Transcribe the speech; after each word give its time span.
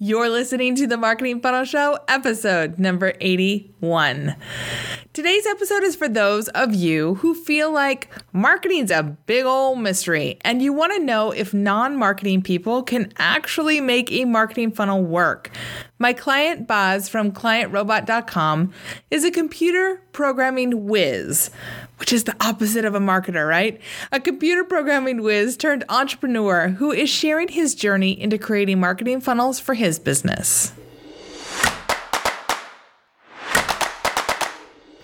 You're 0.00 0.28
listening 0.28 0.76
to 0.76 0.86
the 0.86 0.96
Marketing 0.96 1.40
Funnel 1.40 1.64
Show, 1.64 1.98
episode 2.06 2.78
number 2.78 3.14
81. 3.20 4.36
Today's 5.18 5.46
episode 5.46 5.82
is 5.82 5.96
for 5.96 6.08
those 6.08 6.46
of 6.50 6.76
you 6.76 7.16
who 7.16 7.34
feel 7.34 7.72
like 7.72 8.08
marketing's 8.32 8.92
a 8.92 9.02
big 9.02 9.44
old 9.44 9.80
mystery 9.80 10.38
and 10.42 10.62
you 10.62 10.72
want 10.72 10.92
to 10.92 11.00
know 11.00 11.32
if 11.32 11.52
non 11.52 11.96
marketing 11.96 12.40
people 12.40 12.84
can 12.84 13.12
actually 13.16 13.80
make 13.80 14.12
a 14.12 14.26
marketing 14.26 14.70
funnel 14.70 15.02
work. 15.02 15.50
My 15.98 16.12
client, 16.12 16.68
Boz 16.68 17.08
from 17.08 17.32
clientrobot.com, 17.32 18.72
is 19.10 19.24
a 19.24 19.32
computer 19.32 20.00
programming 20.12 20.86
whiz 20.86 21.50
which 21.96 22.12
is 22.12 22.22
the 22.22 22.36
opposite 22.38 22.84
of 22.84 22.94
a 22.94 23.00
marketer, 23.00 23.48
right? 23.48 23.80
A 24.12 24.20
computer 24.20 24.62
programming 24.62 25.22
whiz 25.22 25.56
turned 25.56 25.82
entrepreneur 25.88 26.68
who 26.68 26.92
is 26.92 27.10
sharing 27.10 27.48
his 27.48 27.74
journey 27.74 28.12
into 28.12 28.38
creating 28.38 28.78
marketing 28.78 29.20
funnels 29.20 29.58
for 29.58 29.74
his 29.74 29.98
business. 29.98 30.72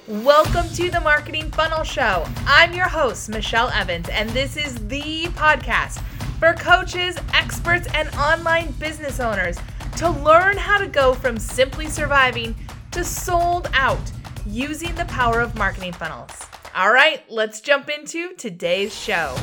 Welcome 0.06 0.68
to 0.74 0.90
the 0.90 1.00
Marketing 1.00 1.50
Funnel 1.52 1.82
Show. 1.82 2.26
I'm 2.46 2.74
your 2.74 2.86
host, 2.86 3.30
Michelle 3.30 3.70
Evans, 3.70 4.06
and 4.10 4.28
this 4.28 4.54
is 4.58 4.74
the 4.86 5.28
podcast 5.28 6.02
for 6.38 6.52
coaches, 6.52 7.16
experts, 7.32 7.88
and 7.94 8.14
online 8.16 8.72
business 8.72 9.18
owners 9.18 9.56
to 9.96 10.10
learn 10.10 10.58
how 10.58 10.76
to 10.76 10.86
go 10.86 11.14
from 11.14 11.38
simply 11.38 11.86
surviving 11.86 12.54
to 12.90 13.02
sold 13.02 13.70
out 13.72 14.12
using 14.44 14.94
the 14.94 15.06
power 15.06 15.40
of 15.40 15.54
marketing 15.54 15.94
funnels. 15.94 16.32
All 16.76 16.92
right, 16.92 17.22
let's 17.30 17.62
jump 17.62 17.88
into 17.88 18.34
today's 18.34 18.94
show. 18.94 19.34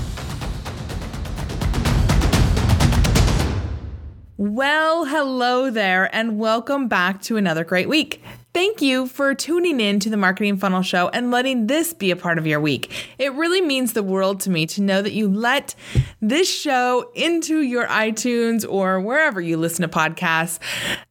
Well, 4.38 5.06
hello 5.06 5.72
there, 5.72 6.14
and 6.16 6.38
welcome 6.38 6.88
back 6.88 7.24
to 7.24 7.38
another 7.38 7.64
great 7.64 7.90
week. 7.90 8.22
Thank 8.54 8.82
you 8.82 9.08
for 9.08 9.34
tuning 9.34 9.80
in 9.80 10.02
to 10.02 10.10
the 10.10 10.18
Marketing 10.18 10.58
Funnel 10.58 10.82
Show 10.82 11.08
and 11.08 11.32
letting 11.32 11.68
this 11.68 11.94
be 11.94 12.12
a 12.12 12.18
part 12.18 12.38
of 12.38 12.46
your 12.46 12.60
week. 12.60 12.92
It 13.18 13.32
really 13.34 13.62
means 13.62 13.94
the 13.94 14.04
world 14.04 14.42
to 14.42 14.50
me 14.50 14.66
to 14.68 14.82
know 14.82 15.02
that 15.02 15.14
you 15.14 15.30
let 15.30 15.74
this 16.20 16.54
show 16.54 17.10
into 17.16 17.62
your 17.62 17.88
iTunes 17.88 18.70
or 18.70 19.00
wherever 19.00 19.40
you 19.40 19.56
listen 19.56 19.84
to 19.84 19.88
podcasts 19.88 20.60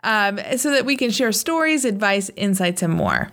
um, 0.05 0.39
so 0.59 0.71
that 0.73 0.85
we 0.85 0.99
can 0.99 1.11
share 1.11 1.33
stories, 1.33 1.87
advice, 1.87 2.31
insights, 2.37 2.83
and 2.83 2.93
more. 2.93 3.31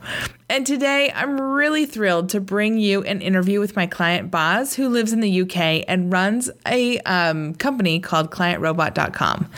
And 0.47 0.65
today, 0.65 1.11
I'm 1.13 1.41
really 1.41 1.85
thrilled 1.85 2.29
to 2.29 2.39
bring 2.39 2.77
you 2.77 3.03
an 3.03 3.19
interview 3.21 3.59
with 3.59 3.75
my 3.75 3.87
client, 3.87 4.31
Boz, 4.31 4.75
who 4.75 4.87
lives 4.87 5.11
in 5.11 5.19
the 5.19 5.41
UK 5.41 5.83
and 5.85 6.13
runs 6.13 6.49
a 6.65 6.99
um, 6.99 7.55
company 7.55 7.99
called 7.99 8.31
ClientRobot.com. 8.31 9.51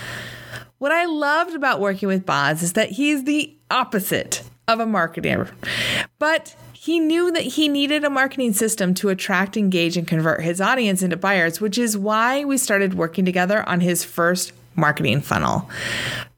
What 0.80 0.92
I 0.92 1.06
loved 1.06 1.54
about 1.54 1.80
working 1.82 2.08
with 2.08 2.26
Boz 2.26 2.64
is 2.64 2.74
that 2.74 2.90
he's 2.90 3.26
the 3.26 3.56
opposite 3.70 4.39
of 4.70 4.80
a 4.80 4.86
marketer, 4.86 5.50
but 6.20 6.56
he 6.74 7.00
knew 7.00 7.32
that 7.32 7.44
he 7.44 7.68
needed 7.68 8.04
a 8.04 8.10
marketing 8.10 8.54
system 8.54 8.94
to 8.94 9.10
attract, 9.10 9.58
engage, 9.58 9.98
and 9.98 10.08
convert 10.08 10.42
his 10.42 10.62
audience 10.62 11.02
into 11.02 11.18
buyers, 11.18 11.60
which 11.60 11.78
is 11.78 11.98
why 11.98 12.46
we 12.46 12.58
started 12.58 12.94
working 12.94 13.26
together 13.26 13.68
on 13.68 13.82
his 13.82 14.04
first 14.04 14.54
marketing 14.76 15.22
funnel. 15.22 15.70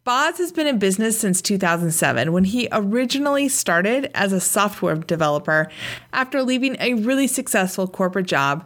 Boz 0.04 0.40
has 0.40 0.52
been 0.52 0.66
in 0.66 0.80
business 0.80 1.20
since 1.20 1.42
2007 1.44 2.32
when 2.32 2.46
he 2.46 2.68
originally 2.72 3.48
started 3.48 4.10
as 4.16 4.34
a 4.34 4.40
software 4.40 4.96
developer 4.96 5.70
after 6.12 6.42
leaving 6.42 6.76
a 6.80 6.96
really 6.96 7.28
successful 7.28 7.88
corporate 7.88 8.26
job 8.26 8.66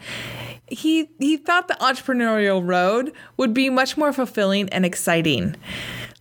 he 0.67 1.09
he 1.19 1.37
thought 1.37 1.67
the 1.67 1.75
entrepreneurial 1.75 2.65
road 2.65 3.13
would 3.37 3.53
be 3.53 3.69
much 3.69 3.97
more 3.97 4.11
fulfilling 4.11 4.67
and 4.69 4.85
exciting. 4.85 5.55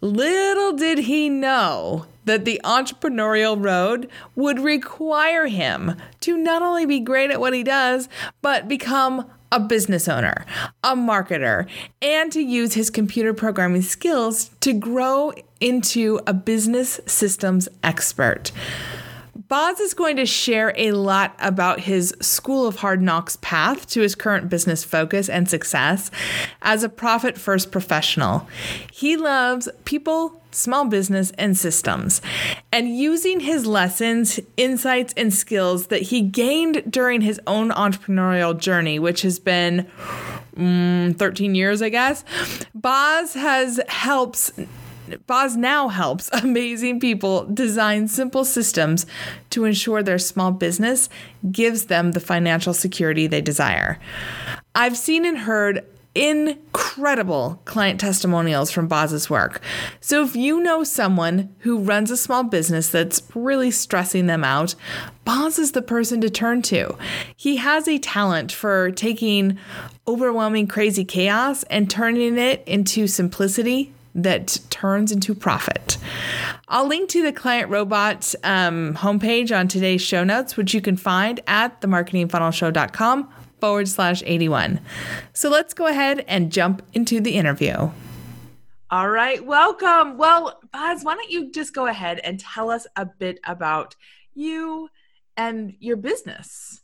Little 0.01 0.73
did 0.73 0.99
he 0.99 1.31
know 1.31 2.07
that 2.25 2.45
the 2.45 2.61
entrepreneurial 2.65 3.63
road 3.63 4.09
would 4.35 4.61
require 4.61 5.47
him 5.47 5.97
to 6.21 6.37
not 6.37 6.63
only 6.63 6.87
be 6.87 7.01
great 7.01 7.31
at 7.31 7.41
what 7.41 7.55
he 7.55 7.63
does, 7.63 8.09
but 8.43 8.69
become 8.69 9.31
a 9.53 9.61
business 9.61 10.09
owner, 10.09 10.45
a 10.83 10.97
marketer, 10.97 11.69
and 12.03 12.33
to 12.33 12.41
use 12.41 12.75
his 12.75 12.91
computer 12.91 13.33
programming 13.33 13.83
skills 13.83 14.51
to 14.61 14.73
grow 14.73 15.33
into 15.61 16.19
a 16.27 16.35
business 16.35 17.01
systems 17.07 17.69
expert. 17.83 18.51
Boz 19.47 19.79
is 19.79 19.95
going 19.95 20.17
to 20.17 20.27
share 20.27 20.73
a 20.77 20.93
lot 20.93 21.37
about 21.39 21.81
his 21.81 22.15
School 22.21 22.67
of 22.67 22.77
Hard 22.77 23.03
Knocks 23.03 23.37
path 23.37 23.87
to 23.91 24.01
his 24.01 24.15
current 24.15 24.49
business 24.49 24.83
focus 24.83 25.29
and 25.29 25.49
success 25.49 26.11
as 26.63 26.83
a 26.83 26.89
profit 26.89 27.37
first 27.37 27.71
professional. 27.71 28.49
He 28.91 29.17
loves 29.17 29.69
people, 29.85 30.43
small 30.55 30.87
business, 30.87 31.33
and 31.37 31.57
systems. 31.57 32.23
And 32.73 32.97
using 32.97 33.41
his 33.41 33.67
lessons, 33.67 34.41
insights, 34.57 35.13
and 35.17 35.33
skills 35.33 35.89
that 35.89 36.03
he 36.03 36.21
gained 36.21 36.91
during 36.91 37.21
his 37.21 37.41
own 37.47 37.71
entrepreneurial 37.71 38.57
journey, 38.57 38.99
which 38.99 39.23
has 39.23 39.39
been 39.39 39.91
mm, 40.57 41.17
13 41.17 41.55
years, 41.55 41.83
I 41.83 41.89
guess, 41.89 42.25
Boz 42.75 43.35
has 43.35 43.81
helps 43.89 44.53
Boz 45.27 45.55
now 45.57 45.89
helps 45.89 46.31
amazing 46.33 46.99
people 46.99 47.45
design 47.47 48.09
simple 48.09 48.45
systems 48.45 49.07
to 49.51 49.65
ensure 49.65 50.03
their 50.03 50.19
small 50.19 50.51
business 50.51 51.09
gives 51.51 51.87
them 51.87 52.13
the 52.13 52.21
financial 52.21 52.73
security 52.73 53.27
they 53.27 53.43
desire. 53.43 53.99
I've 54.75 54.97
seen 54.97 55.25
and 55.25 55.39
heard 55.39 55.85
incredible 56.15 57.61
client 57.65 57.99
testimonials 57.99 58.71
from 58.71 58.87
Boz's 58.87 59.29
work. 59.29 59.61
So 60.01 60.23
if 60.25 60.37
you 60.37 60.61
know 60.61 60.85
someone 60.85 61.55
who 61.61 61.79
runs 61.79 62.11
a 62.11 62.17
small 62.17 62.45
business 62.45 62.89
that's 62.89 63.23
really 63.35 63.71
stressing 63.71 64.27
them 64.27 64.45
out, 64.45 64.75
Boz 65.25 65.59
is 65.59 65.73
the 65.73 65.83
person 65.83 66.21
to 66.21 66.31
turn 66.31 66.63
to. 66.63 66.97
He 67.37 67.57
has 67.57 67.89
a 67.89 67.99
talent 67.99 68.53
for 68.53 68.91
taking 68.93 69.59
overwhelming 70.07 70.69
crazy 70.69 71.05
chaos 71.05 71.65
and 71.65 71.91
turning 71.91 72.39
it 72.39 72.63
into 72.67 73.07
simplicity 73.07 73.93
that 74.15 74.61
turns 74.71 75.11
into 75.11 75.35
profit. 75.35 75.99
I'll 76.69 76.87
link 76.87 77.11
to 77.11 77.23
the 77.23 77.33
Client 77.33 77.69
Robot 77.71 78.33
um, 78.45 78.95
homepage 78.95 79.57
on 79.57 79.67
today's 79.67 80.03
show 80.03 80.23
notes, 80.23 80.57
which 80.57 80.73
you 80.73 80.81
can 80.81 80.97
find 80.97 81.41
at 81.49 81.81
themarketingfunnelshow.com 81.81 83.29
forward 83.61 83.89
slash 83.89 84.23
81. 84.25 84.81
So 85.33 85.49
let's 85.49 85.75
go 85.75 85.87
ahead 85.87 86.25
and 86.29 86.53
jump 86.53 86.83
into 86.93 87.21
the 87.21 87.35
interview. 87.37 87.91
All 88.91 89.11
right, 89.11 89.45
welcome. 89.45 90.19
Well, 90.19 90.61
Boz, 90.73 91.03
why 91.03 91.15
don't 91.15 91.31
you 91.31 91.51
just 91.51 91.75
go 91.75 91.87
ahead 91.87 92.21
and 92.21 92.39
tell 92.39 92.71
us 92.71 92.87
a 92.95 93.07
bit 93.07 93.41
about 93.45 93.97
you 94.35 94.89
and 95.37 95.75
your 95.81 95.97
business? 95.97 96.84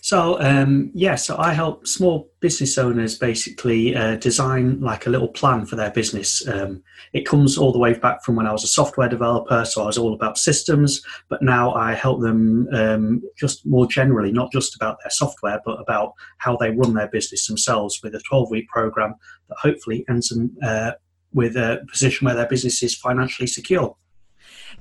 So 0.00 0.40
um, 0.40 0.90
yeah, 0.94 1.16
so 1.16 1.36
I 1.38 1.52
help 1.52 1.86
small 1.86 2.30
business 2.40 2.78
owners 2.78 3.18
basically 3.18 3.94
uh, 3.94 4.16
design 4.16 4.80
like 4.80 5.06
a 5.06 5.10
little 5.10 5.28
plan 5.28 5.66
for 5.66 5.76
their 5.76 5.90
business. 5.90 6.46
Um, 6.46 6.82
it 7.12 7.26
comes 7.26 7.58
all 7.58 7.72
the 7.72 7.78
way 7.78 7.94
back 7.94 8.22
from 8.22 8.36
when 8.36 8.46
I 8.46 8.52
was 8.52 8.64
a 8.64 8.68
software 8.68 9.08
developer, 9.08 9.64
so 9.64 9.82
I 9.82 9.86
was 9.86 9.98
all 9.98 10.14
about 10.14 10.38
systems. 10.38 11.02
But 11.28 11.42
now 11.42 11.74
I 11.74 11.94
help 11.94 12.20
them 12.20 12.68
um, 12.72 13.22
just 13.38 13.66
more 13.66 13.86
generally, 13.86 14.32
not 14.32 14.52
just 14.52 14.76
about 14.76 14.98
their 15.02 15.10
software, 15.10 15.60
but 15.64 15.80
about 15.80 16.12
how 16.38 16.56
they 16.56 16.70
run 16.70 16.94
their 16.94 17.08
business 17.08 17.46
themselves 17.46 18.00
with 18.02 18.14
a 18.14 18.22
12-week 18.30 18.68
program 18.68 19.14
that 19.48 19.58
hopefully 19.58 20.04
ends 20.08 20.36
uh, 20.62 20.92
with 21.32 21.56
a 21.56 21.84
position 21.90 22.24
where 22.24 22.34
their 22.34 22.48
business 22.48 22.82
is 22.82 22.94
financially 22.94 23.46
secure. 23.46 23.96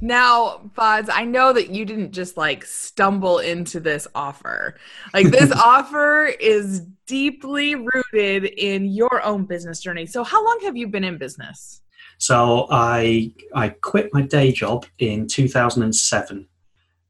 Now, 0.01 0.69
Boz, 0.75 1.09
I 1.11 1.25
know 1.25 1.53
that 1.53 1.69
you 1.69 1.85
didn't 1.85 2.11
just 2.11 2.38
like 2.38 2.66
stumble 2.66 3.39
into 3.39 3.79
this 3.79 4.07
offer. 4.13 4.75
Like 5.13 5.28
this 5.28 5.51
offer 5.56 6.25
is 6.25 6.81
deeply 7.07 7.75
rooted 7.75 8.45
in 8.45 8.85
your 8.85 9.23
own 9.23 9.45
business 9.45 9.81
journey. 9.81 10.06
So, 10.06 10.23
how 10.23 10.44
long 10.44 10.59
have 10.63 10.75
you 10.75 10.88
been 10.88 11.03
in 11.03 11.17
business? 11.17 11.81
So, 12.17 12.67
I 12.69 13.33
I 13.53 13.69
quit 13.69 14.13
my 14.13 14.21
day 14.21 14.51
job 14.51 14.86
in 15.00 15.27
2007. 15.27 16.47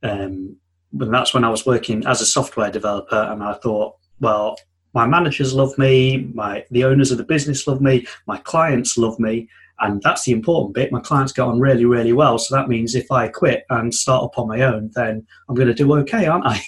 Um, 0.04 0.58
and 1.00 1.14
that's 1.14 1.34
when 1.34 1.44
I 1.44 1.50
was 1.50 1.66
working 1.66 2.06
as 2.06 2.22
a 2.22 2.26
software 2.26 2.72
developer, 2.72 3.16
and 3.16 3.44
I 3.44 3.54
thought, 3.54 3.96
well, 4.20 4.56
my 4.94 5.06
managers 5.06 5.54
love 5.54 5.78
me, 5.78 6.30
my 6.34 6.66
the 6.72 6.86
owners 6.86 7.12
of 7.12 7.18
the 7.18 7.26
business 7.26 7.68
love 7.68 7.82
me, 7.82 8.08
my 8.28 8.38
clients 8.38 8.98
love 8.98 9.20
me 9.20 9.50
and 9.80 10.01
that's 10.01 10.24
the 10.24 10.31
important 10.31 10.74
bit. 10.74 10.92
My 10.92 11.01
clients 11.01 11.33
get 11.33 11.44
on 11.44 11.60
really, 11.60 11.86
really 11.86 12.13
well. 12.13 12.38
So 12.38 12.56
that 12.56 12.69
means 12.69 12.95
if 12.95 13.12
I 13.12 13.27
quit 13.27 13.66
and 13.69 13.94
start 13.94 14.24
up 14.24 14.39
on 14.39 14.48
my 14.48 14.62
own, 14.62 14.92
then 14.95 15.25
I'm 15.50 15.56
going 15.56 15.68
to 15.68 15.74
do 15.74 15.94
okay, 15.98 16.27
aren't 16.27 16.45
I? 16.45 16.62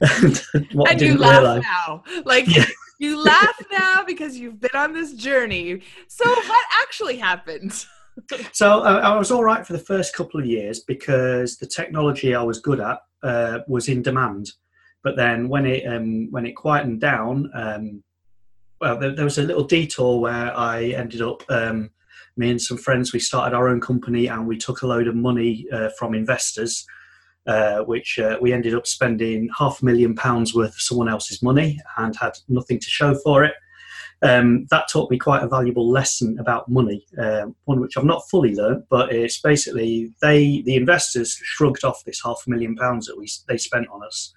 and 0.00 0.42
I 0.86 0.92
you 0.92 1.16
laugh 1.18 1.40
realize. 1.40 1.62
now. 1.62 2.02
Like, 2.24 2.46
yeah. 2.48 2.64
you 2.98 3.22
laugh 3.22 3.56
now 3.70 4.04
because 4.06 4.38
you've 4.38 4.60
been 4.60 4.70
on 4.74 4.92
this 4.92 5.12
journey. 5.14 5.82
So, 6.08 6.28
what 6.28 6.66
actually 6.80 7.16
happened? 7.16 7.84
so, 8.52 8.80
uh, 8.80 9.00
I 9.02 9.16
was 9.16 9.30
all 9.30 9.44
right 9.44 9.66
for 9.66 9.72
the 9.72 9.78
first 9.78 10.14
couple 10.14 10.40
of 10.40 10.46
years 10.46 10.80
because 10.80 11.56
the 11.56 11.66
technology 11.66 12.34
I 12.34 12.42
was 12.42 12.60
good 12.60 12.80
at 12.80 12.98
uh, 13.22 13.60
was 13.66 13.88
in 13.88 14.02
demand. 14.02 14.50
But 15.02 15.16
then 15.16 15.48
when 15.48 15.66
it 15.66 15.84
um, 15.86 16.28
when 16.30 16.46
it 16.46 16.52
quietened 16.52 17.00
down, 17.00 17.50
um, 17.54 18.02
well, 18.80 18.98
there, 18.98 19.14
there, 19.14 19.24
was 19.24 19.38
a 19.38 19.42
little 19.42 19.64
detour 19.64 20.20
where 20.20 20.56
I 20.56 20.86
ended 20.90 21.22
up 21.22 21.42
um, 21.48 21.90
me 22.36 22.50
and 22.50 22.60
some 22.60 22.78
friends, 22.78 23.12
we 23.12 23.20
started 23.20 23.54
our 23.56 23.68
own 23.68 23.80
company 23.80 24.26
and 24.26 24.46
we 24.46 24.56
took 24.56 24.82
a 24.82 24.86
load 24.86 25.08
of 25.08 25.14
money 25.14 25.66
uh, 25.72 25.90
from 25.98 26.14
investors, 26.14 26.84
uh, 27.46 27.80
which 27.80 28.18
uh, 28.18 28.38
we 28.40 28.52
ended 28.52 28.74
up 28.74 28.86
spending 28.86 29.48
half 29.58 29.82
a 29.82 29.84
million 29.84 30.14
pounds 30.14 30.54
worth 30.54 30.70
of 30.70 30.80
someone 30.80 31.08
else's 31.08 31.42
money 31.42 31.78
and 31.98 32.16
had 32.16 32.32
nothing 32.48 32.78
to 32.78 32.88
show 32.88 33.14
for 33.14 33.44
it. 33.44 33.54
Um, 34.22 34.66
that 34.70 34.88
taught 34.88 35.10
me 35.10 35.18
quite 35.18 35.42
a 35.42 35.48
valuable 35.48 35.90
lesson 35.90 36.38
about 36.38 36.68
money, 36.68 37.04
uh, 37.20 37.46
one 37.64 37.80
which 37.80 37.96
I've 37.96 38.04
not 38.04 38.22
fully 38.30 38.54
learned, 38.54 38.84
but 38.88 39.12
it's 39.12 39.40
basically 39.40 40.14
they, 40.22 40.62
the 40.62 40.76
investors, 40.76 41.36
shrugged 41.42 41.82
off 41.82 42.04
this 42.04 42.20
half 42.24 42.40
a 42.46 42.50
million 42.50 42.76
pounds 42.76 43.06
that 43.06 43.18
we 43.18 43.28
they 43.48 43.58
spent 43.58 43.88
on 43.88 44.06
us, 44.06 44.32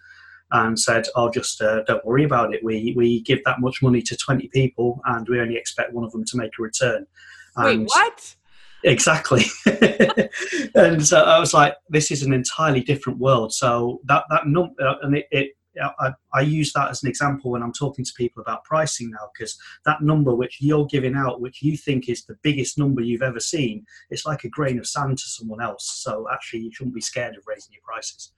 and 0.51 0.79
said, 0.79 1.05
"I'll 1.15 1.25
oh, 1.25 1.29
just 1.29 1.61
uh, 1.61 1.83
don't 1.83 2.03
worry 2.03 2.23
about 2.23 2.51
it. 2.55 2.63
We 2.63 2.95
we 2.97 3.21
give 3.21 3.43
that 3.45 3.59
much 3.59 3.83
money 3.83 4.01
to 4.01 4.17
twenty 4.17 4.47
people, 4.47 5.01
and 5.05 5.27
we 5.29 5.39
only 5.39 5.55
expect 5.55 5.93
one 5.93 6.03
of 6.03 6.11
them 6.11 6.25
to 6.25 6.37
make 6.37 6.53
a 6.57 6.63
return." 6.63 7.05
Wait, 7.57 7.79
what? 7.79 8.35
Exactly. 8.83 9.45
and 10.75 11.05
so 11.05 11.21
I 11.21 11.39
was 11.39 11.53
like, 11.53 11.75
"This 11.89 12.11
is 12.11 12.21
an 12.23 12.33
entirely 12.33 12.81
different 12.81 13.19
world." 13.19 13.53
So 13.53 13.99
that 14.05 14.25
that 14.29 14.47
number, 14.47 14.73
uh, 14.81 14.95
and 15.01 15.17
it, 15.17 15.27
it 15.31 15.51
I, 15.99 16.13
I, 16.33 16.41
use 16.41 16.71
that 16.73 16.89
as 16.89 17.03
an 17.03 17.09
example 17.09 17.51
when 17.51 17.63
I'm 17.63 17.73
talking 17.73 18.05
to 18.05 18.13
people 18.15 18.41
about 18.41 18.63
pricing 18.63 19.11
now, 19.11 19.29
because 19.33 19.57
that 19.85 20.01
number 20.01 20.33
which 20.33 20.61
you're 20.61 20.85
giving 20.85 21.15
out, 21.15 21.41
which 21.41 21.61
you 21.61 21.75
think 21.75 22.07
is 22.09 22.23
the 22.23 22.37
biggest 22.43 22.77
number 22.77 23.01
you've 23.01 23.21
ever 23.21 23.39
seen, 23.39 23.85
it's 24.09 24.25
like 24.25 24.43
a 24.43 24.49
grain 24.49 24.79
of 24.79 24.87
sand 24.87 25.17
to 25.17 25.23
someone 25.25 25.61
else. 25.61 25.99
So 26.03 26.27
actually, 26.31 26.61
you 26.61 26.71
shouldn't 26.73 26.95
be 26.95 27.01
scared 27.01 27.35
of 27.35 27.43
raising 27.47 27.73
your 27.73 27.81
prices. 27.83 28.31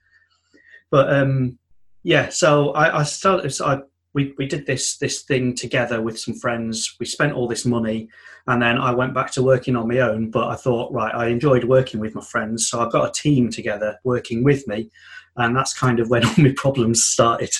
But 0.90 1.14
um, 1.14 1.60
yeah, 2.04 2.30
so 2.30 2.72
I, 2.72 3.00
I 3.00 3.04
started. 3.04 3.52
So 3.52 3.66
I, 3.66 3.82
we, 4.18 4.34
we 4.38 4.48
did 4.48 4.66
this 4.66 4.98
this 4.98 5.22
thing 5.22 5.56
together 5.56 6.02
with 6.02 6.20
some 6.20 6.34
friends. 6.34 6.96
We 7.00 7.06
spent 7.06 7.34
all 7.34 7.48
this 7.48 7.66
money, 7.66 8.10
and 8.48 8.62
then 8.62 8.78
I 8.78 8.92
went 8.94 9.14
back 9.14 9.32
to 9.34 9.44
working 9.44 9.76
on 9.76 9.88
my 9.88 10.00
own. 10.00 10.32
But 10.32 10.48
I 10.48 10.56
thought, 10.56 10.92
right, 10.92 11.14
I 11.14 11.28
enjoyed 11.28 11.64
working 11.64 12.00
with 12.00 12.16
my 12.16 12.26
friends, 12.34 12.68
so 12.68 12.80
I 12.80 12.90
got 12.90 13.10
a 13.10 13.22
team 13.24 13.50
together 13.50 14.00
working 14.04 14.44
with 14.44 14.68
me 14.68 14.90
and 15.38 15.56
that's 15.56 15.74
kind 15.74 16.00
of 16.00 16.10
when 16.10 16.26
all 16.28 16.34
my 16.38 16.54
problems 16.56 17.06
started 17.06 17.56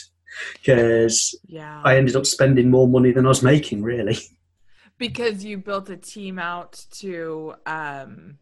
because 0.54 1.36
yeah. 1.48 1.82
I 1.84 1.98
ended 1.98 2.16
up 2.16 2.26
spending 2.26 2.70
more 2.70 2.88
money 2.88 3.12
than 3.12 3.26
I 3.26 3.30
was 3.30 3.44
making, 3.44 3.84
really. 3.84 4.18
Because 5.00 5.46
you 5.46 5.60
built 5.60 5.92
a 5.92 5.96
team 5.96 6.40
out 6.40 6.84
to, 6.94 7.54
um, 7.68 8.40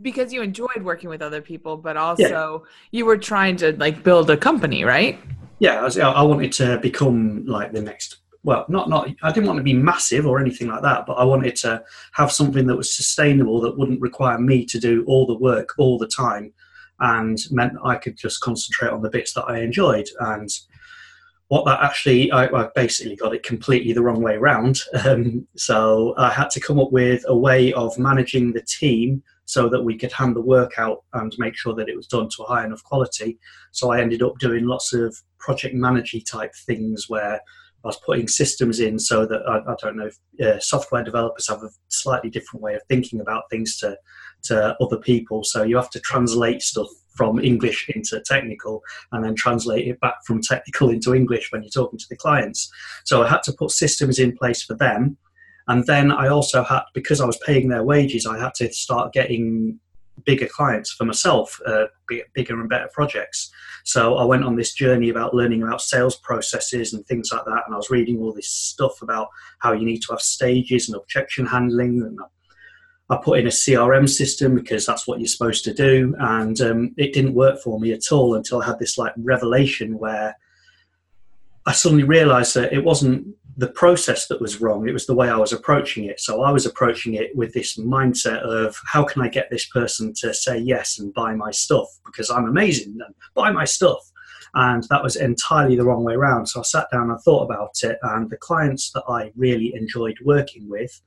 because 0.00 0.32
you 0.32 0.42
enjoyed 0.42 0.84
working 0.84 1.10
with 1.10 1.22
other 1.22 1.42
people, 1.42 1.76
but 1.76 1.96
also 1.96 2.22
yeah. 2.22 2.70
you 2.92 3.04
were 3.04 3.18
trying 3.18 3.56
to 3.56 3.72
like 3.72 4.04
build 4.04 4.30
a 4.30 4.36
company, 4.36 4.84
right? 4.84 5.18
Yeah, 5.64 5.80
I, 5.80 5.84
was, 5.84 5.98
I 5.98 6.20
wanted 6.20 6.52
to 6.52 6.78
become 6.80 7.46
like 7.46 7.72
the 7.72 7.80
next. 7.80 8.18
Well, 8.42 8.66
not 8.68 8.90
not. 8.90 9.08
I 9.22 9.32
didn't 9.32 9.46
want 9.46 9.56
to 9.56 9.62
be 9.62 9.72
massive 9.72 10.26
or 10.26 10.38
anything 10.38 10.68
like 10.68 10.82
that, 10.82 11.06
but 11.06 11.14
I 11.14 11.24
wanted 11.24 11.56
to 11.56 11.82
have 12.12 12.30
something 12.30 12.66
that 12.66 12.76
was 12.76 12.94
sustainable 12.94 13.62
that 13.62 13.78
wouldn't 13.78 14.02
require 14.02 14.38
me 14.38 14.66
to 14.66 14.78
do 14.78 15.06
all 15.06 15.26
the 15.26 15.38
work 15.38 15.70
all 15.78 15.96
the 15.96 16.06
time 16.06 16.52
and 17.00 17.38
meant 17.50 17.72
I 17.82 17.94
could 17.96 18.18
just 18.18 18.42
concentrate 18.42 18.90
on 18.90 19.00
the 19.00 19.08
bits 19.08 19.32
that 19.32 19.44
I 19.44 19.60
enjoyed. 19.60 20.06
And 20.20 20.50
what 21.48 21.64
that 21.64 21.82
actually, 21.82 22.30
I, 22.30 22.44
I 22.44 22.68
basically 22.74 23.16
got 23.16 23.34
it 23.34 23.42
completely 23.42 23.94
the 23.94 24.02
wrong 24.02 24.20
way 24.20 24.34
around. 24.34 24.80
Um, 25.06 25.48
so 25.56 26.12
I 26.18 26.28
had 26.28 26.50
to 26.50 26.60
come 26.60 26.78
up 26.78 26.92
with 26.92 27.24
a 27.26 27.34
way 27.34 27.72
of 27.72 27.98
managing 27.98 28.52
the 28.52 28.60
team 28.60 29.22
so 29.46 29.68
that 29.68 29.84
we 29.84 29.96
could 29.96 30.12
hand 30.12 30.34
the 30.34 30.40
work 30.40 30.78
out 30.78 31.04
and 31.12 31.34
make 31.38 31.56
sure 31.56 31.74
that 31.74 31.88
it 31.88 31.96
was 31.96 32.06
done 32.06 32.28
to 32.28 32.42
a 32.42 32.46
high 32.46 32.64
enough 32.64 32.82
quality. 32.84 33.38
So 33.72 33.90
I 33.90 34.00
ended 34.00 34.22
up 34.22 34.38
doing 34.38 34.66
lots 34.66 34.92
of 34.92 35.16
project 35.38 35.74
manager 35.74 36.20
type 36.20 36.52
things 36.66 37.06
where 37.08 37.40
I 37.84 37.88
was 37.88 38.00
putting 38.04 38.28
systems 38.28 38.80
in 38.80 38.98
so 38.98 39.26
that 39.26 39.42
I, 39.46 39.58
I 39.70 39.74
don't 39.80 39.96
know 39.96 40.06
if 40.06 40.46
uh, 40.46 40.58
software 40.58 41.04
developers 41.04 41.48
have 41.48 41.62
a 41.62 41.70
slightly 41.88 42.30
different 42.30 42.62
way 42.62 42.74
of 42.74 42.80
thinking 42.88 43.20
about 43.20 43.44
things 43.50 43.76
to 43.78 43.96
to 44.44 44.76
other 44.80 44.98
people. 44.98 45.42
So 45.42 45.62
you 45.62 45.76
have 45.76 45.90
to 45.90 46.00
translate 46.00 46.62
stuff 46.62 46.88
from 47.14 47.38
English 47.38 47.88
into 47.94 48.20
technical 48.26 48.82
and 49.12 49.24
then 49.24 49.34
translate 49.34 49.86
it 49.88 50.00
back 50.00 50.16
from 50.26 50.42
technical 50.42 50.88
into 50.90 51.14
English 51.14 51.50
when 51.50 51.62
you're 51.62 51.70
talking 51.70 51.98
to 51.98 52.06
the 52.10 52.16
clients. 52.16 52.70
So 53.04 53.22
I 53.22 53.28
had 53.28 53.42
to 53.44 53.52
put 53.52 53.70
systems 53.70 54.18
in 54.18 54.36
place 54.36 54.62
for 54.62 54.74
them. 54.74 55.16
And 55.68 55.86
then 55.86 56.12
I 56.12 56.28
also 56.28 56.62
had, 56.62 56.82
because 56.92 57.20
I 57.20 57.26
was 57.26 57.38
paying 57.38 57.68
their 57.68 57.82
wages, 57.82 58.26
I 58.26 58.38
had 58.38 58.54
to 58.56 58.72
start 58.72 59.12
getting 59.12 59.80
bigger 60.24 60.46
clients 60.46 60.92
for 60.92 61.04
myself, 61.04 61.58
uh, 61.66 61.86
bigger 62.34 62.60
and 62.60 62.68
better 62.68 62.88
projects. 62.92 63.50
So 63.84 64.16
I 64.16 64.24
went 64.24 64.44
on 64.44 64.56
this 64.56 64.72
journey 64.72 65.08
about 65.08 65.34
learning 65.34 65.62
about 65.62 65.80
sales 65.80 66.16
processes 66.16 66.92
and 66.92 67.04
things 67.06 67.30
like 67.32 67.44
that. 67.44 67.62
And 67.66 67.74
I 67.74 67.76
was 67.76 67.90
reading 67.90 68.18
all 68.20 68.32
this 68.32 68.48
stuff 68.48 69.02
about 69.02 69.28
how 69.58 69.72
you 69.72 69.84
need 69.84 70.00
to 70.02 70.12
have 70.12 70.20
stages 70.20 70.88
and 70.88 70.96
objection 70.96 71.46
handling. 71.46 72.02
And 72.02 72.18
I 73.10 73.16
put 73.16 73.38
in 73.38 73.46
a 73.46 73.50
CRM 73.50 74.08
system 74.08 74.54
because 74.54 74.86
that's 74.86 75.06
what 75.06 75.18
you're 75.18 75.28
supposed 75.28 75.64
to 75.64 75.74
do. 75.74 76.14
And 76.18 76.60
um, 76.60 76.94
it 76.96 77.12
didn't 77.12 77.34
work 77.34 77.60
for 77.60 77.80
me 77.80 77.92
at 77.92 78.12
all 78.12 78.34
until 78.34 78.62
I 78.62 78.66
had 78.66 78.78
this 78.78 78.96
like 78.96 79.12
revelation 79.16 79.98
where 79.98 80.36
I 81.66 81.72
suddenly 81.72 82.04
realized 82.04 82.54
that 82.54 82.72
it 82.72 82.84
wasn't 82.84 83.26
the 83.56 83.68
process 83.68 84.26
that 84.26 84.40
was 84.40 84.60
wrong. 84.60 84.88
It 84.88 84.92
was 84.92 85.06
the 85.06 85.14
way 85.14 85.28
I 85.28 85.36
was 85.36 85.52
approaching 85.52 86.04
it. 86.04 86.20
So 86.20 86.42
I 86.42 86.50
was 86.50 86.66
approaching 86.66 87.14
it 87.14 87.34
with 87.36 87.52
this 87.52 87.76
mindset 87.76 88.40
of 88.40 88.76
how 88.86 89.04
can 89.04 89.22
I 89.22 89.28
get 89.28 89.48
this 89.50 89.66
person 89.66 90.12
to 90.20 90.34
say 90.34 90.58
yes 90.58 90.98
and 90.98 91.14
buy 91.14 91.34
my 91.34 91.50
stuff 91.50 91.88
because 92.04 92.30
I'm 92.30 92.46
amazing 92.46 92.98
and 93.04 93.14
buy 93.34 93.52
my 93.52 93.64
stuff. 93.64 94.00
And 94.54 94.84
that 94.90 95.02
was 95.02 95.16
entirely 95.16 95.76
the 95.76 95.84
wrong 95.84 96.04
way 96.04 96.14
around. 96.14 96.46
So 96.46 96.60
I 96.60 96.62
sat 96.62 96.86
down 96.92 97.10
and 97.10 97.20
thought 97.20 97.44
about 97.44 97.72
it. 97.82 97.98
And 98.02 98.30
the 98.30 98.36
clients 98.36 98.90
that 98.92 99.04
I 99.08 99.32
really 99.36 99.74
enjoyed 99.74 100.16
working 100.24 100.68
with, 100.68 101.00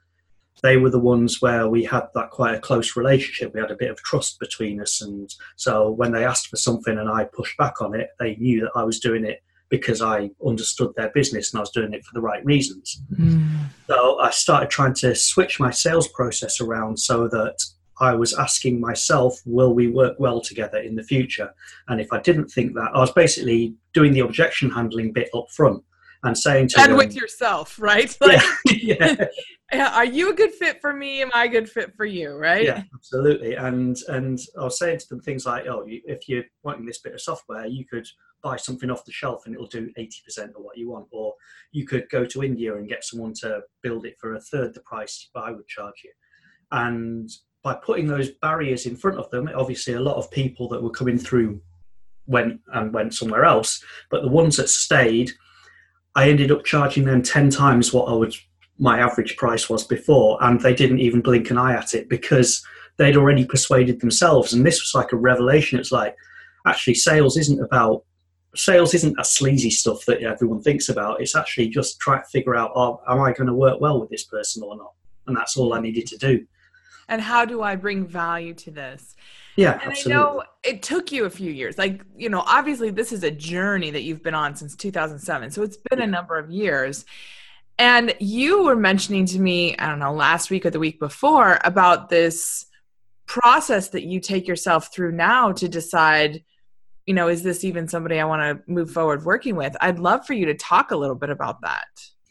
they 0.64 0.78
were 0.78 0.90
the 0.90 1.00
ones 1.00 1.42
where 1.42 1.68
we 1.68 1.84
had 1.84 2.08
that 2.16 2.32
quite 2.32 2.56
a 2.56 2.60
close 2.60 2.96
relationship. 2.96 3.54
We 3.54 3.62
had 3.62 3.72
a 3.72 3.78
bit 3.78 3.92
of 3.92 4.02
trust 4.04 4.40
between 4.40 4.82
us. 4.82 5.02
And 5.02 5.34
so 5.56 5.92
when 5.92 6.12
they 6.12 6.26
asked 6.26 6.48
for 6.48 6.58
something 6.58 6.98
and 6.98 7.10
I 7.10 7.26
pushed 7.26 7.58
back 7.58 7.82
on 7.82 7.94
it, 7.94 8.10
they 8.20 8.36
knew 8.36 8.62
that 8.62 8.72
I 8.76 8.84
was 8.84 9.00
doing 9.00 9.24
it 9.26 9.42
because 9.70 10.02
I 10.02 10.30
understood 10.46 10.94
their 10.96 11.10
business 11.10 11.52
and 11.52 11.60
I 11.60 11.62
was 11.62 11.72
doing 11.72 11.94
it 11.94 12.06
for 12.06 12.14
the 12.14 12.22
right 12.22 12.44
reasons. 12.46 13.02
Mm. 13.14 13.66
So 13.88 14.20
I 14.20 14.32
started 14.32 14.70
trying 14.70 14.94
to 14.96 15.16
switch 15.16 15.60
my 15.60 15.72
sales 15.72 16.08
process 16.08 16.62
around 16.62 17.00
so 17.00 17.28
that 17.28 17.58
I 18.00 18.14
was 18.14 18.34
asking 18.34 18.80
myself, 18.80 19.40
will 19.46 19.74
we 19.74 19.88
work 19.88 20.16
well 20.20 20.40
together 20.40 20.78
in 20.78 20.96
the 20.96 21.04
future? 21.04 21.54
And 21.88 22.00
if 22.00 22.14
I 22.14 22.20
didn't 22.20 22.50
think 22.50 22.74
that, 22.76 22.92
I 22.94 23.00
was 23.00 23.12
basically 23.12 23.76
doing 23.94 24.14
the 24.14 24.20
objection 24.20 24.70
handling 24.70 25.14
bit 25.14 25.30
up 25.34 25.48
front 25.52 25.84
and 26.24 26.38
saying 26.38 26.70
to 26.70 26.80
and 26.82 26.92
them, 26.92 26.98
with 26.98 27.16
yourself, 27.16 27.80
right? 27.80 28.16
Like, 28.22 28.42
yeah, 28.68 29.16
yeah. 29.72 29.96
are 29.96 30.06
you 30.06 30.32
a 30.32 30.34
good 30.34 30.52
fit 30.52 30.82
for 30.82 30.94
me? 30.94 31.22
Am 31.22 31.32
I 31.34 31.46
a 31.46 31.50
good 31.50 31.70
fit 31.70 31.96
for 31.96 32.06
you? 32.06 32.34
Right? 32.34 32.66
Yeah, 32.66 32.84
absolutely. 32.94 33.56
And 33.56 33.98
and 34.08 34.40
I 34.60 34.66
was 34.66 34.80
saying 34.80 35.00
to 35.00 35.10
them 35.10 35.22
things 35.22 35.46
like, 35.46 35.66
oh, 35.68 35.84
if 35.88 36.28
you're 36.30 36.44
wanting 36.64 36.86
this 36.86 37.00
bit 37.00 37.14
of 37.14 37.22
software, 37.22 37.66
you 37.66 37.86
could 37.86 38.08
buy 38.44 38.58
something 38.58 38.90
off 38.90 39.06
the 39.06 39.12
shelf 39.12 39.46
and 39.46 39.56
it'll 39.56 39.68
do 39.68 39.92
80% 39.98 40.50
of 40.50 40.56
what 40.58 40.78
you 40.78 40.90
want. 40.90 41.08
Or 41.12 41.34
you 41.72 41.86
could 41.86 42.10
go 42.10 42.26
to 42.26 42.44
India 42.44 42.76
and 42.76 42.90
get 42.90 43.04
someone 43.04 43.34
to 43.42 43.62
build 43.82 44.06
it 44.06 44.16
for 44.20 44.36
a 44.36 44.42
third 44.42 44.74
the 44.74 44.82
price 44.82 45.30
I 45.36 45.52
would 45.52 45.68
charge 45.68 46.02
you. 46.04 46.12
And 46.72 47.30
by 47.64 47.76
putting 47.76 48.08
those 48.08 48.32
barriers 48.42 48.86
in 48.86 48.96
front 48.96 49.18
of 49.18 49.30
them, 49.32 49.50
obviously 49.56 49.94
a 49.94 50.00
lot 50.00 50.18
of 50.18 50.32
people 50.32 50.68
that 50.70 50.82
were 50.82 50.90
coming 50.90 51.18
through 51.18 51.62
went 52.26 52.62
and 52.74 52.94
went 52.94 53.14
somewhere 53.14 53.46
else. 53.46 53.84
But 54.10 54.22
the 54.22 54.30
ones 54.30 54.58
that 54.58 54.70
stayed, 54.70 55.32
I 56.16 56.30
ended 56.30 56.52
up 56.52 56.66
charging 56.66 57.06
them 57.06 57.22
10 57.22 57.50
times 57.50 57.94
what 57.94 58.06
I 58.06 58.14
would 58.14 58.36
my 58.80 59.00
average 59.00 59.38
price 59.38 59.70
was 59.70 59.86
before, 59.86 60.38
and 60.44 60.62
they 60.62 60.74
didn't 60.74 61.00
even 61.00 61.22
blink 61.22 61.50
an 61.50 61.58
eye 61.58 61.74
at 61.74 61.94
it 61.94 62.10
because 62.10 62.64
they'd 62.98 63.18
already 63.18 63.46
persuaded 63.46 64.00
themselves. 64.00 64.54
And 64.54 64.66
this 64.66 64.82
was 64.82 64.94
like 64.94 65.12
a 65.12 65.18
revelation. 65.18 65.80
It's 65.80 65.92
like, 65.92 66.16
actually, 66.66 66.96
sales 66.96 67.38
isn't 67.38 67.60
about 67.60 68.04
sales 68.58 68.94
isn't 68.94 69.16
that 69.18 69.26
sleazy 69.26 69.70
stuff 69.70 70.06
that 70.06 70.22
everyone 70.22 70.62
thinks 70.62 70.90
about. 70.90 71.22
It's 71.22 71.36
actually 71.36 71.70
just 71.70 72.00
try 72.00 72.18
to 72.18 72.24
figure 72.26 72.56
out, 72.56 72.72
oh, 72.76 73.02
am 73.08 73.22
I 73.22 73.34
going 73.34 73.48
to 73.48 73.54
work 73.54 73.80
well 73.80 74.00
with 74.00 74.10
this 74.10 74.26
person 74.26 74.64
or 74.64 74.76
not? 74.76 74.94
And 75.28 75.36
that's 75.36 75.58
all 75.58 75.74
I 75.74 75.80
needed 75.80 76.08
to 76.08 76.18
do. 76.18 76.46
And 77.10 77.22
how 77.22 77.46
do 77.46 77.62
I 77.62 77.76
bring 77.76 78.06
value 78.06 78.54
to 78.56 78.72
this? 78.72 79.16
Yeah, 79.56 79.74
and 79.74 79.92
absolutely. 79.92 80.14
I 80.14 80.16
know 80.16 80.44
it 80.64 80.84
took 80.84 81.12
you 81.12 81.26
a 81.26 81.30
few 81.30 81.52
years. 81.52 81.78
Like, 81.78 82.04
you 82.16 82.30
know, 82.30 82.44
obviously 82.46 82.90
this 82.90 83.12
is 83.12 83.24
a 83.24 83.32
journey 83.32 83.92
that 83.92 84.04
you've 84.04 84.24
been 84.24 84.36
on 84.36 84.56
since 84.56 84.76
2007. 84.76 85.52
So 85.52 85.64
it's 85.64 85.78
been 85.90 86.02
a 86.02 86.08
number 86.08 86.38
of 86.38 86.52
years. 86.52 87.06
And 87.80 88.14
you 88.20 88.64
were 88.64 88.76
mentioning 88.76 89.26
to 89.28 89.40
me, 89.40 89.78
I 89.78 89.88
don't 89.88 90.00
know, 90.00 90.14
last 90.14 90.50
week 90.50 90.66
or 90.66 90.70
the 90.70 90.80
week 90.80 91.00
before 91.00 91.60
about 91.64 92.10
this 92.10 92.66
process 93.26 93.90
that 93.90 94.04
you 94.04 94.20
take 94.20 94.48
yourself 94.48 94.94
through 94.94 95.14
now 95.14 95.52
to 95.54 95.68
decide– 95.68 96.44
you 97.08 97.14
know, 97.14 97.30
is 97.30 97.42
this 97.42 97.64
even 97.64 97.88
somebody 97.88 98.20
I 98.20 98.26
want 98.26 98.42
to 98.42 98.72
move 98.72 98.92
forward 98.92 99.24
working 99.26 99.56
with? 99.56 99.76
I'd 99.82 99.98
love 99.98 100.28
for 100.28 100.34
you 100.34 100.46
to 100.46 100.54
talk 100.54 100.92
a 100.92 100.98
little 100.98 101.16
bit 101.16 101.30
about 101.30 101.62
that. 101.62 101.88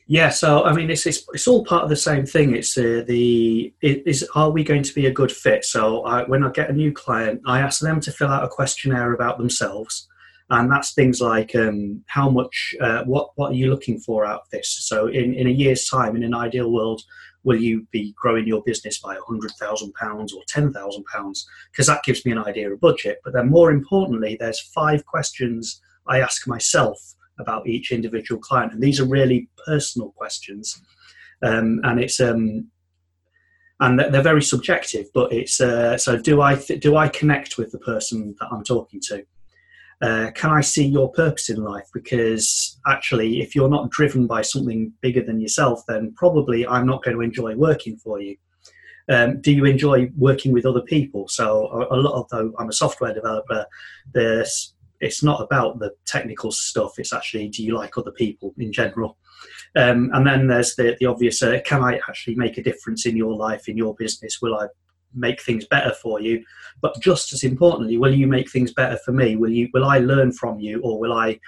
Yeah, 0.06 0.28
so 0.28 0.64
I 0.64 0.72
mean, 0.72 0.90
it's 0.90 1.04
it's, 1.04 1.26
it's 1.32 1.48
all 1.48 1.64
part 1.64 1.82
of 1.82 1.88
the 1.88 1.96
same 1.96 2.26
thing. 2.26 2.54
It's 2.54 2.78
uh, 2.78 3.02
the 3.08 3.74
it 3.80 4.06
is 4.06 4.28
are 4.36 4.50
we 4.50 4.62
going 4.62 4.84
to 4.84 4.94
be 4.94 5.06
a 5.06 5.12
good 5.12 5.32
fit? 5.32 5.64
So 5.64 6.04
I, 6.04 6.22
when 6.24 6.44
I 6.44 6.50
get 6.50 6.70
a 6.70 6.74
new 6.74 6.92
client, 6.92 7.40
I 7.44 7.58
ask 7.60 7.80
them 7.80 8.00
to 8.02 8.12
fill 8.12 8.28
out 8.28 8.44
a 8.44 8.48
questionnaire 8.48 9.14
about 9.14 9.38
themselves, 9.38 10.06
and 10.50 10.70
that's 10.70 10.94
things 10.94 11.20
like 11.20 11.56
um, 11.56 12.04
how 12.06 12.30
much, 12.30 12.74
uh, 12.80 13.02
what 13.04 13.30
what 13.34 13.50
are 13.50 13.56
you 13.56 13.68
looking 13.68 13.98
for 13.98 14.24
out 14.24 14.42
of 14.42 14.50
this? 14.52 14.86
So 14.86 15.08
in 15.08 15.34
in 15.34 15.48
a 15.48 15.50
year's 15.50 15.88
time, 15.88 16.14
in 16.14 16.22
an 16.22 16.34
ideal 16.34 16.70
world, 16.70 17.02
will 17.46 17.56
you 17.56 17.86
be 17.92 18.12
growing 18.20 18.46
your 18.46 18.60
business 18.66 18.98
by 18.98 19.16
£100,000 19.16 19.52
or 19.62 20.42
£10,000? 20.52 21.44
Because 21.70 21.86
that 21.86 22.02
gives 22.02 22.26
me 22.26 22.32
an 22.32 22.38
idea 22.38 22.70
of 22.70 22.80
budget. 22.80 23.20
But 23.24 23.32
then, 23.32 23.48
more 23.48 23.70
importantly, 23.70 24.36
there's 24.38 24.60
five 24.60 25.06
questions 25.06 25.80
I 26.08 26.20
ask 26.20 26.46
myself 26.48 26.98
about 27.38 27.68
each 27.68 27.92
individual 27.92 28.40
client. 28.40 28.72
And 28.72 28.82
these 28.82 29.00
are 29.00 29.06
really 29.06 29.48
personal 29.64 30.10
questions. 30.10 30.82
Um, 31.42 31.80
and 31.84 32.00
it's 32.00 32.18
um, 32.18 32.68
and 33.78 34.00
they're 34.00 34.22
very 34.22 34.42
subjective. 34.42 35.06
But 35.14 35.32
it's 35.32 35.60
uh, 35.60 35.98
so 35.98 36.18
do 36.18 36.40
I 36.40 36.56
th- 36.56 36.80
do 36.80 36.96
I 36.96 37.08
connect 37.08 37.58
with 37.58 37.70
the 37.70 37.78
person 37.78 38.34
that 38.40 38.48
I'm 38.50 38.64
talking 38.64 39.00
to? 39.08 39.24
Uh, 40.02 40.30
can 40.34 40.50
I 40.50 40.60
see 40.60 40.84
your 40.84 41.10
purpose 41.12 41.48
in 41.48 41.62
life? 41.62 41.86
Because 41.94 42.78
actually, 42.86 43.40
if 43.40 43.54
you're 43.54 43.70
not 43.70 43.90
driven 43.90 44.26
by 44.26 44.42
something 44.42 44.92
bigger 45.00 45.22
than 45.22 45.40
yourself, 45.40 45.82
then 45.88 46.12
probably 46.16 46.66
I'm 46.66 46.86
not 46.86 47.02
going 47.02 47.16
to 47.16 47.22
enjoy 47.22 47.54
working 47.54 47.96
for 47.96 48.20
you. 48.20 48.36
Um, 49.08 49.40
do 49.40 49.52
you 49.52 49.64
enjoy 49.64 50.10
working 50.16 50.52
with 50.52 50.66
other 50.66 50.82
people? 50.82 51.28
So 51.28 51.68
a, 51.68 51.94
a 51.94 51.98
lot 51.98 52.20
of 52.20 52.28
though 52.28 52.52
I'm 52.58 52.68
a 52.68 52.72
software 52.72 53.14
developer, 53.14 53.64
there's 54.12 54.74
it's 55.00 55.22
not 55.22 55.42
about 55.42 55.78
the 55.78 55.92
technical 56.06 56.50
stuff. 56.50 56.98
It's 56.98 57.12
actually 57.12 57.48
do 57.48 57.62
you 57.62 57.74
like 57.74 57.96
other 57.96 58.10
people 58.10 58.52
in 58.58 58.72
general? 58.72 59.16
Um, 59.76 60.10
and 60.12 60.26
then 60.26 60.48
there's 60.48 60.74
the 60.74 60.96
the 60.98 61.06
obvious: 61.06 61.42
uh, 61.42 61.60
can 61.64 61.82
I 61.82 62.00
actually 62.08 62.34
make 62.34 62.58
a 62.58 62.62
difference 62.62 63.06
in 63.06 63.16
your 63.16 63.34
life, 63.34 63.68
in 63.68 63.76
your 63.76 63.94
business? 63.94 64.38
Will 64.42 64.56
I 64.56 64.66
make 65.14 65.42
things 65.42 65.66
better 65.66 65.92
for 66.02 66.20
you. 66.20 66.44
But 66.80 67.00
just 67.00 67.32
as 67.32 67.42
importantly 67.42 67.98
will 67.98 68.14
you 68.14 68.26
make 68.26 68.50
things 68.50 68.72
better 68.72 68.98
for 69.04 69.12
me? 69.12 69.36
Will 69.36 69.50
you 69.50 69.68
will 69.72 69.84
i 69.84 69.98
learn 69.98 70.32
from 70.32 70.58
you 70.60 70.80
or 70.82 70.98
will 70.98 71.12
i 71.12 71.38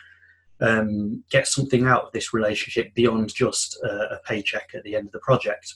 um, 0.60 1.22
get 1.30 1.46
something 1.46 1.86
out 1.86 2.06
of 2.06 2.12
this 2.12 2.34
relationship 2.34 2.92
beyond 2.94 3.32
just 3.32 3.78
uh, 3.84 4.08
a 4.08 4.18
paycheck 4.26 4.70
at 4.74 4.82
the 4.82 4.96
end 4.96 5.06
of 5.06 5.12
the 5.12 5.20
project? 5.20 5.74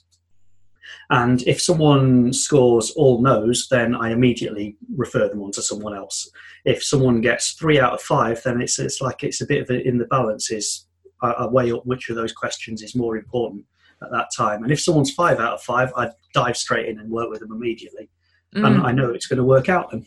And 1.10 1.42
if 1.42 1.62
someone 1.62 2.32
scores 2.32 2.90
all 2.92 3.22
no's 3.22 3.68
then 3.70 3.94
i 3.94 4.10
immediately 4.10 4.76
refer 4.96 5.28
them 5.28 5.42
on 5.42 5.52
to 5.52 5.62
someone 5.62 5.94
else. 5.94 6.30
If 6.64 6.82
someone 6.82 7.20
gets 7.20 7.52
three 7.52 7.78
out 7.78 7.94
of 7.94 8.02
five 8.02 8.42
then 8.42 8.60
it's, 8.60 8.78
it's 8.78 9.00
like 9.00 9.22
it's 9.22 9.40
a 9.40 9.46
bit 9.46 9.62
of 9.62 9.70
a, 9.70 9.86
in 9.86 9.98
the 9.98 10.06
balance 10.06 10.50
is 10.50 10.86
I, 11.22 11.46
weigh 11.46 11.70
up 11.70 11.86
which 11.86 12.10
of 12.10 12.16
those 12.16 12.32
questions 12.32 12.82
is 12.82 12.96
more 12.96 13.16
important 13.16 13.64
at 14.02 14.10
that 14.10 14.28
time. 14.36 14.62
And 14.62 14.72
if 14.72 14.80
someone's 14.80 15.12
five 15.12 15.38
out 15.38 15.54
of 15.54 15.62
five, 15.62 15.92
I'd 15.96 16.12
dive 16.34 16.56
straight 16.56 16.88
in 16.88 16.98
and 16.98 17.10
work 17.10 17.30
with 17.30 17.40
them 17.40 17.52
immediately. 17.52 18.10
Mm. 18.54 18.66
And 18.66 18.86
I 18.86 18.92
know 18.92 19.10
it's 19.10 19.26
going 19.26 19.38
to 19.38 19.44
work 19.44 19.68
out 19.68 19.90
then. 19.90 20.06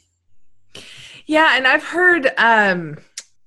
Yeah, 1.26 1.58
and 1.58 1.66
I've 1.66 1.84
heard 1.84 2.32
um 2.38 2.98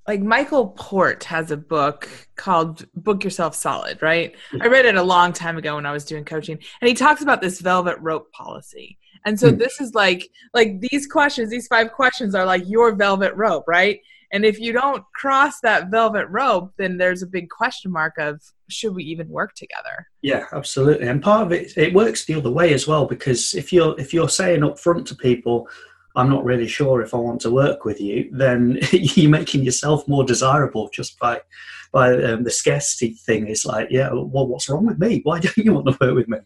like 0.09 0.21
Michael 0.21 0.69
Port 0.69 1.23
has 1.25 1.51
a 1.51 1.57
book 1.57 2.09
called 2.35 2.83
Book 2.95 3.23
Yourself 3.23 3.53
Solid, 3.53 4.01
right? 4.01 4.35
Yeah. 4.51 4.63
I 4.63 4.67
read 4.67 4.85
it 4.85 4.95
a 4.95 5.03
long 5.03 5.33
time 5.33 5.55
ago 5.55 5.75
when 5.75 5.85
I 5.85 5.91
was 5.91 6.03
doing 6.03 6.25
coaching. 6.25 6.57
And 6.81 6.87
he 6.87 6.95
talks 6.95 7.21
about 7.21 7.41
this 7.41 7.61
velvet 7.61 7.95
rope 7.99 8.31
policy. 8.31 8.97
And 9.25 9.39
so 9.39 9.51
mm. 9.51 9.59
this 9.59 9.79
is 9.79 9.93
like 9.93 10.27
like 10.53 10.81
these 10.81 11.05
questions, 11.05 11.51
these 11.51 11.67
five 11.67 11.91
questions 11.91 12.33
are 12.33 12.43
like 12.45 12.63
your 12.65 12.95
velvet 12.95 13.35
rope, 13.35 13.65
right? 13.67 13.99
And 14.31 14.45
if 14.45 14.59
you 14.59 14.71
don't 14.71 15.03
cross 15.15 15.59
that 15.61 15.89
velvet 15.89 16.27
rope, 16.29 16.71
then 16.77 16.97
there's 16.97 17.23
a 17.23 17.27
big 17.27 17.49
question 17.49 17.91
mark 17.91 18.17
of 18.17 18.41
should 18.69 18.93
we 18.95 19.03
even 19.03 19.27
work 19.29 19.55
together? 19.55 20.07
Yeah, 20.21 20.45
absolutely. 20.53 21.07
And 21.07 21.21
part 21.21 21.47
of 21.47 21.51
it 21.51 21.75
it 21.77 21.93
works 21.93 22.25
the 22.25 22.35
other 22.35 22.51
way 22.51 22.73
as 22.73 22.87
well 22.87 23.05
because 23.05 23.53
if 23.55 23.73
you're 23.73 23.99
if 23.99 24.13
you're 24.13 24.29
saying 24.29 24.63
up 24.63 24.79
front 24.79 25.07
to 25.07 25.15
people, 25.15 25.67
I'm 26.15 26.29
not 26.29 26.45
really 26.45 26.67
sure 26.67 27.01
if 27.01 27.13
I 27.13 27.17
want 27.17 27.41
to 27.41 27.51
work 27.51 27.85
with 27.85 27.99
you, 27.99 28.29
then 28.31 28.79
you're 28.91 29.31
making 29.31 29.63
yourself 29.63 30.07
more 30.07 30.23
desirable 30.23 30.89
just 30.93 31.17
by 31.19 31.41
by 31.91 32.13
um, 32.13 32.43
the 32.43 32.51
scarcity 32.51 33.13
thing. 33.25 33.47
It's 33.47 33.65
like, 33.65 33.87
yeah, 33.89 34.09
well, 34.11 34.47
what's 34.47 34.69
wrong 34.69 34.85
with 34.85 34.99
me? 34.99 35.21
Why 35.23 35.39
don't 35.39 35.57
you 35.57 35.73
want 35.73 35.87
to 35.87 35.97
work 35.99 36.15
with 36.15 36.27
me? 36.27 36.37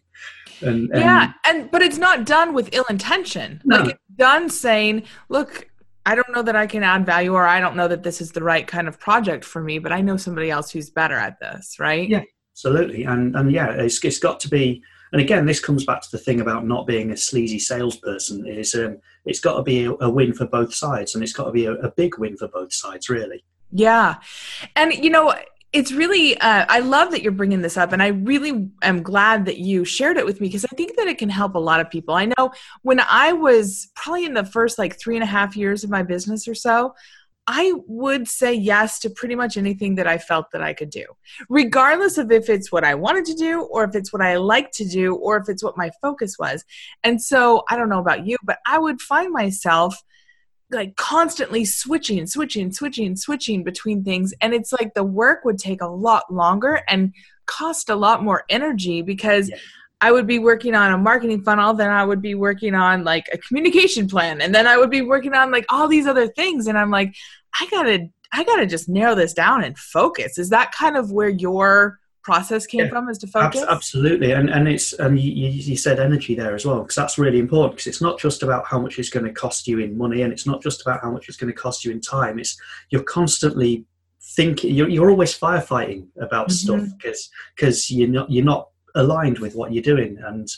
And, 0.60 0.90
and 0.90 1.00
yeah, 1.00 1.32
and 1.46 1.70
but 1.70 1.82
it's 1.82 1.98
not 1.98 2.24
done 2.24 2.54
with 2.54 2.70
ill 2.72 2.86
intention. 2.88 3.60
No. 3.64 3.78
Like 3.78 3.90
it's 3.90 4.00
done 4.16 4.48
saying, 4.48 5.02
look, 5.28 5.68
I 6.06 6.14
don't 6.14 6.32
know 6.32 6.42
that 6.42 6.56
I 6.56 6.66
can 6.66 6.82
add 6.82 7.06
value 7.06 7.32
or 7.32 7.46
I 7.46 7.60
don't 7.60 7.76
know 7.76 7.88
that 7.88 8.02
this 8.02 8.20
is 8.20 8.32
the 8.32 8.42
right 8.42 8.66
kind 8.66 8.88
of 8.88 9.00
project 9.00 9.44
for 9.44 9.62
me, 9.62 9.78
but 9.78 9.92
I 9.92 10.00
know 10.00 10.16
somebody 10.16 10.50
else 10.50 10.70
who's 10.70 10.90
better 10.90 11.16
at 11.16 11.40
this, 11.40 11.78
right? 11.78 12.08
Yeah, 12.08 12.22
absolutely. 12.52 13.04
And 13.04 13.34
and 13.36 13.50
yeah, 13.50 13.70
it's 13.70 14.04
it's 14.04 14.18
got 14.18 14.40
to 14.40 14.48
be 14.48 14.82
and 15.14 15.20
again 15.20 15.46
this 15.46 15.60
comes 15.60 15.84
back 15.84 16.02
to 16.02 16.10
the 16.10 16.18
thing 16.18 16.40
about 16.40 16.66
not 16.66 16.86
being 16.86 17.12
a 17.12 17.16
sleazy 17.16 17.58
salesperson 17.58 18.46
is 18.46 18.74
um, 18.74 18.98
it's 19.24 19.40
got 19.40 19.56
to 19.56 19.62
be 19.62 19.84
a, 19.84 19.92
a, 20.00 20.10
win 20.10 20.34
for 20.34 20.44
both 20.46 20.74
sides 20.74 21.14
and 21.14 21.22
it's 21.22 21.32
got 21.32 21.44
to 21.44 21.52
be 21.52 21.66
a, 21.66 21.72
a 21.74 21.90
big 21.92 22.18
win 22.18 22.36
for 22.36 22.48
both 22.48 22.72
sides 22.72 23.08
really 23.08 23.44
yeah 23.70 24.16
and 24.74 24.92
you 24.92 25.10
know 25.10 25.32
it's 25.74 25.90
really 25.92 26.38
uh, 26.38 26.64
i 26.68 26.78
love 26.78 27.10
that 27.10 27.20
you're 27.20 27.32
bringing 27.32 27.60
this 27.60 27.76
up 27.76 27.92
and 27.92 28.02
i 28.02 28.06
really 28.06 28.70
am 28.82 29.02
glad 29.02 29.44
that 29.44 29.58
you 29.58 29.84
shared 29.84 30.16
it 30.16 30.24
with 30.24 30.40
me 30.40 30.46
because 30.46 30.64
i 30.64 30.74
think 30.76 30.96
that 30.96 31.08
it 31.08 31.18
can 31.18 31.28
help 31.28 31.54
a 31.56 31.58
lot 31.58 31.80
of 31.80 31.90
people. 31.90 32.14
I 32.14 32.26
know 32.38 32.52
when 32.82 33.00
i 33.00 33.32
was 33.32 33.90
probably 33.94 34.24
in 34.24 34.34
the 34.34 34.44
first 34.44 34.78
like 34.78 34.98
three 34.98 35.16
and 35.16 35.24
a 35.24 35.26
half 35.26 35.56
years 35.56 35.84
of 35.84 35.90
my 35.90 36.02
business 36.02 36.46
or 36.48 36.54
so 36.54 36.94
i 37.46 37.74
would 37.86 38.26
say 38.28 38.54
yes 38.54 39.00
to 39.00 39.10
pretty 39.10 39.34
much 39.34 39.56
anything 39.56 39.96
that 39.96 40.06
i 40.06 40.16
felt 40.16 40.46
that 40.52 40.62
i 40.62 40.72
could 40.72 40.90
do 40.90 41.04
regardless 41.50 42.16
of 42.18 42.30
if 42.30 42.48
it's 42.48 42.70
what 42.70 42.84
i 42.84 42.94
wanted 42.94 43.24
to 43.24 43.34
do 43.34 43.62
or 43.64 43.84
if 43.84 43.94
it's 43.94 44.12
what 44.12 44.22
i 44.22 44.36
like 44.36 44.70
to 44.70 44.86
do 44.86 45.16
or 45.16 45.36
if 45.36 45.48
it's 45.48 45.62
what 45.62 45.76
my 45.76 45.90
focus 46.00 46.38
was. 46.38 46.64
And 47.02 47.20
so 47.20 47.64
i 47.68 47.76
don't 47.76 47.88
know 47.88 47.98
about 47.98 48.24
you 48.24 48.36
but 48.44 48.58
i 48.66 48.78
would 48.78 49.00
find 49.00 49.32
myself 49.32 50.02
like 50.74 50.96
constantly 50.96 51.64
switching, 51.64 52.26
switching, 52.26 52.72
switching, 52.72 53.16
switching 53.16 53.64
between 53.64 54.04
things. 54.04 54.34
And 54.40 54.52
it's 54.52 54.72
like 54.72 54.94
the 54.94 55.04
work 55.04 55.44
would 55.44 55.58
take 55.58 55.80
a 55.80 55.86
lot 55.86 56.32
longer 56.32 56.82
and 56.88 57.14
cost 57.46 57.88
a 57.88 57.96
lot 57.96 58.22
more 58.22 58.44
energy 58.48 59.02
because 59.02 59.48
yeah. 59.48 59.56
I 60.00 60.12
would 60.12 60.26
be 60.26 60.38
working 60.38 60.74
on 60.74 60.92
a 60.92 60.98
marketing 60.98 61.42
funnel, 61.42 61.72
then 61.72 61.90
I 61.90 62.04
would 62.04 62.20
be 62.20 62.34
working 62.34 62.74
on 62.74 63.04
like 63.04 63.26
a 63.32 63.38
communication 63.38 64.08
plan, 64.08 64.42
and 64.42 64.54
then 64.54 64.66
I 64.66 64.76
would 64.76 64.90
be 64.90 65.02
working 65.02 65.32
on 65.32 65.50
like 65.50 65.64
all 65.70 65.88
these 65.88 66.06
other 66.06 66.28
things. 66.28 66.66
And 66.66 66.76
I'm 66.76 66.90
like, 66.90 67.14
I 67.58 67.66
gotta, 67.70 68.08
I 68.32 68.44
gotta 68.44 68.66
just 68.66 68.88
narrow 68.88 69.14
this 69.14 69.32
down 69.32 69.64
and 69.64 69.78
focus. 69.78 70.36
Is 70.36 70.50
that 70.50 70.72
kind 70.72 70.96
of 70.96 71.10
where 71.10 71.30
your 71.30 71.98
process 72.24 72.66
came 72.66 72.80
yeah, 72.80 72.88
from 72.88 73.08
as 73.08 73.18
to 73.18 73.26
focus 73.26 73.62
absolutely 73.68 74.32
and 74.32 74.48
and 74.48 74.66
it's 74.66 74.94
and 74.94 75.20
you, 75.20 75.48
you 75.48 75.76
said 75.76 76.00
energy 76.00 76.34
there 76.34 76.54
as 76.54 76.64
well 76.64 76.80
because 76.80 76.96
that's 76.96 77.18
really 77.18 77.38
important 77.38 77.74
because 77.74 77.86
it's 77.86 78.00
not 78.00 78.18
just 78.18 78.42
about 78.42 78.66
how 78.66 78.80
much 78.80 78.98
it's 78.98 79.10
going 79.10 79.24
to 79.24 79.32
cost 79.32 79.68
you 79.68 79.78
in 79.78 79.96
money 79.96 80.22
and 80.22 80.32
it's 80.32 80.46
not 80.46 80.62
just 80.62 80.80
about 80.80 81.00
how 81.02 81.10
much 81.10 81.28
it's 81.28 81.36
going 81.36 81.52
to 81.52 81.58
cost 81.58 81.84
you 81.84 81.92
in 81.92 82.00
time 82.00 82.38
it's 82.38 82.58
you're 82.88 83.02
constantly 83.02 83.84
thinking 84.22 84.74
you're, 84.74 84.88
you're 84.88 85.10
always 85.10 85.38
firefighting 85.38 86.06
about 86.20 86.48
mm-hmm. 86.48 86.80
stuff 86.80 86.88
because 86.96 87.30
because 87.54 87.90
you're 87.90 88.08
not 88.08 88.30
you're 88.30 88.44
not 88.44 88.68
aligned 88.94 89.38
with 89.38 89.54
what 89.54 89.72
you're 89.72 89.82
doing 89.82 90.16
and 90.24 90.48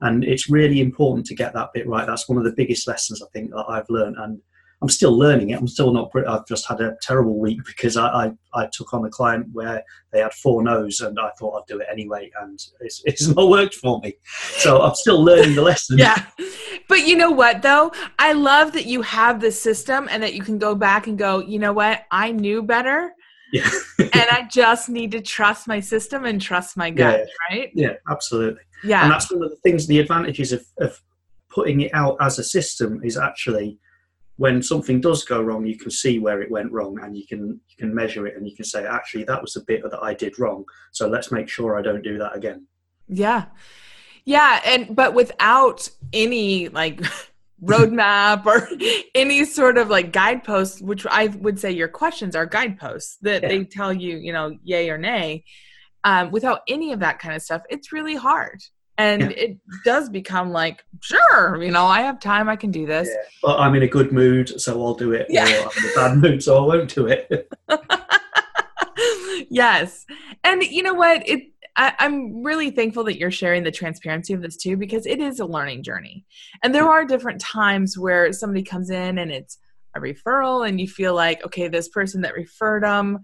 and 0.00 0.22
it's 0.22 0.48
really 0.48 0.80
important 0.80 1.26
to 1.26 1.34
get 1.34 1.52
that 1.52 1.70
bit 1.74 1.88
right 1.88 2.06
that's 2.06 2.28
one 2.28 2.38
of 2.38 2.44
the 2.44 2.54
biggest 2.56 2.86
lessons 2.86 3.20
i 3.22 3.26
think 3.32 3.50
that 3.50 3.64
i've 3.68 3.88
learned 3.90 4.16
and 4.18 4.40
I'm 4.80 4.88
still 4.88 5.16
learning 5.16 5.50
it. 5.50 5.58
I'm 5.58 5.66
still 5.66 5.92
not. 5.92 6.10
I've 6.28 6.46
just 6.46 6.68
had 6.68 6.80
a 6.80 6.96
terrible 7.02 7.38
week 7.38 7.58
because 7.66 7.96
I, 7.96 8.06
I, 8.06 8.32
I, 8.54 8.68
took 8.72 8.94
on 8.94 9.04
a 9.04 9.10
client 9.10 9.48
where 9.52 9.82
they 10.12 10.20
had 10.20 10.32
four 10.32 10.62
no's, 10.62 11.00
and 11.00 11.18
I 11.18 11.30
thought 11.38 11.58
I'd 11.58 11.66
do 11.66 11.80
it 11.80 11.88
anyway, 11.90 12.30
and 12.40 12.60
it's, 12.80 13.02
it's 13.04 13.26
not 13.26 13.48
worked 13.48 13.74
for 13.74 14.00
me. 14.00 14.14
So 14.58 14.80
I'm 14.80 14.94
still 14.94 15.22
learning 15.22 15.56
the 15.56 15.62
lesson. 15.70 15.98
yeah, 15.98 16.26
but 16.88 17.06
you 17.06 17.16
know 17.16 17.30
what 17.30 17.60
though? 17.60 17.90
I 18.20 18.32
love 18.34 18.72
that 18.74 18.86
you 18.86 19.02
have 19.02 19.40
the 19.40 19.50
system 19.50 20.08
and 20.10 20.22
that 20.22 20.34
you 20.34 20.42
can 20.42 20.58
go 20.58 20.76
back 20.76 21.08
and 21.08 21.18
go. 21.18 21.40
You 21.40 21.58
know 21.58 21.72
what? 21.72 22.04
I 22.12 22.30
knew 22.30 22.62
better. 22.62 23.12
Yeah. 23.52 23.68
and 23.98 24.26
I 24.30 24.46
just 24.52 24.88
need 24.88 25.10
to 25.12 25.20
trust 25.20 25.66
my 25.66 25.80
system 25.80 26.24
and 26.24 26.40
trust 26.40 26.76
my 26.76 26.90
gut, 26.90 27.20
yeah. 27.20 27.56
right? 27.56 27.70
Yeah, 27.74 27.92
absolutely. 28.10 28.60
Yeah. 28.84 29.02
And 29.02 29.10
that's 29.10 29.30
one 29.32 29.42
of 29.42 29.50
the 29.50 29.56
things, 29.56 29.86
the 29.86 29.98
advantages 29.98 30.52
of, 30.52 30.64
of 30.78 31.00
putting 31.50 31.80
it 31.80 31.94
out 31.94 32.16
as 32.20 32.38
a 32.38 32.44
system 32.44 33.00
is 33.02 33.16
actually 33.16 33.78
when 34.38 34.62
something 34.62 35.00
does 35.00 35.24
go 35.24 35.42
wrong, 35.42 35.66
you 35.66 35.76
can 35.76 35.90
see 35.90 36.20
where 36.20 36.40
it 36.40 36.50
went 36.50 36.72
wrong, 36.72 36.98
and 37.02 37.16
you 37.16 37.26
can 37.26 37.60
you 37.68 37.76
can 37.76 37.94
measure 37.94 38.26
it, 38.26 38.36
and 38.36 38.48
you 38.48 38.54
can 38.56 38.64
say, 38.64 38.86
actually, 38.86 39.24
that 39.24 39.42
was 39.42 39.52
the 39.52 39.64
bit 39.66 39.82
that 39.82 40.02
I 40.02 40.14
did 40.14 40.38
wrong. 40.38 40.64
So 40.92 41.08
let's 41.08 41.30
make 41.30 41.48
sure 41.48 41.76
I 41.76 41.82
don't 41.82 42.02
do 42.02 42.18
that 42.18 42.36
again. 42.36 42.66
Yeah, 43.08 43.46
yeah, 44.24 44.60
and 44.64 44.94
but 44.94 45.12
without 45.12 45.88
any 46.12 46.68
like 46.68 47.02
roadmap 47.62 48.46
or 48.46 48.68
any 49.14 49.44
sort 49.44 49.76
of 49.76 49.88
like 49.88 50.12
guideposts, 50.12 50.80
which 50.80 51.04
I 51.10 51.26
would 51.26 51.58
say 51.58 51.72
your 51.72 51.88
questions 51.88 52.36
are 52.36 52.46
guideposts 52.46 53.16
that 53.22 53.42
yeah. 53.42 53.48
they 53.48 53.64
tell 53.64 53.92
you, 53.92 54.18
you 54.18 54.32
know, 54.32 54.56
yay 54.62 54.88
or 54.88 54.98
nay. 54.98 55.44
Um, 56.04 56.30
without 56.30 56.60
any 56.68 56.92
of 56.92 57.00
that 57.00 57.18
kind 57.18 57.34
of 57.34 57.42
stuff, 57.42 57.62
it's 57.68 57.92
really 57.92 58.14
hard 58.14 58.62
and 58.98 59.22
yeah. 59.22 59.28
it 59.28 59.58
does 59.84 60.08
become 60.10 60.50
like 60.50 60.84
sure 61.00 61.62
you 61.62 61.70
know 61.70 61.86
i 61.86 62.02
have 62.02 62.20
time 62.20 62.48
i 62.48 62.56
can 62.56 62.70
do 62.70 62.84
this. 62.84 63.08
Yeah. 63.08 63.28
but 63.42 63.60
i'm 63.60 63.74
in 63.74 63.82
a 63.82 63.88
good 63.88 64.12
mood 64.12 64.60
so 64.60 64.84
i'll 64.84 64.94
do 64.94 65.12
it. 65.12 65.26
Yeah. 65.28 65.44
or 65.44 65.70
i'm 65.70 65.84
in 65.84 65.90
a 65.90 65.94
bad 65.94 66.18
mood 66.18 66.42
so 66.42 66.56
i 66.58 66.66
won't 66.66 66.94
do 66.94 67.06
it. 67.06 67.50
Yes. 69.50 70.04
And 70.44 70.62
you 70.62 70.82
know 70.82 70.94
what? 70.94 71.26
It 71.28 71.52
I, 71.76 71.94
i'm 72.00 72.42
really 72.42 72.70
thankful 72.70 73.04
that 73.04 73.18
you're 73.18 73.30
sharing 73.30 73.62
the 73.62 73.70
transparency 73.70 74.32
of 74.32 74.42
this 74.42 74.56
too 74.56 74.76
because 74.76 75.06
it 75.06 75.20
is 75.20 75.40
a 75.40 75.46
learning 75.46 75.82
journey. 75.82 76.24
And 76.62 76.74
there 76.74 76.88
are 76.88 77.04
different 77.04 77.40
times 77.40 77.98
where 77.98 78.32
somebody 78.32 78.62
comes 78.62 78.90
in 78.90 79.18
and 79.18 79.30
it's 79.30 79.58
a 79.94 80.00
referral 80.00 80.68
and 80.68 80.80
you 80.80 80.88
feel 80.88 81.14
like 81.14 81.44
okay 81.44 81.68
this 81.68 81.88
person 81.88 82.20
that 82.22 82.34
referred 82.34 82.82
them 82.82 83.20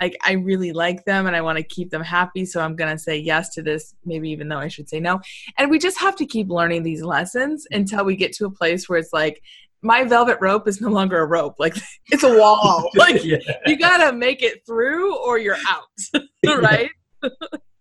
like 0.00 0.16
I 0.24 0.32
really 0.32 0.72
like 0.72 1.04
them 1.04 1.26
and 1.26 1.36
I 1.36 1.40
want 1.40 1.58
to 1.58 1.64
keep 1.64 1.90
them 1.90 2.02
happy. 2.02 2.44
So 2.44 2.60
I'm 2.60 2.76
going 2.76 2.90
to 2.90 2.98
say 2.98 3.16
yes 3.16 3.50
to 3.54 3.62
this, 3.62 3.94
maybe 4.04 4.30
even 4.30 4.48
though 4.48 4.58
I 4.58 4.68
should 4.68 4.88
say 4.88 5.00
no. 5.00 5.20
And 5.58 5.70
we 5.70 5.78
just 5.78 5.98
have 5.98 6.16
to 6.16 6.26
keep 6.26 6.48
learning 6.48 6.82
these 6.82 7.02
lessons 7.02 7.64
mm-hmm. 7.64 7.80
until 7.80 8.04
we 8.04 8.16
get 8.16 8.32
to 8.34 8.46
a 8.46 8.50
place 8.50 8.88
where 8.88 8.98
it's 8.98 9.12
like, 9.12 9.42
my 9.82 10.04
velvet 10.04 10.38
rope 10.40 10.66
is 10.66 10.80
no 10.80 10.88
longer 10.88 11.18
a 11.18 11.26
rope. 11.26 11.56
Like 11.58 11.76
it's 12.10 12.24
a 12.24 12.38
wall. 12.38 12.90
Like 12.94 13.24
yeah. 13.24 13.38
you 13.66 13.78
got 13.78 13.98
to 13.98 14.16
make 14.16 14.42
it 14.42 14.64
through 14.66 15.16
or 15.18 15.38
you're 15.38 15.58
out. 15.68 16.22
right? 16.44 16.90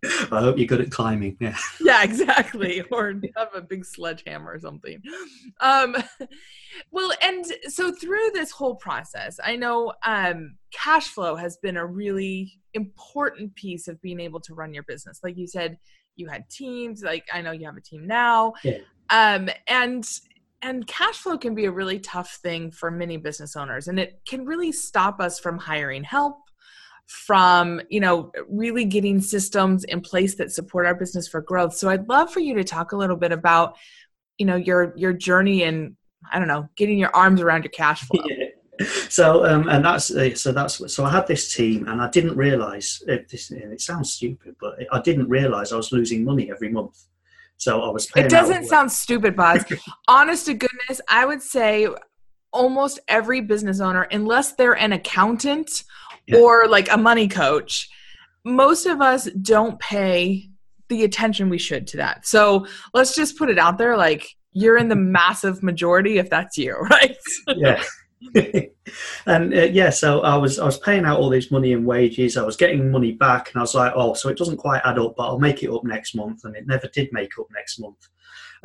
I 0.31 0.41
hope 0.41 0.57
you're 0.57 0.67
good 0.67 0.81
at 0.81 0.91
climbing. 0.91 1.38
Yeah. 1.39 1.57
Yeah, 1.81 2.03
exactly. 2.03 2.81
Or 2.91 3.13
have 3.38 3.50
a 3.53 3.62
big 3.62 3.85
sledgehammer 3.85 4.51
or 4.53 4.59
something. 4.59 5.01
Um, 5.62 5.95
well, 6.91 7.12
and 7.21 7.45
so 7.67 7.91
through 7.91 8.31
this 8.33 8.50
whole 8.51 8.75
process, 8.75 9.39
I 9.43 9.55
know 9.55 9.93
um, 10.05 10.57
cash 10.74 11.07
flow 11.07 11.35
has 11.35 11.57
been 11.57 11.77
a 11.77 11.85
really 11.85 12.59
important 12.74 13.53
piece 13.55 13.88
of 13.88 14.01
being 14.01 14.19
able 14.19 14.39
to 14.41 14.55
run 14.55 14.74
your 14.74 14.83
business. 14.83 15.19
Like 15.24 15.38
you 15.38 15.47
said, 15.47 15.77
you 16.15 16.27
had 16.27 16.50
teams. 16.50 17.03
Like 17.03 17.25
I 17.31 17.41
know 17.41 17.51
you 17.51 17.65
have 17.65 17.77
a 17.77 17.81
team 17.81 18.07
now. 18.07 18.53
Yeah. 18.63 18.79
Um, 19.09 19.50
and 19.67 20.07
and 20.62 20.88
cash 20.88 21.17
flow 21.17 21.38
can 21.38 21.53
be 21.53 21.65
a 21.65 21.71
really 21.71 22.00
tough 22.00 22.39
thing 22.41 22.71
for 22.71 22.89
many 22.89 23.17
business 23.17 23.55
owners, 23.55 23.88
and 23.88 24.00
it 24.00 24.21
can 24.27 24.45
really 24.45 24.71
stop 24.71 25.19
us 25.19 25.39
from 25.39 25.59
hiring 25.59 26.03
help 26.03 26.38
from 27.07 27.79
you 27.89 28.00
know 28.00 28.31
really 28.50 28.83
getting 28.83 29.21
systems 29.21 29.83
in 29.85 30.01
place 30.01 30.35
that 30.35 30.51
support 30.51 30.85
our 30.85 30.95
business 30.95 31.27
for 31.27 31.39
growth 31.41 31.75
so 31.75 31.89
i'd 31.89 32.07
love 32.09 32.31
for 32.31 32.39
you 32.39 32.55
to 32.55 32.63
talk 32.63 32.93
a 32.93 32.97
little 32.97 33.15
bit 33.15 33.31
about 33.31 33.75
you 34.38 34.45
know 34.45 34.55
your 34.55 34.93
your 34.97 35.13
journey 35.13 35.63
and 35.63 35.95
i 36.33 36.39
don't 36.39 36.47
know 36.47 36.67
getting 36.75 36.97
your 36.97 37.15
arms 37.15 37.41
around 37.41 37.63
your 37.63 37.71
cash 37.71 38.03
flow 38.05 38.24
yeah. 38.29 38.85
so 39.07 39.45
um 39.45 39.69
and 39.69 39.85
that's 39.85 40.09
uh, 40.12 40.33
so 40.33 40.51
that's 40.51 40.81
so 40.93 41.05
i 41.05 41.12
had 41.12 41.27
this 41.27 41.53
team 41.53 41.88
and 41.88 42.01
i 42.01 42.09
didn't 42.09 42.35
realize 42.35 43.03
it, 43.07 43.29
this, 43.29 43.51
and 43.51 43.71
it 43.71 43.81
sounds 43.81 44.12
stupid 44.12 44.55
but 44.59 44.75
i 44.91 45.00
didn't 45.01 45.29
realize 45.29 45.71
i 45.71 45.77
was 45.77 45.91
losing 45.91 46.24
money 46.25 46.50
every 46.50 46.69
month 46.69 47.05
so 47.57 47.83
i 47.83 47.89
was 47.89 48.09
it 48.15 48.29
doesn't 48.29 48.65
sound 48.65 48.91
stupid 48.91 49.35
Boz. 49.35 49.63
honest 50.07 50.47
to 50.47 50.55
goodness 50.55 51.00
i 51.07 51.24
would 51.24 51.41
say 51.41 51.88
almost 52.51 53.00
every 53.07 53.41
business 53.41 53.79
owner 53.79 54.03
unless 54.03 54.53
they're 54.53 54.77
an 54.77 54.93
accountant 54.93 55.83
yeah. 56.27 56.38
or 56.38 56.67
like 56.67 56.91
a 56.91 56.98
money 56.98 57.27
coach, 57.27 57.89
most 58.44 58.86
of 58.86 59.01
us 59.01 59.25
don't 59.41 59.79
pay 59.79 60.50
the 60.88 61.03
attention 61.03 61.50
we 61.50 61.58
should 61.58 61.88
to 61.88 61.98
that. 61.98 62.27
So 62.27 62.67
let's 62.94 63.15
just 63.15 63.38
put 63.38 63.50
it 63.50 63.58
out 63.58 63.77
there 63.77 63.98
like 63.98 64.36
you're 64.53 64.77
in 64.77 64.88
the 64.88 64.96
massive 64.96 65.63
majority 65.63 66.17
if 66.17 66.29
that's 66.29 66.58
you, 66.58 66.74
right? 66.89 67.17
yeah. 67.48 67.84
and 69.25 69.53
uh, 69.53 69.63
yeah, 69.63 69.89
so 69.89 70.22
I 70.22 70.36
was 70.38 70.58
I 70.58 70.65
was 70.65 70.79
paying 70.79 71.05
out 71.05 71.20
all 71.20 71.29
this 71.29 71.51
money 71.51 71.74
in 71.74 71.86
wages. 71.86 72.38
I 72.38 72.44
was 72.44 72.55
getting 72.55 72.89
money 72.89 73.12
back, 73.12 73.51
and 73.51 73.58
I 73.58 73.62
was 73.62 73.75
like, 73.75 73.94
oh, 73.96 74.13
so 74.13 74.29
it 74.29 74.38
doesn't 74.38 74.58
quite 74.58 74.82
add 74.86 74.98
up, 74.98 75.15
but 75.15 75.27
I'll 75.27 75.39
make 75.39 75.62
it 75.63 75.70
up 75.70 75.84
next 75.84 76.15
month. 76.15 76.44
And 76.44 76.55
it 76.55 76.65
never 76.65 76.88
did 76.88 77.10
make 77.12 77.38
up 77.38 77.48
next 77.53 77.79
month. 77.79 78.08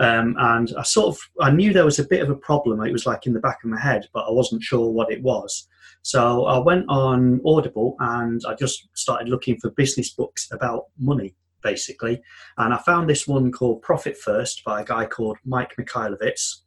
Um, 0.00 0.34
and 0.38 0.72
I 0.78 0.82
sort 0.82 1.08
of 1.08 1.20
I 1.40 1.50
knew 1.50 1.72
there 1.72 1.84
was 1.84 1.98
a 1.98 2.08
bit 2.08 2.22
of 2.22 2.30
a 2.30 2.34
problem. 2.34 2.80
It 2.80 2.92
was 2.92 3.04
like 3.04 3.26
in 3.26 3.34
the 3.34 3.40
back 3.40 3.58
of 3.62 3.70
my 3.70 3.78
head, 3.78 4.08
but 4.14 4.24
I 4.26 4.30
wasn't 4.30 4.62
sure 4.62 4.90
what 4.90 5.12
it 5.12 5.22
was. 5.22 5.68
So 6.02 6.46
I 6.46 6.58
went 6.58 6.86
on 6.88 7.42
Audible 7.44 7.96
and 8.00 8.40
I 8.48 8.54
just 8.54 8.88
started 8.94 9.28
looking 9.28 9.58
for 9.60 9.70
business 9.72 10.10
books 10.10 10.48
about 10.52 10.84
money, 10.98 11.34
basically. 11.62 12.22
And 12.56 12.72
I 12.72 12.78
found 12.78 13.10
this 13.10 13.28
one 13.28 13.52
called 13.52 13.82
Profit 13.82 14.16
First 14.16 14.64
by 14.64 14.80
a 14.80 14.84
guy 14.84 15.04
called 15.04 15.36
Mike 15.44 15.74
Michalowicz. 15.78 16.62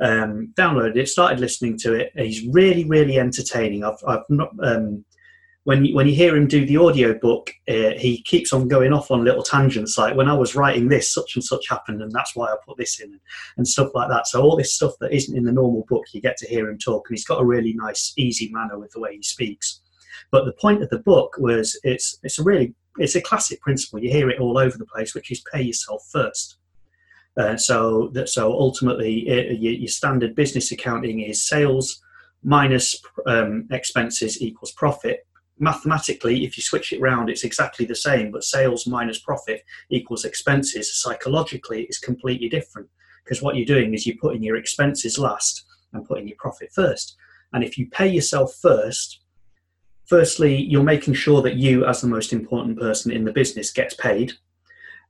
Um, 0.00 0.52
downloaded 0.58 0.96
it, 0.96 1.08
started 1.10 1.40
listening 1.40 1.78
to 1.80 1.92
it. 1.92 2.12
He's 2.16 2.48
really, 2.48 2.84
really 2.84 3.18
entertaining. 3.18 3.84
I've, 3.84 4.02
I've 4.08 4.24
not 4.30 4.50
um, 4.62 5.04
when 5.64 5.84
you, 5.84 5.94
when 5.94 6.08
you 6.08 6.14
hear 6.14 6.36
him 6.36 6.48
do 6.48 6.66
the 6.66 6.76
audio 6.76 7.16
book, 7.16 7.52
uh, 7.68 7.92
he 7.96 8.22
keeps 8.22 8.52
on 8.52 8.66
going 8.66 8.92
off 8.92 9.10
on 9.10 9.24
little 9.24 9.44
tangents 9.44 9.96
like 9.96 10.16
when 10.16 10.28
I 10.28 10.34
was 10.34 10.56
writing 10.56 10.88
this, 10.88 11.12
such 11.12 11.36
and 11.36 11.44
such 11.44 11.68
happened, 11.68 12.02
and 12.02 12.10
that's 12.10 12.34
why 12.34 12.48
I 12.48 12.56
put 12.66 12.78
this 12.78 13.00
in, 13.00 13.20
and 13.56 13.66
stuff 13.66 13.90
like 13.94 14.08
that. 14.08 14.26
So 14.26 14.42
all 14.42 14.56
this 14.56 14.74
stuff 14.74 14.94
that 15.00 15.12
isn't 15.12 15.36
in 15.36 15.44
the 15.44 15.52
normal 15.52 15.86
book, 15.88 16.04
you 16.12 16.20
get 16.20 16.36
to 16.38 16.48
hear 16.48 16.68
him 16.68 16.78
talk, 16.78 17.08
and 17.08 17.16
he's 17.16 17.24
got 17.24 17.40
a 17.40 17.44
really 17.44 17.74
nice, 17.74 18.12
easy 18.16 18.50
manner 18.50 18.78
with 18.78 18.90
the 18.90 19.00
way 19.00 19.14
he 19.14 19.22
speaks. 19.22 19.80
But 20.32 20.46
the 20.46 20.52
point 20.52 20.82
of 20.82 20.90
the 20.90 20.98
book 20.98 21.36
was 21.38 21.78
it's 21.84 22.18
it's 22.24 22.40
a 22.40 22.42
really 22.42 22.74
it's 22.98 23.14
a 23.14 23.20
classic 23.20 23.60
principle. 23.60 24.00
You 24.00 24.10
hear 24.10 24.30
it 24.30 24.40
all 24.40 24.58
over 24.58 24.76
the 24.76 24.86
place, 24.86 25.14
which 25.14 25.30
is 25.30 25.44
pay 25.52 25.62
yourself 25.62 26.04
first. 26.10 26.56
Uh, 27.36 27.56
so 27.56 28.10
that 28.14 28.28
so 28.28 28.52
ultimately, 28.52 29.28
it, 29.28 29.60
your, 29.60 29.74
your 29.74 29.88
standard 29.88 30.34
business 30.34 30.72
accounting 30.72 31.20
is 31.20 31.46
sales 31.46 32.02
minus 32.42 33.00
um, 33.26 33.68
expenses 33.70 34.42
equals 34.42 34.72
profit 34.72 35.24
mathematically, 35.62 36.44
if 36.44 36.56
you 36.56 36.62
switch 36.62 36.92
it 36.92 37.00
around, 37.00 37.30
it's 37.30 37.44
exactly 37.44 37.86
the 37.86 37.94
same, 37.94 38.32
but 38.32 38.42
sales 38.42 38.86
minus 38.86 39.20
profit 39.20 39.62
equals 39.90 40.24
expenses. 40.24 41.00
Psychologically, 41.00 41.84
it's 41.84 42.00
completely 42.00 42.48
different 42.48 42.88
because 43.24 43.40
what 43.40 43.54
you're 43.54 43.64
doing 43.64 43.94
is 43.94 44.04
you're 44.04 44.16
putting 44.20 44.42
your 44.42 44.56
expenses 44.56 45.18
last 45.18 45.64
and 45.92 46.04
putting 46.04 46.26
your 46.26 46.36
profit 46.38 46.70
first. 46.74 47.16
And 47.52 47.62
if 47.62 47.78
you 47.78 47.86
pay 47.90 48.08
yourself 48.08 48.54
first, 48.60 49.20
firstly, 50.06 50.56
you're 50.56 50.82
making 50.82 51.14
sure 51.14 51.40
that 51.42 51.54
you, 51.54 51.86
as 51.86 52.00
the 52.00 52.08
most 52.08 52.32
important 52.32 52.78
person 52.78 53.12
in 53.12 53.24
the 53.24 53.32
business, 53.32 53.72
gets 53.72 53.94
paid. 53.94 54.32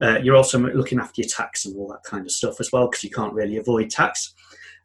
Uh, 0.03 0.19
you're 0.23 0.37
also 0.37 0.59
looking 0.59 0.99
after 0.99 1.23
your 1.23 1.29
tax 1.31 1.65
and 1.65 1.75
all 1.77 1.89
that 1.89 2.03
kind 2.05 2.27
of 2.27 2.31
stuff 2.31 2.61
as 2.61 2.71
well 2.73 2.89
because 2.89 3.05
you 3.05 3.11
can't 3.11 3.33
really 3.33 3.57
avoid 3.57 3.89
tax. 3.89 4.35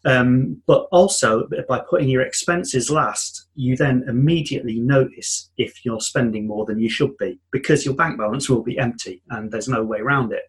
Um, 0.06 0.62
but 0.66 0.88
also, 0.92 1.50
by 1.68 1.82
putting 1.90 2.08
your 2.08 2.22
expenses 2.22 2.90
last, 2.90 3.47
you 3.58 3.76
then 3.76 4.06
immediately 4.08 4.80
notice 4.80 5.50
if 5.58 5.84
you're 5.84 6.00
spending 6.00 6.48
more 6.48 6.66
than 6.66 6.80
you 6.80 6.90
should 6.90 7.18
be 7.18 7.40
because 7.52 7.86
your 7.86 7.96
bank 7.96 8.18
balance 8.18 8.50
will 8.50 8.62
be 8.62 8.78
empty 8.78 9.24
and 9.32 9.52
there's 9.52 9.68
no 9.68 9.84
way 9.84 10.00
around 10.00 10.32
it. 10.32 10.44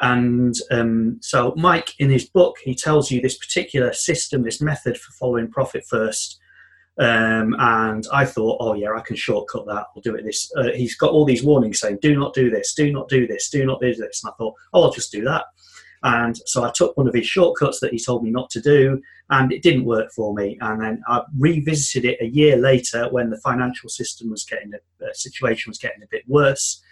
And 0.00 0.54
um, 0.70 1.18
so, 1.22 1.54
Mike, 1.56 1.94
in 1.98 2.10
his 2.10 2.28
book, 2.28 2.56
he 2.62 2.74
tells 2.74 3.10
you 3.10 3.20
this 3.20 3.38
particular 3.38 3.94
system, 3.94 4.42
this 4.42 4.60
method 4.60 4.98
for 4.98 5.12
following 5.12 5.50
profit 5.50 5.84
first. 5.88 6.38
Um, 6.98 7.56
and 7.58 8.04
I 8.12 8.26
thought, 8.26 8.58
oh 8.60 8.74
yeah, 8.74 8.90
I 8.94 9.00
can 9.00 9.16
shortcut 9.16 9.66
that. 9.66 9.86
I'll 9.94 10.02
do 10.02 10.14
it. 10.14 10.24
This 10.24 10.50
uh, 10.56 10.70
he's 10.74 10.96
got 10.96 11.12
all 11.12 11.24
these 11.24 11.44
warnings 11.44 11.80
saying, 11.80 11.98
do 12.02 12.18
not 12.18 12.34
do 12.34 12.50
this, 12.50 12.74
do 12.74 12.92
not 12.92 13.08
do 13.08 13.26
this, 13.26 13.48
do 13.48 13.64
not 13.64 13.80
do 13.80 13.94
this. 13.94 14.22
And 14.22 14.30
I 14.30 14.34
thought, 14.36 14.54
oh, 14.74 14.82
I'll 14.82 14.92
just 14.92 15.12
do 15.12 15.24
that. 15.24 15.44
And 16.02 16.36
so 16.46 16.64
I 16.64 16.70
took 16.74 16.96
one 16.96 17.08
of 17.08 17.14
his 17.14 17.26
shortcuts 17.26 17.80
that 17.80 17.92
he 17.92 17.98
told 17.98 18.22
me 18.22 18.30
not 18.30 18.50
to 18.50 18.60
do, 18.60 19.00
and 19.30 19.52
it 19.52 19.62
didn't 19.62 19.84
work 19.84 20.10
for 20.14 20.34
me. 20.34 20.58
And 20.60 20.80
then 20.80 21.02
I 21.08 21.22
revisited 21.38 22.04
it 22.04 22.20
a 22.20 22.28
year 22.28 22.56
later 22.56 23.08
when 23.10 23.30
the 23.30 23.40
financial 23.40 23.88
system 23.88 24.30
was 24.30 24.44
getting, 24.44 24.70
the 24.70 25.14
situation 25.14 25.70
was 25.70 25.78
getting 25.78 26.02
a 26.02 26.08
bit 26.10 26.22
worse. 26.26 26.82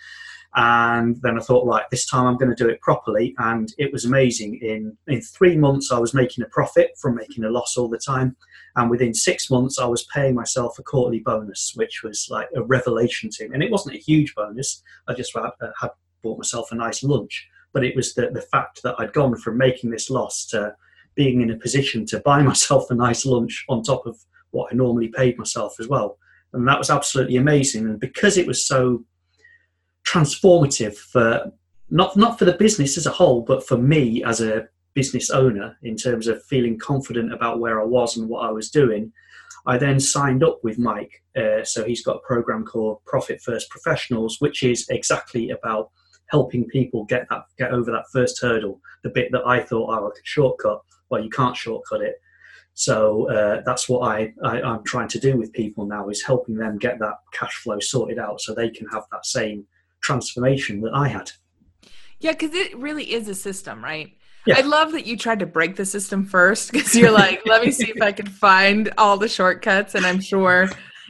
And 0.57 1.21
then 1.23 1.37
I 1.37 1.43
thought, 1.43 1.67
right, 1.67 1.85
this 1.91 2.07
time 2.07 2.27
I'm 2.27 2.37
going 2.37 2.55
to 2.55 2.65
do 2.65 2.71
it 2.71 2.81
properly. 2.81 3.35
And 3.39 3.73
it 3.77 3.93
was 3.93 4.05
amazing. 4.05 4.61
In, 4.63 4.97
in 5.09 5.21
three 5.21 5.57
months, 5.57 5.91
I 5.91 5.99
was 5.99 6.15
making 6.15 6.45
a 6.45 6.49
profit 6.49 6.93
from 7.01 7.17
making 7.17 7.43
a 7.45 7.51
loss 7.51 7.77
all 7.77 7.89
the 7.89 7.99
time. 7.99 8.37
And 8.77 8.89
within 8.89 9.15
six 9.15 9.51
months, 9.51 9.79
I 9.81 9.87
was 9.87 10.07
paying 10.15 10.35
myself 10.35 10.79
a 10.79 10.83
quarterly 10.83 11.21
bonus, 11.21 11.73
which 11.75 12.03
was 12.05 12.29
like 12.31 12.49
a 12.55 12.63
revelation 12.63 13.31
to 13.33 13.49
me. 13.49 13.55
And 13.55 13.65
it 13.65 13.71
wasn't 13.71 13.97
a 13.97 13.99
huge 13.99 14.33
bonus. 14.37 14.81
I 15.09 15.15
just 15.15 15.35
had, 15.35 15.51
uh, 15.61 15.73
had 15.81 15.91
bought 16.23 16.39
myself 16.39 16.71
a 16.71 16.77
nice 16.77 17.03
lunch 17.03 17.49
but 17.75 17.85
it 17.85 17.95
was 17.95 18.15
the, 18.15 18.31
the 18.31 18.41
fact 18.41 18.83
that 18.83 18.95
I'd 18.99 19.13
gone 19.13 19.37
from 19.37 19.59
making 19.59 19.91
this 19.91 20.09
loss 20.09 20.47
to 20.47 20.75
being 21.15 21.43
in 21.43 21.51
a 21.51 21.57
position 21.57 22.07
to 22.07 22.21
buy 22.21 22.41
myself 22.51 22.91
a 22.91 22.95
nice 22.95 23.27
lunch 23.27 23.65
on 23.69 23.83
top 23.83 24.07
of 24.07 24.19
what 24.53 24.73
I 24.73 24.77
normally 24.77 25.09
paid 25.09 25.37
myself 25.37 25.75
as 25.81 25.89
well. 25.89 26.17
And 26.55 26.67
that 26.69 26.79
was 26.79 26.89
absolutely 26.89 27.37
amazing. 27.37 27.85
And 27.85 28.01
because 28.01 28.39
it 28.39 28.47
was 28.47 28.65
so 28.67 29.05
transformative 30.07 30.95
for 30.95 31.53
not 31.91 32.17
not 32.17 32.39
for 32.39 32.45
the 32.45 32.53
business 32.53 32.97
as 32.97 33.07
a 33.07 33.11
whole, 33.11 33.43
but 33.43 33.67
for 33.67 33.77
me 33.77 34.23
as 34.25 34.41
a 34.41 34.69
business 34.95 35.31
owner 35.31 35.77
in 35.83 35.97
terms 35.97 36.29
of 36.29 36.43
feeling 36.45 36.79
confident 36.79 37.33
about 37.33 37.59
where 37.59 37.81
I 37.81 37.85
was 37.85 38.17
and 38.17 38.29
what 38.29 38.49
I 38.49 38.53
was 38.53 38.71
doing, 38.71 39.13
I 39.67 39.77
then 39.79 39.99
signed 39.99 40.45
up 40.45 40.61
with 40.63 40.79
Mike. 40.79 41.23
Uh, 41.37 41.65
so 41.65 41.85
he's 41.85 42.05
got 42.05 42.17
a 42.17 42.27
program 42.27 42.65
called 42.65 43.05
Profit 43.05 43.41
First 43.41 43.69
Professionals, 43.71 44.37
which 44.41 44.63
is 44.63 44.87
exactly 44.89 45.51
about 45.51 45.91
helping 46.29 46.65
people 46.67 47.05
get 47.05 47.27
that 47.31 47.45
get 47.59 47.73
over 47.73 47.91
that 47.91 48.05
first 48.13 48.41
hurdle, 48.41 48.81
the 49.03 49.11
bit 49.11 49.31
that 49.33 49.47
I 49.47 49.61
thought 49.61 49.91
oh, 49.91 50.09
I 50.09 50.11
could 50.15 50.27
shortcut. 50.27 50.81
Well, 51.11 51.23
you 51.23 51.31
can't 51.31 51.57
shortcut 51.57 52.03
it. 52.03 52.17
So 52.75 53.31
uh, 53.31 53.63
that's 53.65 53.89
what 53.89 54.01
I, 54.09 54.33
I 54.43 54.61
I'm 54.61 54.85
trying 54.85 55.09
to 55.09 55.19
do 55.19 55.37
with 55.37 55.53
people 55.53 55.87
now 55.87 56.09
is 56.09 56.23
helping 56.23 56.57
them 56.57 56.79
get 56.79 56.99
that 56.99 57.15
cash 57.33 57.55
flow 57.57 57.79
sorted 57.79 58.19
out 58.19 58.41
so 58.41 58.53
they 58.53 58.71
can 58.71 58.89
have 58.89 59.05
that 59.13 59.27
same 59.27 59.67
transformation 60.03 60.81
that 60.83 60.93
I 60.93 61.09
had. 61.09 61.31
Yeah, 62.19 62.33
because 62.33 62.55
it 62.55 62.77
really 62.77 63.13
is 63.13 63.29
a 63.29 63.35
system, 63.35 63.83
right? 63.85 64.17
Yeah. 64.47 64.59
I 64.59 64.61
love 64.61 64.93
that 64.93 65.07
you 65.07 65.17
tried 65.17 65.39
to 65.39 65.47
break 65.47 65.77
the 65.77 65.87
system 65.87 66.25
first 66.25 66.73
because 66.73 66.95
you're 66.95 67.11
like, 67.11 67.41
let 67.47 67.63
me 67.63 67.71
see 67.71 67.91
if 67.91 68.03
I 68.03 68.13
can 68.13 68.27
find 68.27 68.93
all 68.99 69.17
the 69.17 69.29
shortcuts. 69.29 69.95
And 69.95 70.05
I'm 70.05 70.21
sure 70.21 70.69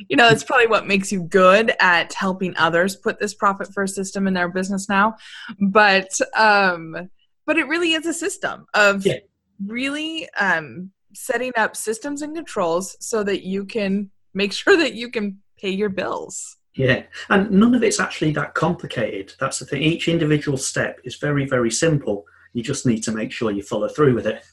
you 0.08 0.16
know, 0.16 0.28
it's 0.28 0.44
probably 0.44 0.66
what 0.66 0.86
makes 0.86 1.12
you 1.12 1.22
good 1.22 1.72
at 1.80 2.12
helping 2.14 2.56
others 2.56 2.96
put 2.96 3.18
this 3.18 3.34
profit 3.34 3.72
first 3.72 3.94
system 3.94 4.26
in 4.26 4.34
their 4.34 4.48
business 4.48 4.88
now. 4.88 5.16
But 5.60 6.10
um 6.36 7.10
but 7.46 7.58
it 7.58 7.68
really 7.68 7.92
is 7.92 8.06
a 8.06 8.14
system 8.14 8.66
of 8.74 9.04
yeah. 9.04 9.18
really 9.66 10.28
um 10.40 10.90
setting 11.14 11.52
up 11.56 11.76
systems 11.76 12.22
and 12.22 12.34
controls 12.34 12.96
so 13.00 13.22
that 13.24 13.44
you 13.44 13.64
can 13.64 14.10
make 14.32 14.52
sure 14.62 14.76
that 14.76 14.94
you 14.94 15.10
can 15.10 15.40
pay 15.58 15.70
your 15.70 15.88
bills. 15.88 16.56
Yeah, 16.74 17.04
and 17.30 17.50
none 17.52 17.74
of 17.74 17.84
it's 17.84 18.00
actually 18.00 18.32
that 18.32 18.54
complicated. 18.54 19.32
That's 19.38 19.60
the 19.60 19.64
thing. 19.64 19.82
Each 19.82 20.08
individual 20.08 20.58
step 20.58 20.98
is 21.04 21.14
very, 21.16 21.46
very 21.46 21.70
simple. 21.70 22.24
You 22.52 22.64
just 22.64 22.84
need 22.84 23.02
to 23.04 23.12
make 23.12 23.30
sure 23.30 23.52
you 23.52 23.62
follow 23.62 23.88
through 23.88 24.14
with 24.14 24.26
it. 24.26 24.44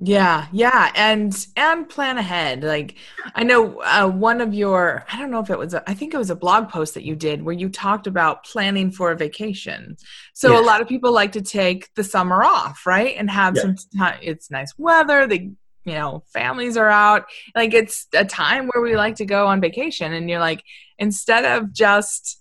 Yeah, 0.00 0.46
yeah, 0.52 0.90
and 0.96 1.46
and 1.56 1.88
plan 1.88 2.18
ahead. 2.18 2.64
Like 2.64 2.96
I 3.34 3.44
know 3.44 3.80
uh, 3.82 4.08
one 4.08 4.40
of 4.40 4.54
your 4.54 5.04
I 5.12 5.18
don't 5.18 5.30
know 5.30 5.40
if 5.40 5.50
it 5.50 5.58
was 5.58 5.74
a, 5.74 5.88
I 5.88 5.94
think 5.94 6.14
it 6.14 6.18
was 6.18 6.30
a 6.30 6.34
blog 6.36 6.68
post 6.70 6.94
that 6.94 7.04
you 7.04 7.14
did 7.14 7.42
where 7.42 7.54
you 7.54 7.68
talked 7.68 8.06
about 8.06 8.44
planning 8.44 8.90
for 8.90 9.10
a 9.12 9.16
vacation. 9.16 9.96
So 10.34 10.52
Yeah. 10.52 10.60
a 10.60 10.62
lot 10.62 10.80
of 10.80 10.88
people 10.88 11.12
like 11.12 11.32
to 11.32 11.42
take 11.42 11.92
the 11.94 12.02
summer 12.04 12.42
off, 12.42 12.84
right? 12.86 13.14
And 13.16 13.30
have 13.30 13.54
Yeah. 13.56 13.62
some 13.62 13.76
time 13.96 14.18
it's 14.22 14.50
nice 14.50 14.72
weather, 14.78 15.26
they 15.26 15.50
you 15.84 15.94
know, 15.94 16.22
families 16.32 16.76
are 16.76 16.88
out. 16.88 17.26
Like 17.54 17.74
it's 17.74 18.06
a 18.14 18.24
time 18.24 18.68
where 18.72 18.82
we 18.82 18.96
like 18.96 19.16
to 19.16 19.24
go 19.26 19.46
on 19.48 19.60
vacation 19.60 20.12
and 20.12 20.28
you're 20.30 20.38
like 20.40 20.62
instead 20.98 21.44
of 21.44 21.72
just 21.72 22.40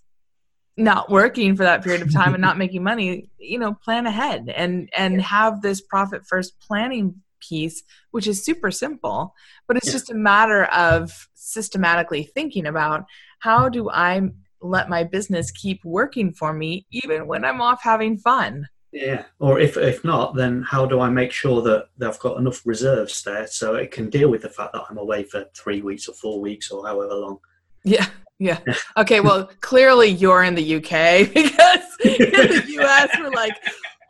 not 0.77 1.09
working 1.09 1.55
for 1.55 1.63
that 1.63 1.83
period 1.83 2.01
of 2.01 2.13
time 2.13 2.33
and 2.33 2.41
not 2.47 2.57
making 2.57 2.83
money, 2.83 3.29
you 3.37 3.59
know, 3.59 3.73
plan 3.73 4.07
ahead 4.07 4.49
and 4.55 4.89
and 4.95 5.21
have 5.21 5.61
this 5.61 5.81
profit 5.81 6.25
first 6.27 6.59
planning 6.61 7.21
piece, 7.47 7.84
which 8.12 8.27
is 8.27 8.43
super 8.43 8.71
simple, 8.71 9.34
but 9.67 9.77
it's 9.77 9.88
Yeah. 9.88 9.93
just 9.93 10.12
a 10.12 10.15
matter 10.15 10.65
of 10.65 11.27
systematically 11.34 12.23
thinking 12.23 12.65
about 12.67 13.06
how 13.39 13.69
do 13.69 13.89
I 13.89 14.21
let 14.62 14.89
my 14.89 15.04
business 15.04 15.51
keep 15.51 15.84
working 15.84 16.32
for 16.32 16.54
me 16.54 16.86
even 16.91 17.27
when 17.27 17.43
I'm 17.43 17.62
off 17.62 17.82
having 17.82 18.17
fun. 18.17 18.67
Yeah, 18.93 19.23
or 19.39 19.58
if 19.60 19.77
if 19.77 20.04
not, 20.04 20.36
then 20.36 20.63
how 20.63 20.86
do 20.86 20.99
I 20.99 21.10
make 21.10 21.32
sure 21.32 21.62
that 21.62 21.88
I've 22.01 22.19
got 22.19 22.38
enough 22.38 22.62
reserves 22.65 23.23
there 23.23 23.47
so 23.47 23.75
it 23.75 23.89
can 23.91 24.10
deal 24.10 24.30
with 24.30 24.41
the 24.41 24.49
fact 24.49 24.73
that 24.73 24.84
I'm 24.89 24.97
away 24.97 25.23
for 25.23 25.45
three 25.56 25.82
weeks 25.82 26.08
or 26.10 26.13
four 26.13 26.41
weeks 26.41 26.69
or 26.71 26.86
however 26.86 27.13
long? 27.15 27.39
Yeah. 27.84 28.08
Yeah. 28.38 28.60
Okay. 28.97 29.21
Well, 29.21 29.49
clearly 29.62 30.10
you're 30.10 30.43
in 30.43 30.56
the 30.56 30.75
UK 30.75 31.32
because 31.34 31.86
in 32.04 32.49
the 32.51 32.63
US 32.82 33.10
we're 33.17 33.30
like, 33.30 33.56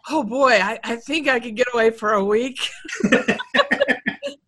oh 0.10 0.24
boy, 0.24 0.54
I, 0.54 0.80
I 0.84 0.96
think 0.96 1.28
I 1.28 1.40
could 1.40 1.56
get 1.56 1.68
away 1.74 1.92
for 1.92 2.14
a 2.14 2.24
week. 2.24 2.60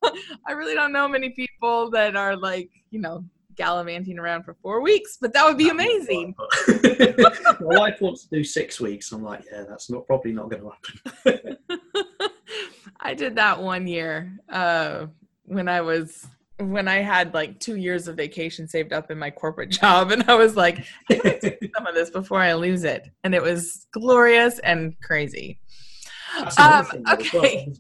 I 0.48 0.52
really 0.52 0.76
don't 0.76 0.92
know 0.92 1.08
many 1.08 1.30
people 1.30 1.89
that 1.92 2.16
are 2.16 2.36
like, 2.36 2.70
you 2.92 3.00
know, 3.00 3.24
gallivanting 3.56 4.20
around 4.20 4.44
for 4.44 4.56
four 4.62 4.82
weeks, 4.82 5.18
but 5.20 5.34
that 5.34 5.46
would 5.46 5.58
be 5.58 5.70
amazing. 5.70 6.36
My 6.68 7.56
wife 7.60 8.02
wants 8.02 8.24
to 8.26 8.30
do 8.36 8.44
six 8.44 8.80
weeks. 8.80 9.12
I'm 9.12 9.24
like, 9.24 9.44
yeah, 9.52 9.63
that's 9.68 9.89
not 9.89 10.08
probably 10.08 10.32
not 10.32 10.50
going 10.50 10.63
to 10.63 10.72
happen. 11.26 11.58
I 13.00 13.13
did 13.13 13.36
that 13.36 13.62
one 13.62 13.86
year 13.88 14.38
uh, 14.50 15.08
when 15.46 15.68
I 15.68 15.82
was 15.82 16.28
when 16.71 16.88
I 16.88 16.99
had 16.99 17.34
like 17.34 17.60
two 17.60 17.76
years 17.76 18.08
of 18.08 18.17
vacation 18.17 18.67
saved 18.67 18.93
up 18.93 19.12
in 19.12 19.19
my 19.19 19.30
corporate 19.30 19.69
job, 19.82 20.12
and 20.12 20.23
I 20.30 20.36
was 20.36 20.56
like, 20.56 20.86
I 21.10 21.15
gotta 21.15 21.39
take 21.39 21.71
some 21.76 21.88
of 21.88 21.95
this 21.95 22.10
before 22.10 22.39
I 22.39 22.54
lose 22.54 22.84
it, 22.84 23.10
and 23.23 23.36
it 23.36 23.41
was 23.41 23.88
glorious 23.91 24.60
and 24.60 24.95
crazy. 25.02 25.60
Um, 26.58 26.88
okay. 27.12 27.67
well. 27.67 27.76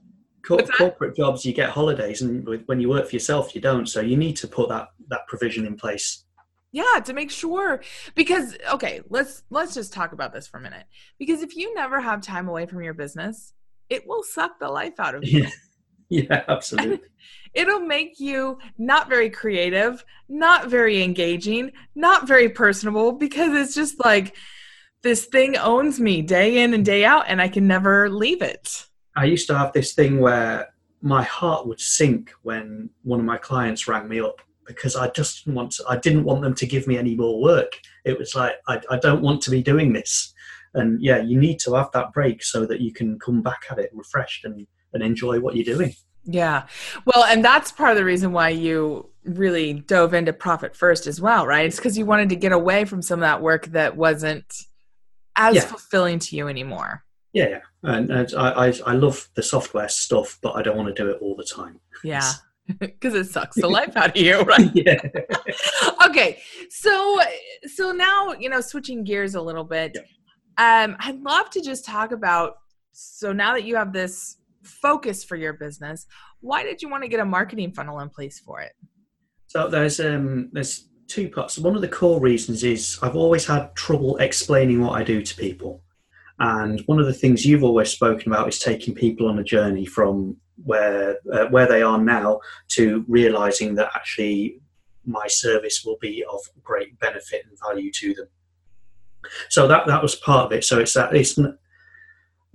Co- 0.45 0.67
corporate 0.77 1.15
jobs, 1.15 1.45
you 1.45 1.53
get 1.53 1.69
holidays, 1.69 2.21
and 2.21 2.45
with- 2.45 2.65
when 2.65 2.79
you 2.79 2.89
work 2.89 3.07
for 3.07 3.15
yourself, 3.15 3.55
you 3.55 3.61
don't. 3.61 3.87
So 3.87 4.01
you 4.01 4.17
need 4.17 4.35
to 4.37 4.47
put 4.47 4.69
that 4.69 4.89
that 5.09 5.21
provision 5.27 5.65
in 5.65 5.75
place. 5.75 6.25
Yeah, 6.73 6.99
to 7.05 7.13
make 7.13 7.31
sure 7.31 7.81
because 8.15 8.57
okay, 8.71 9.01
let's 9.09 9.43
let's 9.49 9.73
just 9.73 9.93
talk 9.93 10.11
about 10.11 10.33
this 10.33 10.47
for 10.47 10.57
a 10.57 10.61
minute. 10.61 10.85
Because 11.19 11.43
if 11.43 11.55
you 11.55 11.73
never 11.75 12.01
have 12.01 12.21
time 12.21 12.49
away 12.49 12.65
from 12.65 12.83
your 12.83 12.93
business, 12.93 13.53
it 13.89 14.07
will 14.07 14.23
suck 14.23 14.59
the 14.59 14.69
life 14.69 14.99
out 14.99 15.15
of 15.15 15.23
you. 15.23 15.43
Yeah, 15.43 15.49
yeah, 16.09 16.43
absolutely. 16.47 17.07
It'll 17.53 17.81
make 17.81 18.19
you 18.19 18.57
not 18.79 19.09
very 19.09 19.29
creative, 19.29 20.03
not 20.27 20.69
very 20.69 21.03
engaging, 21.03 21.71
not 21.93 22.27
very 22.27 22.49
personable 22.49 23.11
because 23.11 23.53
it's 23.55 23.75
just 23.75 24.03
like 24.03 24.35
this 25.03 25.25
thing 25.25 25.55
owns 25.57 25.99
me 25.99 26.23
day 26.23 26.63
in 26.63 26.73
and 26.73 26.83
day 26.83 27.05
out 27.05 27.25
and 27.27 27.41
I 27.41 27.47
can 27.49 27.67
never 27.67 28.09
leave 28.09 28.41
it. 28.41 28.87
I 29.15 29.25
used 29.25 29.45
to 29.47 29.57
have 29.57 29.71
this 29.73 29.93
thing 29.93 30.19
where 30.19 30.69
my 31.01 31.21
heart 31.21 31.67
would 31.67 31.79
sink 31.79 32.31
when 32.41 32.89
one 33.03 33.19
of 33.19 33.25
my 33.25 33.37
clients 33.37 33.87
rang 33.87 34.07
me 34.07 34.19
up 34.19 34.41
because 34.65 34.95
I 34.95 35.09
just 35.09 35.45
didn't 35.45 35.55
want 35.55 35.71
to, 35.73 35.83
I 35.87 35.97
didn't 35.97 36.23
want 36.23 36.41
them 36.41 36.55
to 36.55 36.65
give 36.65 36.87
me 36.87 36.97
any 36.97 37.15
more 37.15 37.39
work. 37.41 37.79
It 38.05 38.17
was 38.17 38.33
like 38.33 38.53
I, 38.67 38.81
I 38.89 38.97
don't 38.97 39.21
want 39.21 39.41
to 39.43 39.51
be 39.51 39.61
doing 39.61 39.93
this. 39.93 40.33
And 40.73 40.99
yeah, 41.01 41.17
you 41.17 41.39
need 41.39 41.59
to 41.59 41.75
have 41.75 41.91
that 41.91 42.13
break 42.13 42.43
so 42.43 42.65
that 42.65 42.81
you 42.81 42.91
can 42.91 43.19
come 43.19 43.43
back 43.43 43.63
at 43.69 43.77
it 43.77 43.91
refreshed 43.93 44.45
and, 44.45 44.65
and 44.93 45.03
enjoy 45.03 45.39
what 45.39 45.55
you're 45.55 45.75
doing. 45.75 45.93
Yeah. 46.25 46.67
Well, 47.05 47.25
and 47.25 47.43
that's 47.43 47.71
part 47.71 47.91
of 47.91 47.97
the 47.97 48.05
reason 48.05 48.31
why 48.31 48.49
you 48.49 49.09
really 49.25 49.73
dove 49.73 50.13
into 50.13 50.33
profit 50.33 50.75
first 50.75 51.07
as 51.07 51.19
well, 51.19 51.45
right? 51.45 51.65
It's 51.65 51.75
because 51.77 51.97
you 51.97 52.05
wanted 52.05 52.29
to 52.29 52.35
get 52.35 52.51
away 52.51 52.85
from 52.85 53.01
some 53.01 53.19
of 53.19 53.21
that 53.21 53.41
work 53.41 53.67
that 53.67 53.95
wasn't 53.97 54.45
as 55.35 55.55
Yeah. 55.55 55.61
fulfilling 55.65 56.19
to 56.19 56.35
you 56.35 56.47
anymore. 56.47 57.03
Yeah, 57.33 57.49
yeah. 57.49 57.59
And, 57.83 58.09
and 58.09 58.33
I, 58.37 58.67
I, 58.67 58.73
I 58.85 58.93
love 58.93 59.27
the 59.35 59.43
software 59.43 59.89
stuff, 59.89 60.37
but 60.41 60.55
I 60.55 60.61
don't 60.61 60.77
want 60.77 60.95
to 60.95 61.03
do 61.03 61.09
it 61.09 61.17
all 61.21 61.35
the 61.35 61.43
time. 61.43 61.79
Yeah. 62.03 62.31
Because 62.79 63.13
it 63.15 63.25
sucks 63.25 63.57
the 63.57 63.67
life 63.67 63.97
out 63.97 64.11
of 64.11 64.17
you, 64.17 64.39
right? 64.41 64.69
yeah. 64.73 64.99
okay. 66.07 66.39
So 66.69 67.19
so 67.75 67.91
now, 67.91 68.33
you 68.33 68.49
know, 68.49 68.61
switching 68.61 69.03
gears 69.03 69.35
a 69.35 69.41
little 69.41 69.63
bit. 69.63 69.97
Um, 70.57 70.95
I'd 70.99 71.19
love 71.21 71.49
to 71.51 71.61
just 71.61 71.83
talk 71.85 72.11
about 72.11 72.57
so 72.91 73.33
now 73.33 73.53
that 73.53 73.63
you 73.63 73.75
have 73.75 73.91
this 73.91 74.37
focus 74.63 75.23
for 75.23 75.35
your 75.35 75.53
business, 75.53 76.05
why 76.41 76.63
did 76.63 76.81
you 76.81 76.89
want 76.89 77.03
to 77.03 77.09
get 77.09 77.19
a 77.19 77.25
marketing 77.25 77.71
funnel 77.73 77.99
in 77.99 78.09
place 78.09 78.39
for 78.39 78.61
it? 78.61 78.73
So 79.47 79.67
there's 79.67 79.99
um 79.99 80.49
there's 80.51 80.87
two 81.07 81.29
parts. 81.29 81.57
One 81.57 81.75
of 81.75 81.81
the 81.81 81.87
core 81.87 82.19
reasons 82.19 82.63
is 82.63 82.97
I've 83.01 83.15
always 83.15 83.45
had 83.45 83.75
trouble 83.75 84.17
explaining 84.17 84.81
what 84.81 84.99
I 84.99 85.03
do 85.03 85.21
to 85.21 85.35
people, 85.35 85.83
and 86.39 86.81
one 86.87 86.99
of 86.99 87.05
the 87.05 87.13
things 87.13 87.45
you've 87.45 87.63
always 87.63 87.89
spoken 87.89 88.31
about 88.31 88.47
is 88.47 88.59
taking 88.59 88.95
people 88.95 89.27
on 89.27 89.39
a 89.39 89.43
journey 89.43 89.85
from 89.85 90.37
where 90.63 91.17
uh, 91.31 91.45
where 91.47 91.67
they 91.67 91.81
are 91.81 91.99
now 91.99 92.39
to 92.69 93.05
realizing 93.07 93.75
that 93.75 93.91
actually 93.95 94.59
my 95.05 95.27
service 95.27 95.83
will 95.85 95.97
be 95.99 96.23
of 96.31 96.39
great 96.63 96.97
benefit 96.99 97.43
and 97.47 97.57
value 97.59 97.91
to 97.91 98.13
them. 98.13 98.27
So 99.49 99.67
that 99.67 99.87
that 99.87 100.01
was 100.01 100.15
part 100.15 100.45
of 100.47 100.51
it. 100.51 100.63
So 100.63 100.79
it's 100.79 100.93
that 100.93 101.15
it's 101.15 101.37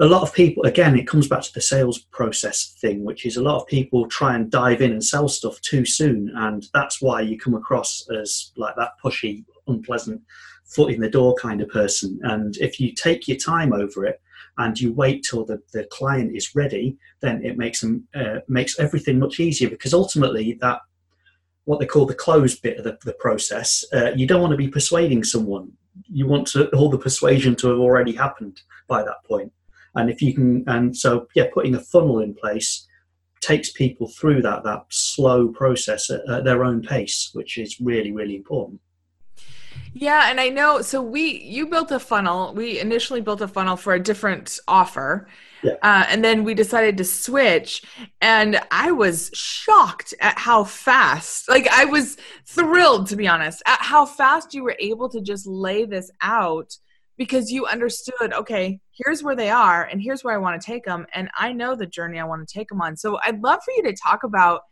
a 0.00 0.06
lot 0.06 0.22
of 0.22 0.32
people 0.32 0.62
again 0.64 0.96
it 0.96 1.08
comes 1.08 1.26
back 1.26 1.42
to 1.42 1.52
the 1.52 1.60
sales 1.60 1.98
process 2.12 2.76
thing 2.80 3.04
which 3.04 3.26
is 3.26 3.36
a 3.36 3.42
lot 3.42 3.60
of 3.60 3.66
people 3.66 4.06
try 4.06 4.34
and 4.34 4.50
dive 4.50 4.80
in 4.80 4.92
and 4.92 5.04
sell 5.04 5.28
stuff 5.28 5.60
too 5.60 5.84
soon 5.84 6.30
and 6.36 6.66
that's 6.72 7.02
why 7.02 7.20
you 7.20 7.38
come 7.38 7.54
across 7.54 8.06
as 8.20 8.52
like 8.56 8.76
that 8.76 8.92
pushy 9.04 9.44
unpleasant 9.66 10.20
foot 10.68 10.92
in 10.92 11.00
the 11.00 11.10
door 11.10 11.34
kind 11.34 11.60
of 11.60 11.68
person. 11.68 12.20
And 12.22 12.56
if 12.58 12.78
you 12.78 12.92
take 12.92 13.26
your 13.26 13.38
time 13.38 13.72
over 13.72 14.04
it 14.04 14.20
and 14.58 14.78
you 14.78 14.92
wait 14.92 15.24
till 15.28 15.44
the, 15.44 15.60
the 15.72 15.84
client 15.84 16.36
is 16.36 16.54
ready 16.54 16.96
then 17.20 17.44
it 17.44 17.56
makes 17.56 17.80
them 17.80 18.06
uh, 18.14 18.40
makes 18.48 18.78
everything 18.78 19.18
much 19.18 19.40
easier 19.40 19.68
because 19.68 19.94
ultimately 19.94 20.58
that 20.60 20.80
what 21.64 21.80
they 21.80 21.86
call 21.86 22.06
the 22.06 22.14
closed 22.14 22.62
bit 22.62 22.78
of 22.78 22.84
the, 22.84 22.98
the 23.04 23.12
process 23.14 23.84
uh, 23.92 24.10
you 24.14 24.26
don't 24.26 24.40
want 24.40 24.50
to 24.50 24.56
be 24.56 24.68
persuading 24.68 25.24
someone. 25.24 25.70
You 26.04 26.26
want 26.26 26.46
to, 26.48 26.68
all 26.70 26.90
the 26.90 26.98
persuasion 26.98 27.56
to 27.56 27.68
have 27.68 27.78
already 27.78 28.12
happened 28.12 28.60
by 28.86 29.02
that 29.02 29.24
point 29.24 29.52
and 29.98 30.08
if 30.10 30.18
you 30.22 30.32
can 30.32 30.64
and 30.66 30.96
so 30.96 31.26
yeah 31.34 31.46
putting 31.52 31.74
a 31.74 31.80
funnel 31.92 32.20
in 32.20 32.34
place 32.34 32.86
takes 33.40 33.70
people 33.72 34.06
through 34.18 34.40
that 34.42 34.64
that 34.64 34.82
slow 34.90 35.48
process 35.48 36.10
at, 36.10 36.20
at 36.28 36.44
their 36.44 36.64
own 36.64 36.80
pace 36.82 37.30
which 37.34 37.58
is 37.58 37.70
really 37.80 38.12
really 38.12 38.36
important 38.42 38.80
Yeah, 39.94 40.30
and 40.30 40.38
I 40.40 40.48
know. 40.50 40.82
So 40.82 41.00
we, 41.02 41.22
you 41.54 41.66
built 41.66 41.90
a 41.92 41.98
funnel. 41.98 42.52
We 42.54 42.78
initially 42.78 43.22
built 43.22 43.40
a 43.40 43.48
funnel 43.48 43.76
for 43.76 43.94
a 43.94 44.02
different 44.10 44.58
offer, 44.68 45.28
Yeah. 45.62 45.76
uh, 45.82 46.04
and 46.10 46.22
then 46.22 46.44
we 46.44 46.54
decided 46.54 46.96
to 46.98 47.04
switch. 47.04 47.82
And 48.20 48.60
I 48.70 48.92
was 48.92 49.30
shocked 49.34 50.14
at 50.20 50.38
how 50.38 50.64
fast. 50.64 51.48
Like 51.48 51.66
I 51.82 51.84
was 51.86 52.16
thrilled, 52.46 53.08
to 53.10 53.16
be 53.16 53.26
honest, 53.34 53.62
at 53.66 53.80
how 53.80 54.04
fast 54.06 54.54
you 54.54 54.62
were 54.62 54.76
able 54.90 55.08
to 55.14 55.20
just 55.20 55.46
lay 55.46 55.86
this 55.86 56.10
out 56.20 56.70
because 57.16 57.50
you 57.50 57.66
understood. 57.66 58.30
Okay, 58.42 58.80
here's 58.98 59.22
where 59.22 59.36
they 59.36 59.50
are, 59.50 59.84
and 59.84 60.02
here's 60.02 60.22
where 60.24 60.34
I 60.34 60.38
want 60.38 60.60
to 60.60 60.66
take 60.66 60.84
them, 60.84 61.06
and 61.14 61.30
I 61.36 61.52
know 61.52 61.74
the 61.74 61.86
journey 61.86 62.18
I 62.18 62.24
want 62.24 62.46
to 62.46 62.52
take 62.52 62.68
them 62.68 62.80
on. 62.82 62.96
So 62.96 63.18
I'd 63.24 63.40
love 63.42 63.60
for 63.64 63.70
you 63.76 63.82
to 63.84 63.92
talk 63.94 64.24
about 64.24 64.62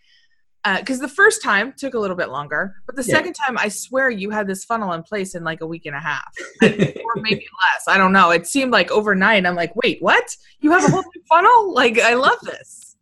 because 0.79 0.99
the 0.99 1.07
first 1.07 1.45
time 1.45 1.73
took 1.79 1.95
a 1.95 1.99
little 1.99 2.17
bit 2.17 2.29
longer, 2.29 2.75
but 2.87 2.97
the 2.97 3.05
Yeah. 3.05 3.15
second 3.15 3.35
time, 3.35 3.57
I 3.57 3.69
swear 3.69 4.11
you 4.11 4.31
had 4.31 4.49
this 4.49 4.65
funnel 4.65 4.93
in 4.95 5.05
place 5.05 5.37
in 5.37 5.45
like 5.45 5.61
a 5.61 5.67
week 5.67 5.87
and 5.87 5.95
a 5.95 6.01
half, 6.01 6.35
or 6.61 7.13
maybe 7.23 7.47
less. 7.63 7.87
I 7.87 7.97
don't 7.97 8.13
know. 8.13 8.33
It 8.33 8.49
seemed 8.49 8.73
like 8.73 8.91
overnight. 8.91 9.47
I'm 9.47 9.55
like, 9.55 9.73
wait, 9.85 9.99
what? 10.03 10.25
You 10.61 10.73
have 10.73 10.83
a 10.85 10.89
whole 10.91 11.03
new 11.15 11.23
funnel? 11.29 11.73
Like, 11.73 12.01
I 12.01 12.15
love 12.15 12.39
this. 12.43 12.97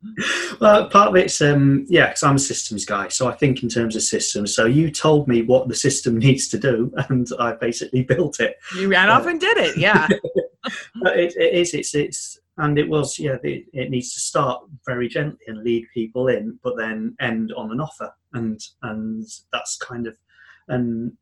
well 0.61 0.87
part 0.91 1.09
of 1.09 1.17
it's 1.17 1.41
um 1.41 1.87
yeah 1.89 2.09
because 2.09 2.23
i'm 2.23 2.37
a 2.37 2.39
systems 2.39 2.85
guy 2.85 3.09
so 3.09 3.27
i 3.27 3.33
think 3.33 3.63
in 3.63 3.71
terms 3.71 3.97
of 3.97 4.03
systems 4.03 4.55
so 4.55 4.67
you 4.67 4.91
told 4.91 5.27
me 5.27 5.41
what 5.41 5.67
the 5.67 5.75
system 5.75 6.19
needs 6.27 6.47
to 6.49 6.59
do 6.59 6.93
and 7.09 7.27
i 7.41 7.53
basically 7.55 8.03
built 8.03 8.39
it 8.39 8.59
You 8.77 8.89
ran 8.89 9.09
off 9.09 9.25
and 9.27 9.41
did 9.41 9.57
it. 9.57 9.79
Yeah. 9.79 10.07
But 11.03 11.19
it, 11.19 11.35
it 11.37 11.55
is 11.55 11.75
it's 11.75 11.95
it's 11.95 12.39
and 12.59 12.79
it 12.79 12.89
was 12.89 13.19
yeah 13.19 13.37
it, 13.43 13.67
it 13.73 13.91
needs 13.91 14.15
to 14.15 14.21
start 14.21 14.63
very 14.87 15.09
gently 15.09 15.45
and 15.49 15.65
lead 15.65 15.87
people 15.93 16.29
in 16.29 16.59
but 16.63 16.77
then 16.77 17.17
end 17.21 17.53
on 17.57 17.73
an 17.73 17.81
offer 17.81 18.13
and 18.33 18.61
and 18.83 19.27
that's 19.53 19.77
kind 19.77 20.07
of 20.07 20.17
and 20.69 21.13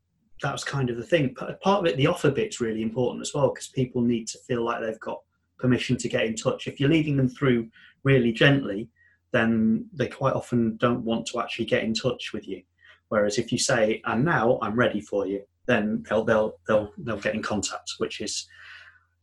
that 0.43 0.51
was 0.51 0.63
kind 0.63 0.89
of 0.89 0.97
the 0.97 1.03
thing. 1.03 1.33
Part 1.33 1.79
of 1.79 1.85
it, 1.85 1.97
the 1.97 2.07
offer 2.07 2.29
bit's 2.29 2.59
really 2.59 2.81
important 2.81 3.21
as 3.21 3.33
well 3.33 3.49
because 3.49 3.69
people 3.69 4.01
need 4.01 4.27
to 4.27 4.37
feel 4.39 4.63
like 4.63 4.81
they've 4.81 4.99
got 4.99 5.21
permission 5.57 5.97
to 5.97 6.09
get 6.09 6.25
in 6.25 6.35
touch. 6.35 6.67
If 6.67 6.79
you're 6.79 6.89
leading 6.89 7.17
them 7.17 7.29
through 7.29 7.69
really 8.03 8.33
gently, 8.33 8.89
then 9.31 9.85
they 9.93 10.07
quite 10.07 10.33
often 10.33 10.75
don't 10.77 11.03
want 11.03 11.25
to 11.27 11.39
actually 11.39 11.65
get 11.65 11.83
in 11.83 11.93
touch 11.93 12.33
with 12.33 12.47
you. 12.47 12.61
Whereas 13.07 13.37
if 13.37 13.51
you 13.51 13.57
say, 13.57 14.01
"And 14.05 14.25
now 14.25 14.59
I'm 14.61 14.75
ready 14.75 14.99
for 14.99 15.25
you," 15.25 15.43
then 15.65 16.03
they'll 16.09 16.25
they'll 16.25 16.59
they'll 16.67 16.91
they'll 16.97 17.17
get 17.17 17.35
in 17.35 17.41
contact, 17.41 17.93
which 17.99 18.19
is 18.21 18.47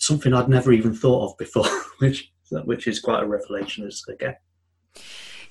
something 0.01 0.35
I'd 0.35 0.49
never 0.49 0.73
even 0.73 0.95
thought 0.95 1.31
of 1.31 1.39
before, 1.39 1.69
which 1.99 2.33
which 2.65 2.89
is 2.89 2.99
quite 2.99 3.23
a 3.23 3.27
revelation 3.27 3.87
as 3.87 4.03
again. 4.09 4.35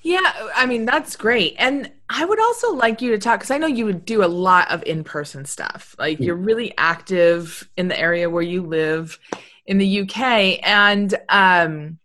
Yeah, 0.02 0.50
I 0.54 0.66
mean 0.66 0.84
that's 0.84 1.16
great. 1.16 1.54
And 1.58 1.90
I 2.08 2.24
would 2.24 2.40
also 2.40 2.74
like 2.74 3.00
you 3.00 3.10
to 3.12 3.18
talk 3.18 3.40
cuz 3.40 3.50
I 3.50 3.58
know 3.58 3.66
you 3.66 3.86
would 3.86 4.04
do 4.04 4.22
a 4.22 4.26
lot 4.26 4.70
of 4.70 4.82
in-person 4.84 5.46
stuff. 5.46 5.94
Like 5.98 6.18
mm. 6.18 6.26
you're 6.26 6.36
really 6.36 6.74
active 6.76 7.68
in 7.76 7.88
the 7.88 7.98
area 7.98 8.28
where 8.28 8.42
you 8.42 8.62
live 8.62 9.18
in 9.66 9.78
the 9.78 10.00
UK 10.00 10.58
and 10.62 11.14
um 11.28 11.98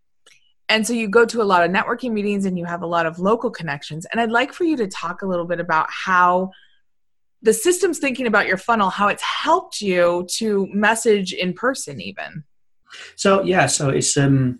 and 0.68 0.86
so 0.86 0.94
you 0.94 1.08
go 1.08 1.26
to 1.26 1.42
a 1.42 1.44
lot 1.44 1.64
of 1.64 1.72
networking 1.72 2.12
meetings 2.12 2.46
and 2.46 2.58
you 2.58 2.66
have 2.66 2.82
a 2.82 2.88
lot 2.88 3.06
of 3.06 3.20
local 3.20 3.52
connections. 3.52 4.06
And 4.12 4.20
I'd 4.20 4.32
like 4.32 4.52
for 4.52 4.64
you 4.64 4.76
to 4.78 4.88
talk 4.88 5.22
a 5.22 5.28
little 5.28 5.46
bit 5.46 5.60
about 5.60 5.88
how 5.90 6.52
the 7.42 7.54
systems 7.54 8.00
thinking 8.00 8.28
about 8.28 8.48
your 8.48 8.58
funnel, 8.58 8.90
how 8.90 9.08
it's 9.08 9.24
helped 9.24 9.82
you 9.82 10.26
to 10.32 10.68
message 10.74 11.34
in 11.34 11.54
person 11.54 12.02
even. 12.02 12.44
So 13.16 13.44
yeah, 13.44 13.68
so 13.68 13.90
it's 13.90 14.18
um 14.18 14.60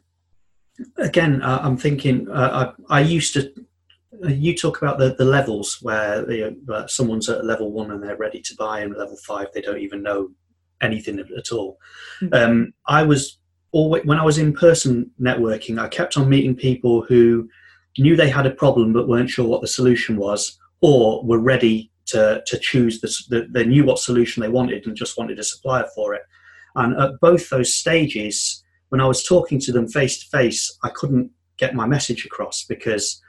again, 0.98 1.42
uh, 1.42 1.60
I'm 1.62 1.78
thinking. 1.78 2.30
Uh, 2.30 2.74
I, 2.90 2.98
I, 2.98 3.02
used 3.02 3.34
to. 3.34 3.52
Uh, 4.24 4.30
you 4.30 4.56
talk 4.56 4.82
about 4.82 4.98
the, 4.98 5.16
the 5.16 5.26
levels 5.26 5.80
where 5.82 6.30
you 6.32 6.58
know, 6.66 6.74
uh, 6.74 6.88
someone's 6.88 7.30
at 7.30 7.46
level 7.46 7.72
one 7.72 7.92
and 7.92 8.02
they're 8.02 8.18
ready 8.18 8.42
to 8.42 8.56
buy, 8.56 8.82
and 8.82 8.96
level 8.96 9.18
five 9.26 9.48
they 9.54 9.62
don't 9.62 9.80
even 9.80 10.04
know 10.04 10.30
anything 10.82 11.20
at 11.20 11.52
all. 11.52 11.80
Mm-hmm. 12.22 12.34
Um, 12.34 12.74
I 12.88 13.04
was 13.04 13.40
always 13.72 14.06
when 14.06 14.20
I 14.20 14.26
was 14.26 14.38
in 14.38 14.54
person 14.54 15.12
networking, 15.20 15.80
I 15.80 15.88
kept 15.88 16.18
on 16.18 16.30
meeting 16.30 16.56
people 16.56 17.04
who 17.04 17.50
knew 17.98 18.16
they 18.16 18.30
had 18.30 18.46
a 18.46 18.52
problem 18.52 18.92
but 18.92 19.08
weren't 19.08 19.30
sure 19.30 19.48
what 19.48 19.62
the 19.62 19.68
solution 19.68 20.18
was, 20.18 20.58
or 20.82 21.24
were 21.24 21.40
ready 21.40 21.92
to 22.08 22.44
to 22.46 22.60
choose 22.60 23.02
the, 23.02 23.08
the 23.30 23.48
they 23.52 23.66
knew 23.66 23.86
what 23.86 24.00
solution 24.00 24.42
they 24.42 24.50
wanted 24.50 24.86
and 24.86 24.96
just 24.96 25.18
wanted 25.18 25.40
a 25.40 25.44
supplier 25.44 25.86
for 25.96 26.14
it. 26.14 26.22
And 26.76 27.00
at 27.00 27.20
both 27.22 27.50
those 27.50 27.76
stages, 27.76 28.64
when 28.90 29.02
I 29.02 29.08
was 29.08 29.24
talking 29.24 29.60
to 29.62 29.72
them 29.72 29.88
face 29.88 30.20
to 30.20 30.38
face, 30.38 30.78
I 30.84 30.90
couldn't 30.90 31.32
get 31.58 31.76
my 31.76 31.88
message 31.88 32.26
across 32.26 32.66
because 32.68 33.22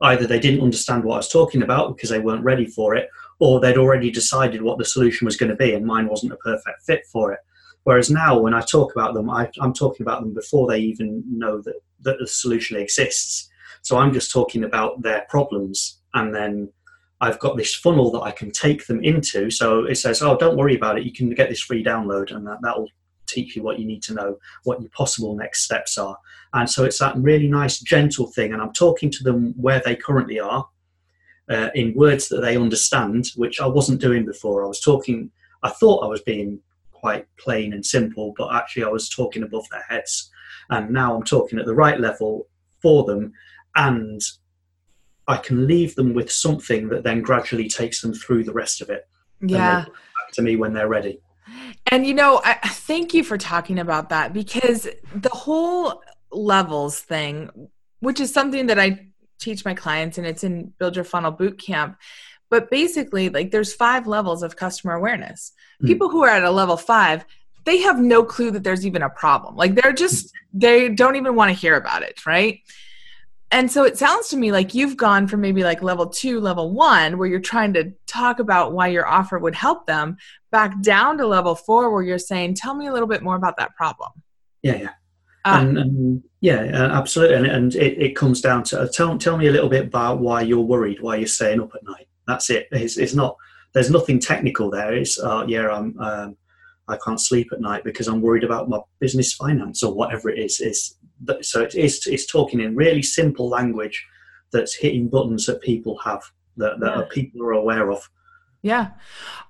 either 0.00 0.26
they 0.26 0.40
didn't 0.40 0.62
understand 0.62 1.04
what 1.04 1.14
I 1.14 1.18
was 1.18 1.28
talking 1.28 1.62
about 1.62 1.94
because 1.94 2.10
they 2.10 2.20
weren't 2.20 2.44
ready 2.44 2.66
for 2.66 2.94
it, 2.94 3.08
or 3.38 3.60
they'd 3.60 3.78
already 3.78 4.10
decided 4.10 4.62
what 4.62 4.78
the 4.78 4.84
solution 4.84 5.24
was 5.24 5.36
going 5.36 5.50
to 5.50 5.56
be 5.56 5.74
and 5.74 5.84
mine 5.86 6.08
wasn't 6.08 6.32
a 6.32 6.36
perfect 6.36 6.82
fit 6.86 7.02
for 7.12 7.32
it. 7.32 7.40
Whereas 7.84 8.10
now, 8.10 8.38
when 8.38 8.54
I 8.54 8.62
talk 8.62 8.92
about 8.92 9.12
them, 9.14 9.28
I, 9.28 9.50
am 9.60 9.74
talking 9.74 10.04
about 10.04 10.22
them 10.22 10.32
before 10.32 10.66
they 10.66 10.78
even 10.78 11.22
know 11.28 11.60
that, 11.62 11.80
that 12.00 12.18
the 12.18 12.26
solution 12.26 12.78
exists. 12.78 13.50
So 13.82 13.98
I'm 13.98 14.12
just 14.12 14.32
talking 14.32 14.64
about 14.64 15.02
their 15.02 15.26
problems, 15.28 16.00
and 16.14 16.34
then 16.34 16.72
I've 17.24 17.38
got 17.38 17.56
this 17.56 17.74
funnel 17.74 18.10
that 18.12 18.20
I 18.20 18.30
can 18.30 18.50
take 18.50 18.86
them 18.86 19.02
into. 19.02 19.50
So 19.50 19.84
it 19.84 19.96
says, 19.96 20.22
"Oh, 20.22 20.36
don't 20.36 20.56
worry 20.56 20.76
about 20.76 20.98
it. 20.98 21.04
You 21.04 21.12
can 21.12 21.30
get 21.30 21.48
this 21.48 21.60
free 21.60 21.82
download, 21.82 22.34
and 22.34 22.46
that 22.46 22.58
that'll 22.62 22.88
teach 23.26 23.56
you 23.56 23.62
what 23.62 23.78
you 23.78 23.86
need 23.86 24.02
to 24.04 24.14
know, 24.14 24.38
what 24.64 24.80
your 24.80 24.90
possible 24.90 25.34
next 25.34 25.62
steps 25.62 25.98
are. 25.98 26.16
And 26.52 26.68
so 26.68 26.84
it's 26.84 26.98
that 26.98 27.16
really 27.16 27.48
nice, 27.48 27.80
gentle 27.80 28.26
thing. 28.28 28.52
And 28.52 28.62
I'm 28.62 28.72
talking 28.72 29.10
to 29.10 29.24
them 29.24 29.54
where 29.56 29.82
they 29.84 29.96
currently 29.96 30.38
are 30.38 30.68
uh, 31.48 31.70
in 31.74 31.94
words 31.94 32.28
that 32.28 32.40
they 32.40 32.56
understand, 32.56 33.30
which 33.36 33.60
I 33.60 33.66
wasn't 33.66 34.00
doing 34.00 34.24
before. 34.24 34.64
I 34.64 34.68
was 34.68 34.80
talking, 34.80 35.30
I 35.62 35.70
thought 35.70 36.04
I 36.04 36.08
was 36.08 36.22
being 36.22 36.60
quite 36.92 37.26
plain 37.36 37.72
and 37.72 37.84
simple, 37.84 38.34
but 38.36 38.54
actually 38.54 38.84
I 38.84 38.88
was 38.88 39.08
talking 39.08 39.42
above 39.42 39.68
their 39.70 39.84
heads. 39.88 40.30
And 40.70 40.90
now 40.90 41.14
I'm 41.14 41.24
talking 41.24 41.58
at 41.58 41.66
the 41.66 41.74
right 41.74 42.00
level 42.00 42.46
for 42.80 43.04
them. 43.04 43.32
And 43.76 44.20
I 45.26 45.38
can 45.38 45.66
leave 45.66 45.94
them 45.94 46.14
with 46.14 46.30
something 46.30 46.88
that 46.88 47.04
then 47.04 47.22
gradually 47.22 47.68
takes 47.68 48.00
them 48.00 48.12
through 48.12 48.44
the 48.44 48.52
rest 48.52 48.80
of 48.80 48.90
it. 48.90 49.08
Yeah. 49.40 49.86
to 50.32 50.42
me 50.42 50.56
when 50.56 50.72
they're 50.72 50.88
ready. 50.88 51.20
And 51.86 52.06
you 52.06 52.14
know, 52.14 52.40
I 52.44 52.54
thank 52.68 53.14
you 53.14 53.22
for 53.22 53.36
talking 53.36 53.78
about 53.78 54.08
that 54.08 54.32
because 54.32 54.88
the 55.14 55.28
whole 55.30 56.02
levels 56.32 56.98
thing, 56.98 57.68
which 58.00 58.20
is 58.20 58.32
something 58.32 58.66
that 58.66 58.78
I 58.78 59.08
teach 59.38 59.64
my 59.64 59.74
clients 59.74 60.18
and 60.18 60.26
it's 60.26 60.44
in 60.44 60.72
Build 60.78 60.96
Your 60.96 61.04
Funnel 61.04 61.30
Boot 61.30 61.58
Camp. 61.58 61.98
But 62.50 62.70
basically, 62.70 63.28
like 63.28 63.50
there's 63.50 63.74
five 63.74 64.06
levels 64.06 64.42
of 64.42 64.56
customer 64.56 64.94
awareness. 64.94 65.52
Mm. 65.82 65.86
People 65.88 66.08
who 66.08 66.22
are 66.24 66.30
at 66.30 66.44
a 66.44 66.50
level 66.50 66.76
five, 66.76 67.24
they 67.64 67.78
have 67.78 67.98
no 67.98 68.24
clue 68.24 68.50
that 68.52 68.64
there's 68.64 68.86
even 68.86 69.02
a 69.02 69.10
problem. 69.10 69.56
Like 69.56 69.74
they're 69.74 69.92
just, 69.92 70.32
they 70.52 70.88
don't 70.88 71.16
even 71.16 71.34
want 71.34 71.50
to 71.50 71.54
hear 71.54 71.76
about 71.76 72.02
it, 72.02 72.24
right? 72.26 72.60
And 73.50 73.70
so 73.70 73.84
it 73.84 73.96
sounds 73.96 74.28
to 74.28 74.36
me 74.36 74.50
like 74.50 74.74
you've 74.74 74.96
gone 74.96 75.26
from 75.26 75.40
maybe 75.40 75.62
like 75.62 75.82
level 75.82 76.06
two, 76.06 76.40
level 76.40 76.72
one, 76.72 77.18
where 77.18 77.28
you're 77.28 77.40
trying 77.40 77.72
to 77.74 77.92
talk 78.06 78.38
about 78.38 78.72
why 78.72 78.88
your 78.88 79.06
offer 79.06 79.38
would 79.38 79.54
help 79.54 79.86
them, 79.86 80.16
back 80.50 80.80
down 80.82 81.18
to 81.18 81.26
level 81.26 81.54
four, 81.54 81.92
where 81.92 82.02
you're 82.02 82.18
saying, 82.18 82.54
"Tell 82.54 82.74
me 82.74 82.86
a 82.86 82.92
little 82.92 83.08
bit 83.08 83.22
more 83.22 83.36
about 83.36 83.56
that 83.58 83.74
problem." 83.76 84.10
Yeah, 84.62 84.76
yeah, 84.76 84.90
uh, 85.44 85.58
and, 85.60 85.78
and, 85.78 86.22
yeah, 86.40 86.62
uh, 86.74 86.98
absolutely. 86.98 87.36
And, 87.36 87.46
and 87.46 87.74
it, 87.74 88.00
it, 88.00 88.16
comes 88.16 88.40
down 88.40 88.62
to 88.64 88.80
uh, 88.80 88.88
tell 88.88 89.18
tell 89.18 89.36
me 89.36 89.46
a 89.46 89.52
little 89.52 89.68
bit 89.68 89.86
about 89.86 90.20
why 90.20 90.40
you're 90.40 90.60
worried, 90.60 91.00
why 91.00 91.16
you're 91.16 91.26
staying 91.26 91.60
up 91.60 91.74
at 91.74 91.84
night. 91.84 92.08
That's 92.26 92.48
it. 92.50 92.66
It's, 92.72 92.96
it's 92.96 93.14
not. 93.14 93.36
There's 93.74 93.90
nothing 93.90 94.20
technical 94.20 94.70
there. 94.70 94.94
It's 94.94 95.18
uh, 95.18 95.44
yeah, 95.46 95.68
I'm. 95.68 95.98
Um, 96.00 96.36
I 96.86 96.98
can't 97.02 97.20
sleep 97.20 97.48
at 97.52 97.60
night 97.60 97.82
because 97.82 98.08
I'm 98.08 98.20
worried 98.20 98.44
about 98.44 98.68
my 98.68 98.78
business 99.00 99.32
finance 99.32 99.82
or 99.82 99.94
whatever 99.94 100.28
it 100.28 100.38
is. 100.38 100.96
It's 101.28 101.50
so 101.50 101.66
it's, 101.72 102.06
it's 102.06 102.26
talking 102.26 102.60
in 102.60 102.76
really 102.76 103.02
simple 103.02 103.48
language 103.48 104.06
that's 104.52 104.74
hitting 104.74 105.08
buttons 105.08 105.46
that 105.46 105.60
people 105.60 105.98
have 105.98 106.22
that, 106.56 106.80
that 106.80 106.96
yeah. 106.96 107.04
people 107.10 107.42
are 107.42 107.52
aware 107.52 107.90
of 107.90 108.08
yeah 108.62 108.90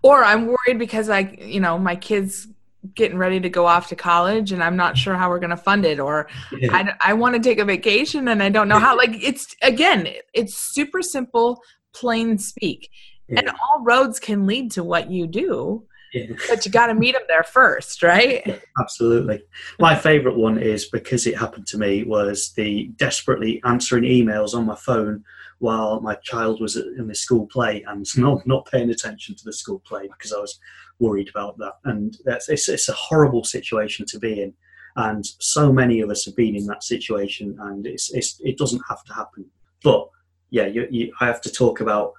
or 0.03 0.25
i'm 0.25 0.47
worried 0.47 0.79
because 0.79 1.09
i 1.09 1.21
you 1.39 1.61
know 1.61 1.79
my 1.79 1.95
kids 1.95 2.49
getting 2.95 3.17
ready 3.17 3.41
to 3.41 3.49
go 3.49 3.67
off 3.67 3.89
to 3.89 3.97
college 3.97 4.53
and 4.53 4.63
i'm 4.63 4.77
not 4.77 4.95
mm-hmm. 4.95 5.03
sure 5.03 5.15
how 5.15 5.29
we're 5.29 5.39
going 5.39 5.51
to 5.51 5.57
fund 5.57 5.85
it 5.85 6.01
or 6.01 6.27
yeah. 6.59 6.75
i, 6.75 7.11
I 7.11 7.13
want 7.15 7.35
to 7.35 7.41
take 7.41 7.59
a 7.59 7.65
vacation 7.65 8.29
and 8.29 8.43
i 8.43 8.49
don't 8.49 8.69
know 8.69 8.79
how 8.79 8.97
like 8.97 9.23
it's 9.23 9.55
again 9.63 10.09
it's 10.33 10.57
super 10.57 11.03
simple 11.03 11.63
plain 11.95 12.39
speak 12.39 12.91
yeah. 13.29 13.41
and 13.41 13.51
all 13.51 13.83
roads 13.85 14.19
can 14.19 14.47
lead 14.47 14.71
to 14.73 14.83
what 14.83 15.11
you 15.11 15.27
do 15.27 15.85
but 16.49 16.65
you 16.65 16.71
got 16.71 16.87
to 16.87 16.95
meet 16.95 17.13
them 17.13 17.23
there 17.29 17.43
first, 17.43 18.03
right? 18.03 18.61
Absolutely. 18.79 19.43
My 19.79 19.95
favorite 19.95 20.37
one 20.37 20.59
is 20.59 20.87
because 20.87 21.27
it 21.27 21.37
happened 21.37 21.67
to 21.69 21.79
me 21.79 22.05
was 22.05 22.53
the 22.53 22.91
desperately 22.97 23.61
answering 23.65 24.05
emails 24.05 24.55
on 24.55 24.67
my 24.67 24.77
phone 24.77 25.25
while 25.59 26.01
my 26.01 26.15
child 26.17 26.61
was 26.61 26.77
in 26.77 27.07
the 27.07 27.15
school 27.15 27.47
play 27.47 27.85
and 27.89 28.07
not 28.17 28.47
not 28.47 28.67
paying 28.71 28.91
attention 28.91 29.35
to 29.37 29.45
the 29.45 29.53
school 29.53 29.81
play 29.81 30.09
because 30.09 30.33
I 30.33 30.39
was 30.39 30.59
worried 30.99 31.29
about 31.29 31.59
that. 31.59 31.75
And 31.85 32.17
that's 32.25 32.49
it's, 32.49 32.69
it's 32.69 32.89
a 32.89 32.93
horrible 32.93 33.45
situation 33.45 34.07
to 34.07 34.19
be 34.19 34.43
in. 34.43 34.55
And 34.97 35.25
so 35.41 35.73
many 35.73 36.01
of 36.01 36.11
us 36.11 36.25
have 36.25 36.37
been 36.37 36.55
in 36.55 36.67
that 36.67 36.85
situation, 36.85 37.57
and 37.59 37.85
it's, 37.85 38.13
it's 38.15 38.41
it 38.45 38.57
doesn't 38.57 38.83
have 38.89 39.03
to 39.05 39.13
happen. 39.13 39.45
But 39.83 40.09
yeah, 40.51 40.67
you, 40.67 40.87
you, 40.89 41.13
I 41.21 41.27
have 41.27 41.41
to 41.41 41.51
talk 41.51 41.81
about 41.81 42.13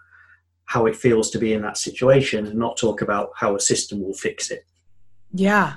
how 0.65 0.85
it 0.87 0.95
feels 0.95 1.29
to 1.31 1.39
be 1.39 1.53
in 1.53 1.61
that 1.61 1.77
situation 1.77 2.45
and 2.45 2.55
not 2.55 2.77
talk 2.77 3.01
about 3.01 3.31
how 3.35 3.55
a 3.55 3.59
system 3.59 4.01
will 4.01 4.13
fix 4.13 4.51
it. 4.51 4.65
Yeah. 5.31 5.73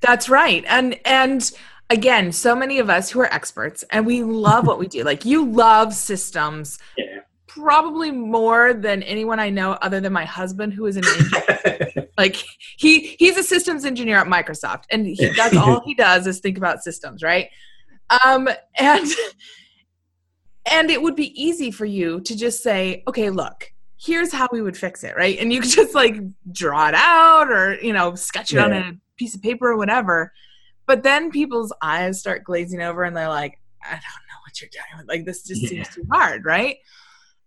That's 0.00 0.28
right. 0.28 0.64
And 0.66 0.98
and 1.04 1.50
again, 1.90 2.32
so 2.32 2.56
many 2.56 2.78
of 2.78 2.90
us 2.90 3.10
who 3.10 3.20
are 3.20 3.32
experts 3.32 3.84
and 3.90 4.06
we 4.06 4.22
love 4.22 4.66
what 4.66 4.78
we 4.78 4.88
do. 4.88 5.04
Like 5.04 5.24
you 5.24 5.44
love 5.44 5.94
systems. 5.94 6.78
Yeah. 6.96 7.20
Probably 7.46 8.10
more 8.10 8.74
than 8.74 9.04
anyone 9.04 9.38
I 9.38 9.48
know 9.48 9.74
other 9.74 10.00
than 10.00 10.12
my 10.12 10.24
husband 10.24 10.72
who 10.72 10.86
is 10.86 10.96
an 10.96 11.04
engineer. 11.06 12.08
like 12.18 12.42
he 12.76 13.14
he's 13.16 13.36
a 13.36 13.44
systems 13.44 13.84
engineer 13.84 14.18
at 14.18 14.26
Microsoft 14.26 14.86
and 14.90 15.06
he, 15.06 15.30
that's 15.36 15.56
all 15.56 15.80
he 15.84 15.94
does 15.94 16.26
is 16.26 16.40
think 16.40 16.58
about 16.58 16.82
systems, 16.82 17.22
right? 17.22 17.50
Um 18.24 18.48
and 18.76 19.06
and 20.66 20.90
it 20.90 21.00
would 21.00 21.14
be 21.14 21.40
easy 21.40 21.70
for 21.70 21.84
you 21.84 22.20
to 22.22 22.36
just 22.36 22.60
say, 22.60 23.04
okay, 23.06 23.30
look, 23.30 23.72
here's 24.04 24.32
how 24.32 24.48
we 24.52 24.62
would 24.62 24.76
fix 24.76 25.02
it, 25.04 25.16
right? 25.16 25.38
And 25.38 25.52
you 25.52 25.60
could 25.60 25.70
just 25.82 25.94
like 25.94 26.16
draw 26.52 26.88
it 26.88 26.94
out 26.94 27.50
or, 27.50 27.74
you 27.80 27.92
know, 27.92 28.14
sketch 28.14 28.52
it 28.52 28.56
yeah. 28.56 28.64
on 28.64 28.72
a 28.72 28.92
piece 29.16 29.34
of 29.34 29.42
paper 29.42 29.70
or 29.70 29.76
whatever. 29.76 30.32
But 30.86 31.02
then 31.02 31.30
people's 31.30 31.72
eyes 31.80 32.20
start 32.20 32.44
glazing 32.44 32.82
over 32.82 33.04
and 33.04 33.16
they're 33.16 33.28
like, 33.28 33.58
I 33.82 33.92
don't 33.92 34.00
know 34.00 34.40
what 34.46 34.60
you're 34.60 34.70
doing. 34.70 35.06
Like, 35.06 35.24
this 35.24 35.44
just 35.44 35.62
yeah. 35.62 35.68
seems 35.68 35.88
too 35.88 36.06
hard, 36.10 36.44
right? 36.44 36.76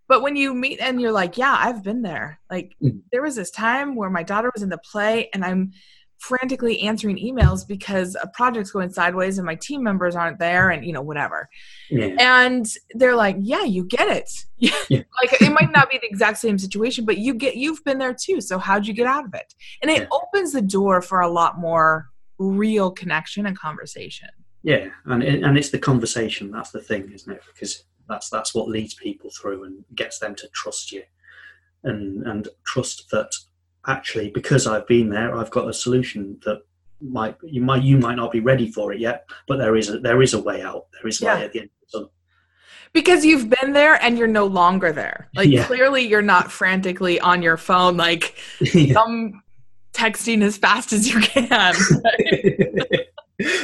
But 0.07 0.21
when 0.21 0.35
you 0.35 0.53
meet 0.53 0.79
and 0.79 1.01
you're 1.01 1.11
like, 1.11 1.37
yeah, 1.37 1.55
I've 1.59 1.83
been 1.83 2.01
there. 2.01 2.39
Like, 2.49 2.75
mm. 2.81 3.01
there 3.11 3.21
was 3.21 3.35
this 3.35 3.51
time 3.51 3.95
where 3.95 4.09
my 4.09 4.23
daughter 4.23 4.49
was 4.53 4.63
in 4.63 4.69
the 4.69 4.77
play 4.77 5.29
and 5.33 5.43
I'm 5.43 5.73
frantically 6.19 6.81
answering 6.81 7.17
emails 7.17 7.67
because 7.67 8.15
a 8.21 8.27
project's 8.27 8.71
going 8.71 8.89
sideways 8.89 9.37
and 9.37 9.45
my 9.45 9.55
team 9.55 9.83
members 9.83 10.15
aren't 10.15 10.39
there 10.39 10.69
and 10.71 10.83
you 10.85 10.91
know 10.91 11.01
whatever 11.01 11.47
Yeah. 11.89 12.15
and 12.19 12.65
they're 12.95 13.15
like 13.15 13.35
yeah 13.39 13.63
you 13.63 13.83
get 13.85 14.07
it 14.09 14.29
Yeah. 14.57 15.03
like 15.21 15.41
it 15.41 15.51
might 15.51 15.71
not 15.71 15.89
be 15.91 15.97
the 15.99 16.07
exact 16.07 16.39
same 16.39 16.57
situation 16.57 17.05
but 17.05 17.17
you 17.19 17.33
get 17.33 17.55
you've 17.55 17.83
been 17.83 17.99
there 17.99 18.15
too 18.19 18.41
so 18.41 18.57
how'd 18.57 18.87
you 18.87 18.93
get 18.93 19.07
out 19.07 19.25
of 19.25 19.33
it 19.33 19.53
and 19.81 19.91
it 19.91 20.01
Yeah. 20.01 20.07
opens 20.11 20.53
the 20.53 20.61
door 20.61 21.01
for 21.01 21.21
a 21.21 21.29
lot 21.29 21.59
more 21.59 22.07
real 22.39 22.91
connection 22.91 23.45
and 23.45 23.57
conversation 23.57 24.29
Yeah, 24.63 24.87
and 25.05 25.23
it, 25.23 25.43
and 25.43 25.57
it's 25.57 25.69
the 25.69 25.79
conversation 25.79 26.51
that's 26.51 26.71
the 26.71 26.81
thing, 26.81 27.11
isn't 27.13 27.31
it? 27.31 27.41
Because 27.53 27.83
that's 28.09 28.29
that's 28.29 28.53
what 28.55 28.67
leads 28.69 28.95
people 28.95 29.29
through 29.31 29.63
and 29.65 29.83
gets 29.95 30.19
them 30.19 30.33
to 30.35 30.47
trust 30.53 30.91
you, 30.91 31.03
and 31.83 32.23
and 32.27 32.47
trust 32.65 33.09
that 33.11 33.29
actually 33.87 34.29
because 34.31 34.67
I've 34.67 34.87
been 34.87 35.09
there, 35.09 35.35
I've 35.35 35.51
got 35.51 35.67
a 35.69 35.73
solution 35.73 36.39
that 36.45 36.61
might 37.01 37.35
you 37.43 37.61
might 37.61 37.83
you 37.83 37.97
might 37.97 38.15
not 38.15 38.31
be 38.31 38.39
ready 38.39 38.71
for 38.71 38.91
it 38.93 38.99
yet, 38.99 39.25
but 39.47 39.57
there 39.57 39.75
is 39.75 39.89
a 39.89 39.99
there 39.99 40.21
is 40.21 40.33
a 40.33 40.41
way 40.41 40.61
out. 40.61 40.85
There 40.93 41.07
is 41.07 41.21
Yeah. 41.21 41.33
light 41.35 41.43
at 41.43 41.53
the 41.53 41.59
end 41.61 41.69
of 41.69 41.91
the 41.91 41.97
tunnel. 41.97 42.11
because 42.93 43.25
you've 43.25 43.49
been 43.49 43.73
there 43.73 44.01
and 44.03 44.17
you're 44.17 44.27
no 44.27 44.45
longer 44.45 44.91
there 44.91 45.29
like 45.35 45.49
Yeah. 45.49 45.65
clearly 45.65 46.03
you're 46.07 46.21
not 46.21 46.51
frantically 46.51 47.19
on 47.19 47.41
your 47.43 47.57
phone 47.57 47.97
like 47.97 48.35
Yeah. 48.73 48.93
some 48.93 49.41
texting 49.93 50.43
as 50.43 50.57
fast 50.57 50.93
as 50.93 51.11
you 51.11 51.19
can 51.21 51.49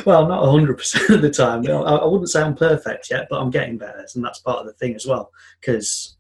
well, 0.05 0.27
not 0.27 0.45
hundred 0.49 0.77
percent 0.77 1.09
of 1.09 1.21
the 1.21 1.29
time. 1.31 1.65
I 1.67 2.05
wouldn't 2.05 2.29
say 2.29 2.41
I'm 2.41 2.55
perfect 2.55 3.09
yet, 3.09 3.27
but 3.29 3.39
I'm 3.41 3.49
getting 3.49 3.77
better, 3.77 4.05
and 4.13 4.23
that's 4.23 4.39
part 4.39 4.59
of 4.59 4.65
the 4.67 4.73
thing 4.73 4.93
as 4.95 5.05
well. 5.07 5.31
Because 5.59 6.15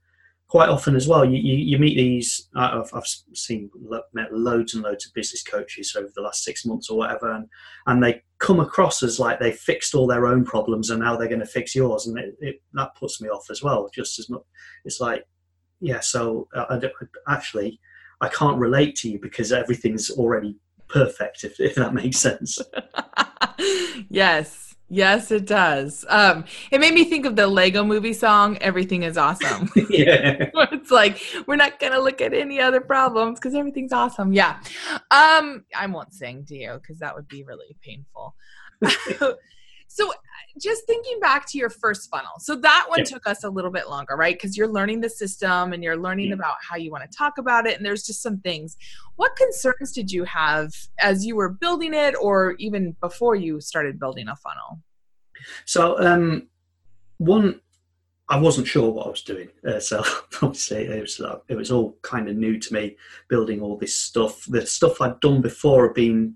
quite 0.53 0.69
often 0.69 0.95
as 0.95 1.07
well, 1.07 1.25
you, 1.25 1.41
you, 1.41 1.55
you 1.55 1.79
meet 1.79 1.95
these. 1.95 2.47
I- 2.55 2.77
I've, 2.77 2.91
I've 2.93 3.07
seen 3.33 3.71
met 4.13 4.31
loads 4.31 4.75
and 4.75 4.83
loads 4.83 5.03
of 5.03 5.13
business 5.15 5.41
coaches 5.41 5.95
over 5.97 6.09
the 6.13 6.21
last 6.21 6.43
six 6.43 6.63
months 6.63 6.91
or 6.91 6.97
whatever, 6.99 7.31
and 7.31 7.47
and 7.87 8.03
they 8.03 8.21
come 8.37 8.59
across 8.59 9.01
as 9.01 9.19
like 9.19 9.39
they 9.39 9.51
fixed 9.51 9.95
all 9.95 10.05
their 10.05 10.27
own 10.27 10.45
problems 10.45 10.91
and 10.91 10.99
now 10.99 11.15
they're 11.17 11.27
going 11.27 11.39
to 11.39 11.47
fix 11.47 11.73
yours, 11.73 12.05
and 12.05 12.19
it, 12.19 12.35
it, 12.39 12.61
that 12.73 12.95
puts 12.95 13.19
me 13.19 13.29
off 13.29 13.47
as 13.49 13.63
well. 13.63 13.89
Just 13.95 14.19
as 14.19 14.29
much, 14.29 14.43
it's 14.85 14.99
like, 14.99 15.23
yeah. 15.81 16.01
So 16.01 16.47
uh, 16.55 16.65
I, 16.69 17.33
actually, 17.33 17.79
I 18.21 18.27
can't 18.27 18.59
relate 18.59 18.95
to 18.97 19.09
you 19.09 19.17
because 19.19 19.51
everything's 19.51 20.11
already 20.11 20.55
perfect. 20.87 21.43
If, 21.43 21.59
if 21.59 21.73
that 21.75 21.95
makes 21.95 22.17
sense. 22.19 22.59
yes 24.09 24.72
yes 24.93 25.31
it 25.31 25.45
does. 25.45 26.05
Um 26.09 26.45
it 26.71 26.79
made 26.79 26.93
me 26.93 27.03
think 27.05 27.25
of 27.25 27.35
the 27.35 27.47
lego 27.47 27.83
movie 27.83 28.13
song 28.13 28.57
everything 28.59 29.03
is 29.03 29.17
awesome. 29.17 29.69
Yeah. 29.89 30.49
it's 30.71 30.91
like 30.91 31.21
we're 31.47 31.55
not 31.55 31.79
gonna 31.79 31.99
look 31.99 32.21
at 32.21 32.33
any 32.33 32.59
other 32.59 32.81
problems 32.81 33.39
because 33.39 33.55
everything's 33.55 33.93
awesome. 33.93 34.33
Yeah. 34.33 34.59
Um 35.11 35.65
i 35.75 35.85
won't 35.87 36.13
sing 36.13 36.45
to 36.45 36.55
you 36.55 36.73
because 36.73 36.99
that 36.99 37.15
would 37.15 37.27
be 37.27 37.43
really 37.43 37.75
painful. 37.81 38.35
So 39.93 40.11
just 40.59 40.85
thinking 40.85 41.19
back 41.19 41.45
to 41.47 41.57
your 41.57 41.69
first 41.69 42.09
funnel 42.09 42.33
so 42.39 42.55
that 42.55 42.85
one 42.87 43.03
took 43.03 43.25
us 43.27 43.43
a 43.43 43.49
little 43.49 43.71
bit 43.71 43.89
longer 43.89 44.15
right 44.15 44.35
because 44.35 44.55
you're 44.57 44.67
learning 44.67 45.01
the 45.01 45.09
system 45.09 45.73
and 45.73 45.83
you're 45.83 45.97
learning 45.97 46.27
Yeah. 46.29 46.35
about 46.35 46.55
how 46.67 46.75
you 46.75 46.91
want 46.91 47.09
to 47.09 47.17
talk 47.17 47.37
about 47.37 47.65
it 47.65 47.77
and 47.77 47.85
there's 47.85 48.03
just 48.03 48.21
some 48.21 48.37
things 48.39 48.77
what 49.15 49.35
concerns 49.35 49.91
did 49.91 50.11
you 50.11 50.23
have 50.25 50.71
as 50.99 51.25
you 51.25 51.35
were 51.35 51.49
building 51.49 51.93
it 51.93 52.15
or 52.21 52.55
even 52.59 52.95
before 53.01 53.35
you 53.35 53.59
started 53.61 53.99
building 53.99 54.27
a 54.27 54.35
funnel 54.35 54.79
So 55.65 55.99
um, 55.99 56.47
one, 57.17 57.59
I 58.29 58.37
wasn't 58.39 58.67
sure 58.67 58.89
what 58.89 59.07
I 59.07 59.09
was 59.09 59.21
doing. 59.21 59.49
Uh, 59.67 59.79
so 59.79 60.03
obviously 60.41 60.85
it 60.85 61.01
was 61.01 61.19
uh, 61.19 61.39
it 61.49 61.55
was 61.55 61.71
all 61.71 61.97
kind 62.01 62.29
of 62.29 62.37
new 62.37 62.57
to 62.59 62.73
me, 62.73 62.95
building 63.27 63.61
all 63.61 63.77
this 63.77 63.95
stuff. 63.99 64.45
The 64.47 64.65
stuff 64.65 65.01
I'd 65.01 65.19
done 65.19 65.41
before 65.41 65.87
had 65.87 65.95
been 65.95 66.35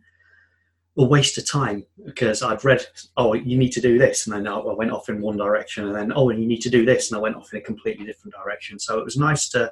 a 0.98 1.04
waste 1.04 1.38
of 1.38 1.50
time 1.50 1.86
because 2.06 2.42
I'd 2.42 2.66
read, 2.66 2.86
oh, 3.18 3.34
you 3.34 3.58
need 3.58 3.72
to 3.74 3.82
do 3.82 3.98
this, 3.98 4.26
and 4.26 4.36
then 4.36 4.48
I 4.48 4.58
I 4.58 4.74
went 4.74 4.92
off 4.92 5.10
in 5.10 5.22
one 5.22 5.38
direction, 5.38 5.86
and 5.86 5.96
then 5.96 6.12
oh, 6.16 6.30
and 6.30 6.42
you 6.42 6.48
need 6.48 6.62
to 6.62 6.70
do 6.70 6.86
this, 6.86 7.12
and 7.12 7.18
I 7.18 7.22
went 7.22 7.36
off 7.36 7.54
in 7.54 7.60
a 7.60 7.64
completely 7.64 8.06
different 8.06 8.36
direction. 8.36 8.80
So 8.80 8.98
it 9.00 9.06
was 9.06 9.18
nice 9.18 9.50
to 9.50 9.72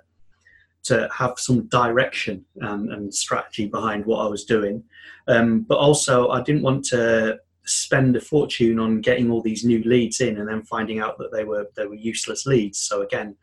to 0.83 1.09
have 1.11 1.33
some 1.37 1.67
direction 1.67 2.45
and, 2.57 2.91
and 2.93 3.13
strategy 3.13 3.65
behind 3.65 4.05
what 4.05 4.23
I 4.23 4.27
was 4.27 4.45
doing, 4.45 4.83
um, 5.27 5.61
but 5.61 5.79
also 5.79 6.29
I 6.29 6.41
didn't 6.41 6.61
want 6.61 6.85
to 6.85 7.39
spend 7.65 8.15
a 8.15 8.21
fortune 8.21 8.77
on 8.77 9.01
getting 9.01 9.31
all 9.31 9.41
these 9.41 9.65
new 9.65 9.81
leads 9.83 10.21
in 10.21 10.37
and 10.37 10.47
then 10.47 10.61
finding 10.63 10.99
out 10.99 11.17
that 11.17 11.31
they 11.31 11.43
were 11.43 11.67
they 11.75 11.87
were 11.87 11.95
useless 11.95 12.45
leads. 12.45 12.77
So 12.77 13.01
again, 13.01 13.35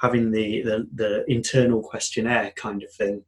having 0.00 0.30
the 0.30 0.62
the, 0.62 0.88
the 0.94 1.30
internal 1.30 1.82
questionnaire 1.82 2.52
kind 2.56 2.82
of 2.82 2.92
thing 2.92 3.24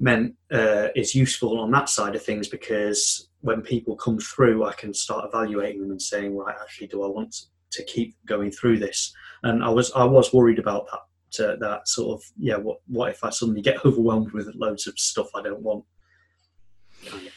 meant 0.00 0.34
uh, 0.52 0.88
is 0.94 1.14
useful 1.14 1.60
on 1.60 1.70
that 1.72 1.88
side 1.88 2.14
of 2.14 2.22
things 2.22 2.48
because 2.48 3.28
when 3.40 3.62
people 3.62 3.96
come 3.96 4.18
through, 4.18 4.64
I 4.64 4.72
can 4.74 4.92
start 4.94 5.26
evaluating 5.28 5.80
them 5.80 5.90
and 5.90 6.02
saying, 6.02 6.36
right, 6.36 6.56
actually, 6.60 6.88
do 6.88 7.02
I 7.02 7.08
want 7.08 7.34
to 7.72 7.84
keep 7.84 8.16
going 8.26 8.50
through 8.50 8.78
this? 8.78 9.12
And 9.42 9.62
I 9.62 9.68
was 9.68 9.92
I 9.92 10.04
was 10.04 10.32
worried 10.32 10.58
about 10.58 10.86
that. 10.90 11.00
To 11.32 11.58
that 11.60 11.86
sort 11.86 12.18
of 12.18 12.24
yeah, 12.38 12.56
what 12.56 12.78
what 12.86 13.10
if 13.10 13.22
I 13.22 13.28
suddenly 13.28 13.60
get 13.60 13.84
overwhelmed 13.84 14.32
with 14.32 14.54
loads 14.54 14.86
of 14.86 14.98
stuff 14.98 15.28
I 15.34 15.42
don't 15.42 15.60
want? 15.60 15.84
Kind 17.06 17.26
of. 17.26 17.32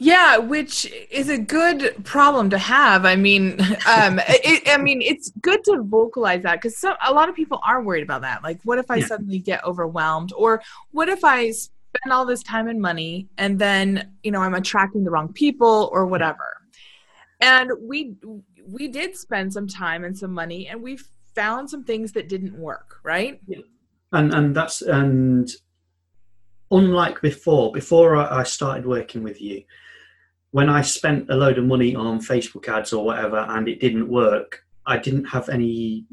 Yeah, 0.00 0.38
which 0.38 0.90
is 1.10 1.28
a 1.28 1.38
good 1.38 2.04
problem 2.04 2.50
to 2.50 2.58
have. 2.58 3.04
I 3.04 3.16
mean, 3.16 3.60
um, 3.86 4.20
it, 4.28 4.68
I 4.68 4.76
mean, 4.76 5.02
it's 5.02 5.30
good 5.40 5.62
to 5.64 5.82
vocalize 5.82 6.42
that 6.42 6.60
because 6.60 6.84
a 7.06 7.12
lot 7.12 7.28
of 7.28 7.34
people 7.34 7.60
are 7.64 7.82
worried 7.82 8.02
about 8.02 8.22
that. 8.22 8.42
Like, 8.42 8.60
what 8.64 8.78
if 8.78 8.90
I 8.90 8.96
Yeah. 8.96 9.06
suddenly 9.06 9.38
get 9.38 9.64
overwhelmed, 9.64 10.32
or 10.36 10.62
what 10.90 11.08
if 11.08 11.24
I 11.24 11.52
spend 11.98 12.12
all 12.12 12.26
this 12.26 12.42
time 12.42 12.68
and 12.68 12.80
money 12.80 13.28
and 13.38 13.58
then 13.58 14.12
you 14.22 14.30
know 14.30 14.42
I'm 14.42 14.54
attracting 14.54 15.04
the 15.04 15.10
wrong 15.10 15.32
people 15.32 15.90
or 15.92 16.06
whatever? 16.06 16.56
And 17.40 17.70
we 17.80 18.14
we 18.66 18.88
did 18.88 19.16
spend 19.16 19.52
some 19.52 19.68
time 19.68 20.04
and 20.04 20.16
some 20.16 20.32
money, 20.32 20.68
and 20.68 20.82
we 20.82 20.98
found 21.34 21.70
some 21.70 21.84
things 21.84 22.12
that 22.12 22.28
didn't 22.28 22.58
work. 22.58 23.00
Right? 23.02 23.40
yeah. 23.46 23.58
and 24.12 24.34
and 24.34 24.54
that's 24.54 24.82
and 24.82 25.48
unlike 26.70 27.20
before 27.20 27.72
before 27.72 28.16
I 28.16 28.40
I 28.40 28.42
started 28.42 28.86
working 28.86 29.22
with 29.22 29.40
you 29.40 29.62
when 30.50 30.68
i 30.68 30.80
spent 30.80 31.28
a 31.30 31.36
load 31.36 31.58
of 31.58 31.64
money 31.64 31.94
on 31.94 32.20
facebook 32.20 32.68
ads 32.68 32.92
or 32.92 33.04
whatever 33.04 33.38
and 33.50 33.68
it 33.68 33.80
didn't 33.80 34.08
work 34.08 34.64
i 34.86 34.96
didn't 34.96 35.24
have 35.24 35.48
any 35.48 36.04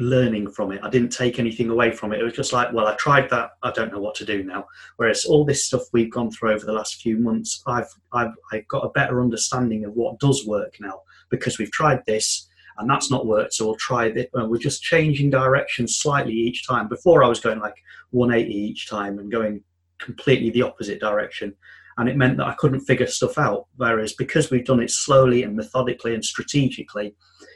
learning 0.00 0.50
from 0.50 0.72
it. 0.72 0.80
I 0.82 0.88
didn't 0.88 1.12
take 1.12 1.38
anything 1.38 1.68
away 1.68 1.92
from 1.92 2.12
it. 2.12 2.20
It 2.20 2.24
was 2.24 2.32
just 2.32 2.52
like 2.52 2.72
well 2.72 2.86
i 2.86 2.94
tried 2.96 3.28
that. 3.30 3.50
I 3.62 3.70
don't 3.70 3.92
know 3.92 4.00
what 4.00 4.14
to 4.16 4.24
do 4.24 4.42
now. 4.42 4.66
Whereas 4.96 5.24
all 5.24 5.44
this 5.44 5.66
stuff 5.66 5.82
we've 5.92 6.10
gone 6.10 6.30
through 6.30 6.52
over 6.52 6.64
the 6.64 6.72
last 6.72 7.00
few 7.02 7.18
months 7.18 7.62
i've 7.66 7.92
i've, 8.12 8.32
I've 8.52 8.66
got 8.68 8.84
a 8.84 8.90
better 8.90 9.20
understanding 9.20 9.84
of 9.84 9.92
what 9.92 10.18
does 10.18 10.46
work 10.46 10.76
now 10.80 11.02
because 11.30 11.58
we've 11.58 11.70
tried 11.70 12.00
this 12.06 12.48
and 12.78 12.88
that's 12.88 13.10
not 13.10 13.26
worked. 13.26 13.52
So 13.54 13.66
we'll 13.66 13.74
try 13.76 14.06
it. 14.06 14.30
We're 14.32 14.56
just 14.56 14.82
changing 14.82 15.28
direction 15.30 15.86
slightly 15.86 16.32
each 16.32 16.66
time. 16.66 16.88
Before 16.88 17.22
i 17.22 17.28
was 17.28 17.40
going 17.40 17.60
like 17.60 17.76
180 18.10 18.52
each 18.52 18.88
time 18.88 19.18
and 19.18 19.30
going 19.30 19.62
completely 19.98 20.50
the 20.50 20.62
opposite 20.62 20.98
direction 20.98 21.54
and 21.98 22.08
it 22.08 22.16
meant 22.16 22.36
that 22.36 22.46
i 22.46 22.54
couldn't 22.54 22.80
figure 22.80 23.06
stuff 23.06 23.38
out. 23.38 23.66
Whereas 23.76 24.12
because 24.12 24.50
we've 24.50 24.64
done 24.64 24.80
it 24.80 24.90
slowly 24.90 25.42
and 25.42 25.56
methodically 25.56 26.14
and 26.14 26.24
strategically 26.24 27.14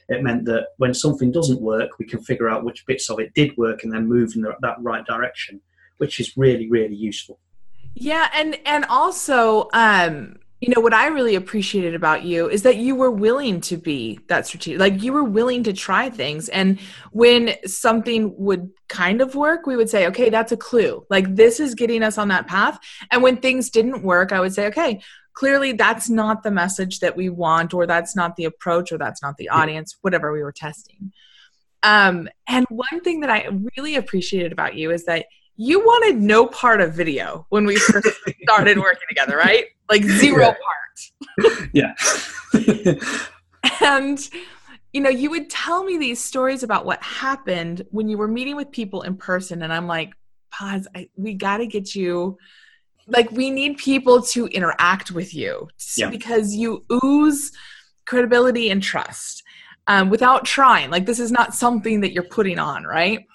it 0.09 0.23
meant 0.23 0.45
that 0.47 0.67
when 0.79 0.95
something 0.95 1.33
doesn't 1.33 1.63
work 1.63 1.99
we 1.99 2.07
can 2.07 2.21
figure 2.21 2.49
out 2.49 2.65
which 2.65 2.87
bits 2.87 3.11
of 3.11 3.21
it 3.21 3.35
did 3.35 3.57
work 3.57 3.85
and 3.85 3.93
then 3.93 4.09
move 4.09 4.33
in 4.35 4.43
the, 4.43 4.55
that 4.61 4.77
right 4.81 5.05
direction 5.07 5.61
which 5.99 6.21
is 6.21 6.37
really 6.37 6.69
really 6.69 6.97
useful. 6.97 7.39
Yeah, 7.95 8.29
and 8.35 8.59
and 8.67 8.85
also, 8.87 9.69
um, 9.73 10.37
you 10.65 10.73
know, 10.75 10.81
what 10.81 10.95
I 10.95 11.09
really 11.09 11.35
appreciated 11.35 11.95
about 11.95 12.25
you 12.25 12.49
is 12.49 12.63
that 12.63 12.77
you 12.77 12.95
were 12.95 13.11
willing 13.11 13.61
to 13.63 13.77
be 13.77 14.19
that 14.29 14.47
strategic. 14.47 14.81
Like 14.81 15.03
you 15.03 15.13
were 15.13 15.23
willing 15.23 15.63
to 15.65 15.75
try 15.75 16.09
things, 16.09 16.49
and 16.49 16.81
when 17.13 17.55
something 17.67 18.35
would 18.39 18.71
kind 18.89 19.21
of 19.21 19.35
work, 19.35 19.67
we 19.67 19.77
would 19.77 19.91
say, 19.91 20.07
"Okay, 20.07 20.31
that's 20.31 20.53
a 20.53 20.57
clue. 20.57 21.05
Like 21.11 21.35
this 21.35 21.61
is 21.61 21.75
getting 21.75 22.03
us 22.03 22.17
on 22.17 22.29
that 22.29 22.47
path." 22.47 22.79
And 23.11 23.23
when 23.23 23.37
things 23.37 23.69
didn't 23.69 24.03
work, 24.03 24.33
I 24.33 24.41
would 24.41 24.55
say, 24.55 24.67
"Okay." 24.69 25.03
Clearly, 25.35 25.73
that's 25.73 26.09
not 26.09 26.43
the 26.45 26.51
message 26.51 27.01
that 27.01 27.15
we 27.15 27.29
want, 27.29 27.75
or 27.75 27.87
that's 27.87 28.17
not 28.17 28.37
the 28.37 28.45
approach, 28.45 28.91
or 28.91 28.97
that's 28.97 29.21
not 29.21 29.37
the 29.37 29.51
audience, 29.51 29.99
whatever 30.01 30.33
we 30.33 30.43
were 30.43 30.53
testing. 30.53 31.13
Um, 31.83 32.29
and 32.49 32.65
one 32.71 33.03
thing 33.03 33.21
that 33.21 33.31
I 33.31 33.49
really 33.77 33.97
appreciated 33.97 34.53
about 34.53 34.77
you 34.77 34.93
is 34.93 35.05
that 35.05 35.27
you 35.57 35.81
wanted 35.81 36.21
no 36.21 36.47
part 36.47 36.81
of 36.81 36.95
video 36.95 37.47
when 37.51 37.65
we 37.67 37.77
first 37.77 38.09
started 38.43 38.79
working 38.79 39.07
together, 39.09 39.37
right? 39.37 39.67
Like 39.89 40.03
zero 40.03 40.47
part. 40.47 41.69
yeah 41.73 41.95
And 43.81 44.19
you 44.93 45.01
know, 45.01 45.11
you 45.11 45.29
would 45.31 45.51
tell 45.51 45.83
me 45.83 45.99
these 45.99 46.23
stories 46.23 46.63
about 46.63 46.87
what 46.87 47.03
happened 47.03 47.83
when 47.91 48.09
you 48.09 48.17
were 48.17 48.29
meeting 48.29 48.55
with 48.55 48.71
people 48.71 49.03
in 49.03 49.17
person, 49.17 49.63
and 49.63 49.73
I'm 49.73 49.89
like, 49.89 50.13
pause. 50.53 50.87
I, 50.95 51.09
we 51.17 51.35
got 51.35 51.57
to 51.57 51.67
get 51.67 51.97
you. 51.97 52.39
Like, 53.09 53.31
we 53.33 53.51
need 53.51 53.77
people 53.77 54.23
to 54.23 54.47
interact 54.47 55.11
with 55.11 55.35
you 55.35 55.69
Yeah. 55.97 56.11
because 56.11 56.55
you 56.55 56.85
ooze 57.05 57.51
credibility 58.07 58.71
and 58.71 58.81
trust 58.81 59.43
um, 59.89 60.11
without 60.11 60.45
trying. 60.45 60.91
Like, 60.91 61.07
this 61.07 61.19
is 61.19 61.33
not 61.33 61.55
something 61.55 62.01
that 62.03 62.13
you're 62.13 62.23
putting 62.23 62.61
on, 62.61 62.85
right? 62.85 63.27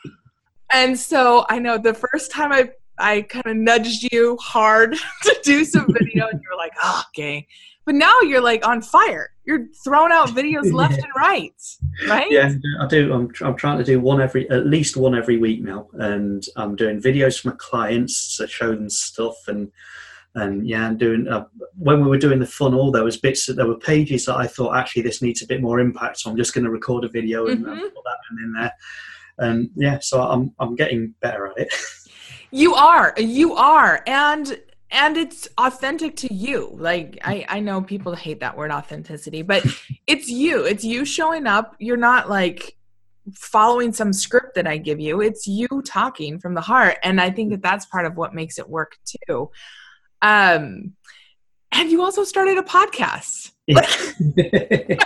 And 0.71 0.97
so 0.97 1.45
I 1.49 1.59
know 1.59 1.77
the 1.77 1.93
first 1.93 2.31
time 2.31 2.51
I 2.51 2.71
I 2.99 3.21
kind 3.23 3.45
of 3.45 3.55
nudged 3.55 4.11
you 4.11 4.37
hard 4.37 4.93
to 5.23 5.39
do 5.43 5.63
some 5.63 5.87
video, 5.87 6.27
and 6.27 6.41
you 6.41 6.49
were 6.51 6.57
like, 6.57 6.73
"Oh, 6.83 7.03
okay." 7.09 7.47
But 7.85 7.95
now 7.95 8.19
you're 8.21 8.41
like 8.41 8.67
on 8.67 8.81
fire. 8.81 9.31
You're 9.45 9.67
throwing 9.83 10.11
out 10.11 10.29
videos 10.29 10.71
left 10.73 10.97
yeah. 10.97 11.03
and 11.05 11.13
right, 11.15 11.61
right? 12.07 12.29
Yeah, 12.29 12.51
I 12.79 12.85
do. 12.85 13.13
I'm, 13.13 13.31
I'm 13.41 13.55
trying 13.55 13.79
to 13.79 13.83
do 13.83 13.99
one 13.99 14.21
every, 14.21 14.47
at 14.51 14.67
least 14.67 14.95
one 14.95 15.15
every 15.15 15.37
week 15.37 15.63
now, 15.63 15.87
and 15.93 16.43
I'm 16.55 16.75
doing 16.75 17.01
videos 17.01 17.39
for 17.39 17.49
my 17.49 17.55
clients, 17.57 18.37
to 18.37 18.47
show 18.47 18.75
them 18.75 18.89
stuff, 18.89 19.35
and 19.47 19.71
and 20.35 20.67
yeah, 20.67 20.85
I'm 20.87 20.97
doing. 20.97 21.27
Uh, 21.27 21.45
when 21.77 22.03
we 22.03 22.09
were 22.09 22.17
doing 22.17 22.39
the 22.39 22.45
funnel, 22.45 22.91
there 22.91 23.03
was 23.03 23.17
bits, 23.17 23.45
that 23.47 23.53
there 23.53 23.67
were 23.67 23.79
pages 23.79 24.25
that 24.25 24.35
I 24.35 24.45
thought 24.45 24.77
actually 24.77 25.01
this 25.01 25.21
needs 25.21 25.41
a 25.41 25.47
bit 25.47 25.61
more 25.61 25.79
impact, 25.79 26.19
so 26.19 26.29
I'm 26.29 26.37
just 26.37 26.53
going 26.53 26.65
to 26.65 26.71
record 26.71 27.05
a 27.05 27.09
video 27.09 27.47
and, 27.47 27.65
mm-hmm. 27.65 27.71
and 27.71 27.81
put 27.81 28.03
that 28.03 28.43
in 28.43 28.53
there. 28.53 28.73
And 29.39 29.69
yeah, 29.75 29.99
so 29.99 30.21
I'm 30.21 30.53
I'm 30.59 30.75
getting 30.75 31.15
better 31.21 31.47
at 31.47 31.57
it. 31.57 31.73
You 32.51 32.73
are, 32.73 33.13
you 33.15 33.53
are, 33.53 34.01
and 34.07 34.59
and 34.89 35.17
it's 35.17 35.47
authentic 35.59 36.15
to 36.15 36.33
you. 36.33 36.71
Like 36.73 37.19
I, 37.23 37.45
I 37.47 37.59
know 37.59 37.79
people 37.79 38.15
hate 38.15 38.39
that 38.39 38.57
word 38.57 38.71
authenticity 38.71 39.43
but 39.43 39.63
it's 40.07 40.27
you. 40.27 40.65
It's 40.65 40.83
you 40.83 41.05
showing 41.05 41.45
up. 41.45 41.75
You're 41.77 41.95
not 41.95 42.27
like 42.27 42.75
following 43.35 43.93
some 43.93 44.11
script 44.11 44.55
that 44.55 44.65
i 44.65 44.77
give 44.77 44.99
you. 44.99 45.21
It's 45.21 45.45
you 45.45 45.67
talking 45.85 46.39
from 46.39 46.55
the 46.55 46.61
heart 46.61 46.97
and 47.03 47.21
i 47.21 47.29
think 47.29 47.51
that 47.51 47.61
that's 47.61 47.85
part 47.85 48.07
of 48.07 48.17
what 48.17 48.33
makes 48.33 48.57
it 48.57 48.67
work 48.67 48.97
too. 49.05 49.51
Um 50.23 50.93
and 51.71 51.91
you 51.91 52.01
also 52.01 52.23
started 52.23 52.57
a 52.57 52.63
podcast? 52.63 53.51
Yeah. 53.67 53.85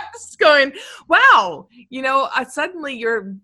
going 0.44 0.72
wow 1.08 1.68
you 1.88 2.02
know 2.02 2.28
uh, 2.34 2.44
suddenly 2.44 2.94
you're 2.94 3.34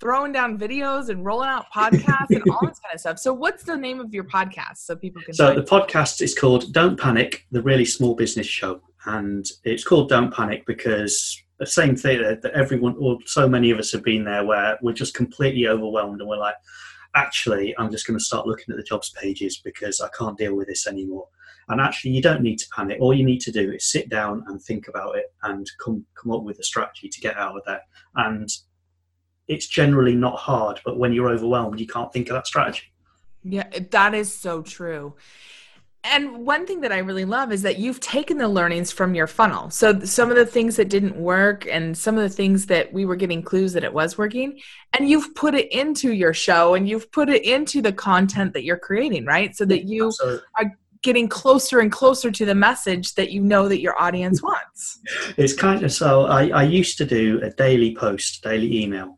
throwing 0.00 0.32
down 0.32 0.58
videos 0.58 1.08
and 1.08 1.24
rolling 1.24 1.48
out 1.48 1.66
podcasts 1.74 2.30
and 2.30 2.42
all 2.50 2.66
this 2.66 2.80
kind 2.80 2.94
of 2.94 3.00
stuff. 3.00 3.18
So, 3.18 3.32
what's 3.32 3.64
the 3.64 3.76
name 3.76 4.00
of 4.00 4.12
your 4.14 4.24
podcast 4.24 4.78
so 4.78 4.96
people 4.96 5.22
can? 5.22 5.34
So, 5.34 5.54
the 5.54 5.62
podcast 5.62 6.22
is 6.22 6.38
called 6.38 6.72
"Don't 6.72 6.98
Panic: 6.98 7.46
The 7.50 7.62
Really 7.62 7.84
Small 7.84 8.14
Business 8.14 8.46
Show," 8.46 8.80
and 9.06 9.46
it's 9.64 9.84
called 9.84 10.08
"Don't 10.08 10.32
Panic" 10.32 10.64
because 10.66 11.42
the 11.58 11.66
same 11.66 11.96
thing 11.96 12.22
that 12.22 12.52
everyone, 12.54 12.96
or 12.98 13.18
so 13.26 13.48
many 13.48 13.70
of 13.70 13.78
us, 13.78 13.92
have 13.92 14.04
been 14.04 14.24
there, 14.24 14.44
where 14.44 14.78
we're 14.80 14.92
just 14.92 15.14
completely 15.14 15.66
overwhelmed 15.66 16.20
and 16.20 16.28
we're 16.28 16.38
like, 16.38 16.54
actually, 17.16 17.74
I'm 17.78 17.90
just 17.90 18.06
going 18.06 18.18
to 18.18 18.24
start 18.24 18.46
looking 18.46 18.72
at 18.72 18.76
the 18.76 18.84
jobs 18.84 19.10
pages 19.10 19.60
because 19.64 20.00
I 20.00 20.08
can't 20.16 20.38
deal 20.38 20.54
with 20.54 20.68
this 20.68 20.86
anymore. 20.86 21.26
And 21.68 21.80
actually, 21.80 22.12
you 22.12 22.22
don't 22.22 22.42
need 22.42 22.58
to 22.58 22.66
panic. 22.74 22.98
All 23.00 23.12
you 23.12 23.24
need 23.24 23.40
to 23.42 23.52
do 23.52 23.72
is 23.72 23.90
sit 23.90 24.08
down 24.08 24.44
and 24.46 24.62
think 24.62 24.88
about 24.88 25.16
it 25.16 25.26
and 25.42 25.70
come 25.84 26.06
come 26.14 26.32
up 26.32 26.42
with 26.42 26.58
a 26.58 26.62
strategy 26.62 27.08
to 27.08 27.20
get 27.20 27.36
out 27.36 27.56
of 27.56 27.62
there. 27.66 27.82
And 28.14 28.48
it's 29.48 29.66
generally 29.66 30.14
not 30.14 30.36
hard, 30.36 30.80
but 30.84 30.98
when 30.98 31.12
you're 31.12 31.30
overwhelmed, 31.30 31.80
you 31.80 31.86
can't 31.86 32.12
think 32.12 32.28
of 32.28 32.34
that 32.34 32.46
strategy. 32.46 32.92
Yeah, 33.42 33.68
that 33.90 34.14
is 34.14 34.34
so 34.34 34.62
true. 34.62 35.14
And 36.04 36.46
one 36.46 36.64
thing 36.64 36.82
that 36.82 36.92
I 36.92 36.98
really 36.98 37.24
love 37.24 37.50
is 37.52 37.62
that 37.62 37.78
you've 37.78 37.98
taken 37.98 38.38
the 38.38 38.48
learnings 38.48 38.92
from 38.92 39.14
your 39.14 39.26
funnel. 39.26 39.68
So 39.70 40.00
some 40.00 40.30
of 40.30 40.36
the 40.36 40.46
things 40.46 40.76
that 40.76 40.88
didn't 40.88 41.16
work 41.16 41.66
and 41.66 41.98
some 41.98 42.16
of 42.16 42.22
the 42.22 42.34
things 42.34 42.66
that 42.66 42.92
we 42.92 43.04
were 43.04 43.16
getting 43.16 43.42
clues 43.42 43.72
that 43.72 43.84
it 43.84 43.92
was 43.92 44.16
working, 44.16 44.60
and 44.92 45.08
you've 45.08 45.34
put 45.34 45.54
it 45.54 45.70
into 45.72 46.12
your 46.12 46.32
show 46.32 46.74
and 46.74 46.88
you've 46.88 47.10
put 47.10 47.28
it 47.28 47.44
into 47.44 47.82
the 47.82 47.92
content 47.92 48.52
that 48.52 48.64
you're 48.64 48.78
creating, 48.78 49.24
right? 49.24 49.56
So 49.56 49.64
that 49.64 49.84
you 49.84 50.06
Absolutely. 50.06 50.40
are 50.58 50.78
getting 51.02 51.28
closer 51.28 51.80
and 51.80 51.90
closer 51.90 52.30
to 52.30 52.44
the 52.44 52.54
message 52.54 53.14
that 53.14 53.30
you 53.30 53.40
know 53.40 53.68
that 53.68 53.80
your 53.80 54.00
audience 54.00 54.42
wants. 54.42 55.00
It's 55.36 55.52
kind 55.52 55.82
of 55.82 55.92
so 55.92 56.26
I, 56.26 56.48
I 56.48 56.62
used 56.62 56.96
to 56.98 57.04
do 57.04 57.40
a 57.42 57.50
daily 57.50 57.94
post, 57.94 58.42
daily 58.42 58.82
email 58.82 59.17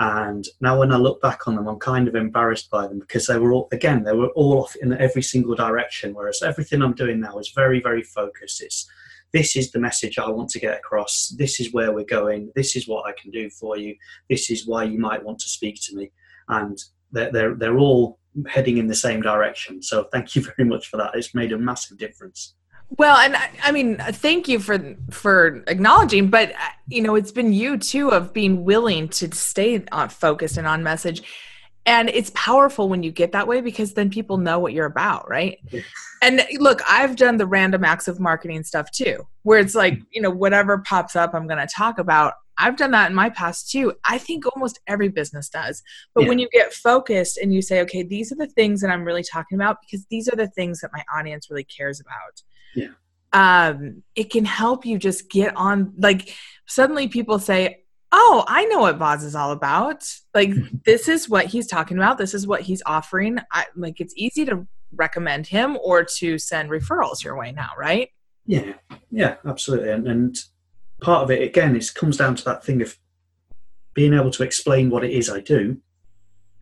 and 0.00 0.48
now 0.62 0.78
when 0.78 0.92
I 0.92 0.96
look 0.96 1.20
back 1.20 1.46
on 1.46 1.56
them, 1.56 1.68
I'm 1.68 1.78
kind 1.78 2.08
of 2.08 2.14
embarrassed 2.14 2.70
by 2.70 2.86
them 2.86 3.00
because 3.00 3.26
they 3.26 3.38
were 3.38 3.52
all, 3.52 3.68
again, 3.70 4.02
they 4.02 4.14
were 4.14 4.30
all 4.30 4.62
off 4.62 4.74
in 4.76 4.94
every 4.94 5.20
single 5.20 5.54
direction. 5.54 6.14
Whereas 6.14 6.40
everything 6.40 6.80
I'm 6.80 6.94
doing 6.94 7.20
now 7.20 7.38
is 7.38 7.52
very, 7.54 7.80
very 7.82 8.02
focused. 8.02 8.62
It's 8.62 8.88
this 9.34 9.56
is 9.56 9.70
the 9.70 9.78
message 9.78 10.18
I 10.18 10.30
want 10.30 10.48
to 10.50 10.58
get 10.58 10.78
across. 10.78 11.34
This 11.36 11.60
is 11.60 11.74
where 11.74 11.92
we're 11.92 12.06
going. 12.06 12.50
This 12.56 12.76
is 12.76 12.88
what 12.88 13.06
I 13.06 13.12
can 13.20 13.30
do 13.30 13.50
for 13.50 13.76
you. 13.76 13.94
This 14.30 14.50
is 14.50 14.66
why 14.66 14.84
you 14.84 14.98
might 14.98 15.22
want 15.22 15.38
to 15.40 15.48
speak 15.50 15.78
to 15.82 15.94
me. 15.94 16.10
And 16.48 16.82
they're, 17.12 17.30
they're, 17.30 17.54
they're 17.54 17.78
all 17.78 18.18
heading 18.48 18.78
in 18.78 18.86
the 18.86 18.94
same 18.94 19.20
direction. 19.20 19.82
So 19.82 20.04
thank 20.04 20.34
you 20.34 20.42
very 20.56 20.66
much 20.66 20.88
for 20.88 20.96
that. 20.96 21.14
It's 21.14 21.34
made 21.34 21.52
a 21.52 21.58
massive 21.58 21.98
difference. 21.98 22.54
Well, 22.96 23.16
and 23.16 23.36
I, 23.36 23.50
I, 23.62 23.72
mean, 23.72 23.98
thank 23.98 24.48
you 24.48 24.58
for 24.58 24.96
for 25.10 25.62
acknowledging, 25.68 26.28
but 26.28 26.50
uh, 26.50 26.68
you 26.88 27.02
know, 27.02 27.14
it's 27.14 27.32
been 27.32 27.52
you 27.52 27.78
too 27.78 28.10
of 28.10 28.32
being 28.32 28.64
willing 28.64 29.08
to 29.10 29.34
stay 29.34 29.84
on 29.92 30.08
focused 30.08 30.56
and 30.56 30.66
on 30.66 30.82
message. 30.82 31.22
And 31.86 32.10
it's 32.10 32.30
powerful 32.34 32.88
when 32.88 33.02
you 33.02 33.10
get 33.10 33.32
that 33.32 33.48
way 33.48 33.60
because 33.62 33.94
then 33.94 34.10
people 34.10 34.36
know 34.36 34.58
what 34.58 34.74
you're 34.74 34.86
about, 34.86 35.28
right? 35.30 35.58
And 36.22 36.46
look, 36.58 36.82
I've 36.88 37.16
done 37.16 37.38
the 37.38 37.46
random 37.46 37.84
acts 37.84 38.06
of 38.06 38.20
marketing 38.20 38.64
stuff 38.64 38.90
too, 38.90 39.26
where 39.42 39.58
it's 39.58 39.74
like, 39.74 39.98
you 40.10 40.20
know, 40.20 40.30
whatever 40.30 40.78
pops 40.78 41.16
up, 41.16 41.34
I'm 41.34 41.46
going 41.46 41.66
to 41.66 41.72
talk 41.72 41.98
about. 41.98 42.34
I've 42.58 42.76
done 42.76 42.90
that 42.90 43.08
in 43.08 43.16
my 43.16 43.30
past 43.30 43.70
too. 43.70 43.94
I 44.04 44.18
think 44.18 44.44
almost 44.54 44.78
every 44.86 45.08
business 45.08 45.48
does. 45.48 45.82
But 46.14 46.24
yeah. 46.24 46.28
when 46.28 46.38
you 46.38 46.48
get 46.52 46.74
focused 46.74 47.38
and 47.38 47.54
you 47.54 47.62
say, 47.62 47.80
okay, 47.80 48.02
these 48.02 48.30
are 48.30 48.36
the 48.36 48.48
things 48.48 48.82
that 48.82 48.90
I'm 48.90 49.02
really 49.02 49.24
talking 49.24 49.56
about 49.56 49.78
because 49.80 50.04
these 50.10 50.28
are 50.28 50.36
the 50.36 50.48
things 50.48 50.80
that 50.82 50.90
my 50.92 51.02
audience 51.16 51.48
really 51.50 51.64
cares 51.64 52.00
about 52.00 52.42
yeah. 52.74 52.88
Um 53.32 54.02
it 54.14 54.30
can 54.30 54.44
help 54.44 54.84
you 54.84 54.98
just 54.98 55.30
get 55.30 55.56
on 55.56 55.92
like 55.98 56.34
suddenly 56.66 57.08
people 57.08 57.38
say 57.38 57.84
oh 58.12 58.44
i 58.48 58.64
know 58.64 58.80
what 58.80 58.96
Vaz 58.96 59.22
is 59.22 59.34
all 59.34 59.52
about. 59.52 60.04
Like 60.34 60.50
this 60.84 61.08
is 61.08 61.28
what 61.28 61.46
he's 61.46 61.66
talking 61.66 61.96
about. 61.96 62.18
This 62.18 62.34
is 62.34 62.46
what 62.46 62.62
he's 62.62 62.82
offering. 62.86 63.38
I, 63.52 63.66
like 63.76 64.00
it's 64.00 64.14
easy 64.16 64.44
to 64.46 64.66
recommend 64.92 65.46
him 65.46 65.78
or 65.82 66.02
to 66.02 66.36
send 66.38 66.70
referrals 66.70 67.22
your 67.22 67.38
way 67.38 67.52
now 67.52 67.70
right? 67.78 68.08
Yeah. 68.46 68.74
Yeah 69.10 69.36
absolutely. 69.44 69.90
And, 69.90 70.08
and 70.08 70.36
part 71.00 71.24
of 71.24 71.30
it 71.30 71.42
again 71.42 71.74
it 71.74 71.90
comes 71.94 72.16
down 72.16 72.36
to 72.36 72.44
that 72.44 72.64
thing 72.64 72.82
of 72.82 72.96
being 73.94 74.14
able 74.14 74.30
to 74.30 74.42
explain 74.42 74.90
what 74.90 75.04
it 75.04 75.10
is 75.10 75.28
i 75.28 75.40
do 75.40 75.76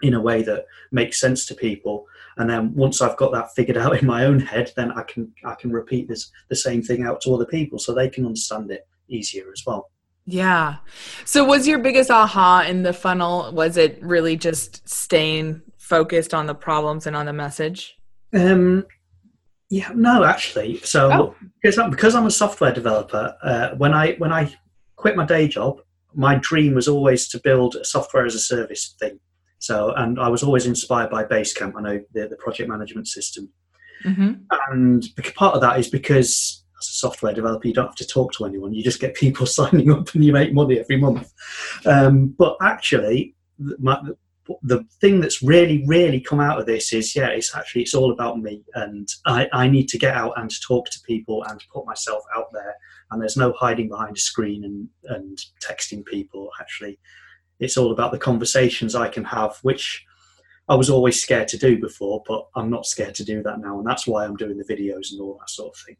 in 0.02 0.14
a 0.14 0.20
way 0.20 0.42
that 0.42 0.64
makes 0.92 1.20
sense 1.20 1.44
to 1.46 1.54
people 1.54 2.06
and 2.38 2.48
then 2.48 2.74
once 2.74 3.02
I've 3.02 3.16
got 3.16 3.32
that 3.32 3.54
figured 3.54 3.76
out 3.76 4.00
in 4.00 4.06
my 4.06 4.24
own 4.24 4.38
head, 4.38 4.72
then 4.76 4.92
I 4.92 5.02
can 5.02 5.32
I 5.44 5.54
can 5.54 5.70
repeat 5.70 6.08
this 6.08 6.30
the 6.48 6.56
same 6.56 6.82
thing 6.82 7.02
out 7.02 7.20
to 7.22 7.34
other 7.34 7.46
people 7.46 7.78
so 7.78 7.92
they 7.92 8.08
can 8.08 8.24
understand 8.24 8.70
it 8.70 8.86
easier 9.08 9.50
as 9.52 9.62
well. 9.66 9.90
Yeah. 10.24 10.76
So 11.24 11.44
was 11.44 11.66
your 11.66 11.78
biggest 11.78 12.10
aha 12.10 12.64
in 12.68 12.82
the 12.82 12.92
funnel 12.92 13.52
was 13.52 13.76
it 13.76 13.98
really 14.02 14.36
just 14.36 14.88
staying 14.88 15.62
focused 15.78 16.34
on 16.34 16.46
the 16.46 16.54
problems 16.54 17.06
and 17.06 17.16
on 17.16 17.26
the 17.26 17.32
message? 17.32 17.96
Um 18.32 18.86
yeah, 19.70 19.90
no, 19.94 20.24
actually. 20.24 20.78
So 20.78 21.12
oh. 21.12 21.34
because, 21.62 21.78
I'm, 21.78 21.90
because 21.90 22.14
I'm 22.14 22.24
a 22.24 22.30
software 22.30 22.72
developer, 22.72 23.36
uh, 23.42 23.70
when 23.76 23.92
I 23.92 24.14
when 24.14 24.32
I 24.32 24.54
quit 24.96 25.16
my 25.16 25.26
day 25.26 25.46
job, 25.46 25.80
my 26.14 26.36
dream 26.36 26.74
was 26.74 26.88
always 26.88 27.28
to 27.28 27.40
build 27.40 27.74
a 27.74 27.84
software 27.84 28.24
as 28.24 28.34
a 28.34 28.40
service 28.40 28.94
thing. 28.98 29.20
So, 29.58 29.92
and 29.94 30.20
I 30.20 30.28
was 30.28 30.42
always 30.42 30.66
inspired 30.66 31.10
by 31.10 31.24
Basecamp. 31.24 31.74
I 31.76 31.80
know 31.80 32.00
the, 32.12 32.28
the 32.28 32.36
project 32.36 32.68
management 32.68 33.08
system. 33.08 33.50
Mm-hmm. 34.04 34.32
And 34.72 35.04
part 35.34 35.54
of 35.54 35.60
that 35.62 35.78
is 35.78 35.88
because 35.88 36.64
as 36.80 36.88
a 36.88 36.92
software 36.92 37.34
developer, 37.34 37.66
you 37.66 37.74
don't 37.74 37.86
have 37.86 37.96
to 37.96 38.06
talk 38.06 38.32
to 38.34 38.44
anyone. 38.44 38.72
You 38.72 38.82
just 38.82 39.00
get 39.00 39.14
people 39.14 39.46
signing 39.46 39.90
up 39.90 40.14
and 40.14 40.24
you 40.24 40.32
make 40.32 40.52
money 40.52 40.78
every 40.78 40.96
month. 40.96 41.32
Um, 41.84 42.34
but 42.38 42.56
actually, 42.62 43.34
my, 43.78 44.00
the 44.62 44.84
thing 45.00 45.20
that's 45.20 45.42
really, 45.42 45.84
really 45.86 46.20
come 46.20 46.40
out 46.40 46.58
of 46.58 46.66
this 46.66 46.92
is, 46.92 47.14
yeah, 47.14 47.28
it's 47.28 47.54
actually, 47.54 47.82
it's 47.82 47.94
all 47.94 48.12
about 48.12 48.38
me. 48.38 48.62
And 48.74 49.08
I, 49.26 49.48
I 49.52 49.68
need 49.68 49.88
to 49.88 49.98
get 49.98 50.14
out 50.14 50.32
and 50.36 50.50
talk 50.66 50.88
to 50.90 51.00
people 51.06 51.44
and 51.44 51.62
put 51.72 51.86
myself 51.86 52.22
out 52.36 52.46
there. 52.52 52.74
And 53.10 53.20
there's 53.20 53.36
no 53.36 53.52
hiding 53.52 53.88
behind 53.88 54.16
a 54.16 54.20
screen 54.20 54.64
and, 54.64 54.88
and 55.16 55.38
texting 55.62 56.04
people. 56.04 56.50
Actually, 56.60 56.98
it's 57.60 57.76
all 57.76 57.92
about 57.92 58.12
the 58.12 58.18
conversations 58.18 58.94
I 58.94 59.08
can 59.08 59.24
have, 59.24 59.58
which 59.62 60.04
I 60.68 60.74
was 60.74 60.90
always 60.90 61.20
scared 61.20 61.48
to 61.48 61.58
do 61.58 61.78
before, 61.78 62.22
but 62.26 62.46
I'm 62.54 62.70
not 62.70 62.86
scared 62.86 63.14
to 63.16 63.24
do 63.24 63.42
that 63.42 63.60
now, 63.60 63.78
and 63.78 63.86
that's 63.86 64.06
why 64.06 64.24
I'm 64.24 64.36
doing 64.36 64.58
the 64.58 64.64
videos 64.64 65.12
and 65.12 65.20
all 65.20 65.38
that 65.40 65.50
sort 65.50 65.74
of 65.74 65.80
thing. 65.80 65.96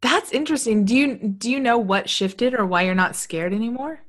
That's 0.00 0.32
interesting. 0.32 0.84
Do 0.84 0.96
you 0.96 1.16
do 1.16 1.50
you 1.50 1.60
know 1.60 1.76
what 1.76 2.08
shifted 2.08 2.54
or 2.54 2.64
why 2.64 2.82
you're 2.82 2.94
not 2.94 3.16
scared 3.16 3.52
anymore? 3.52 4.00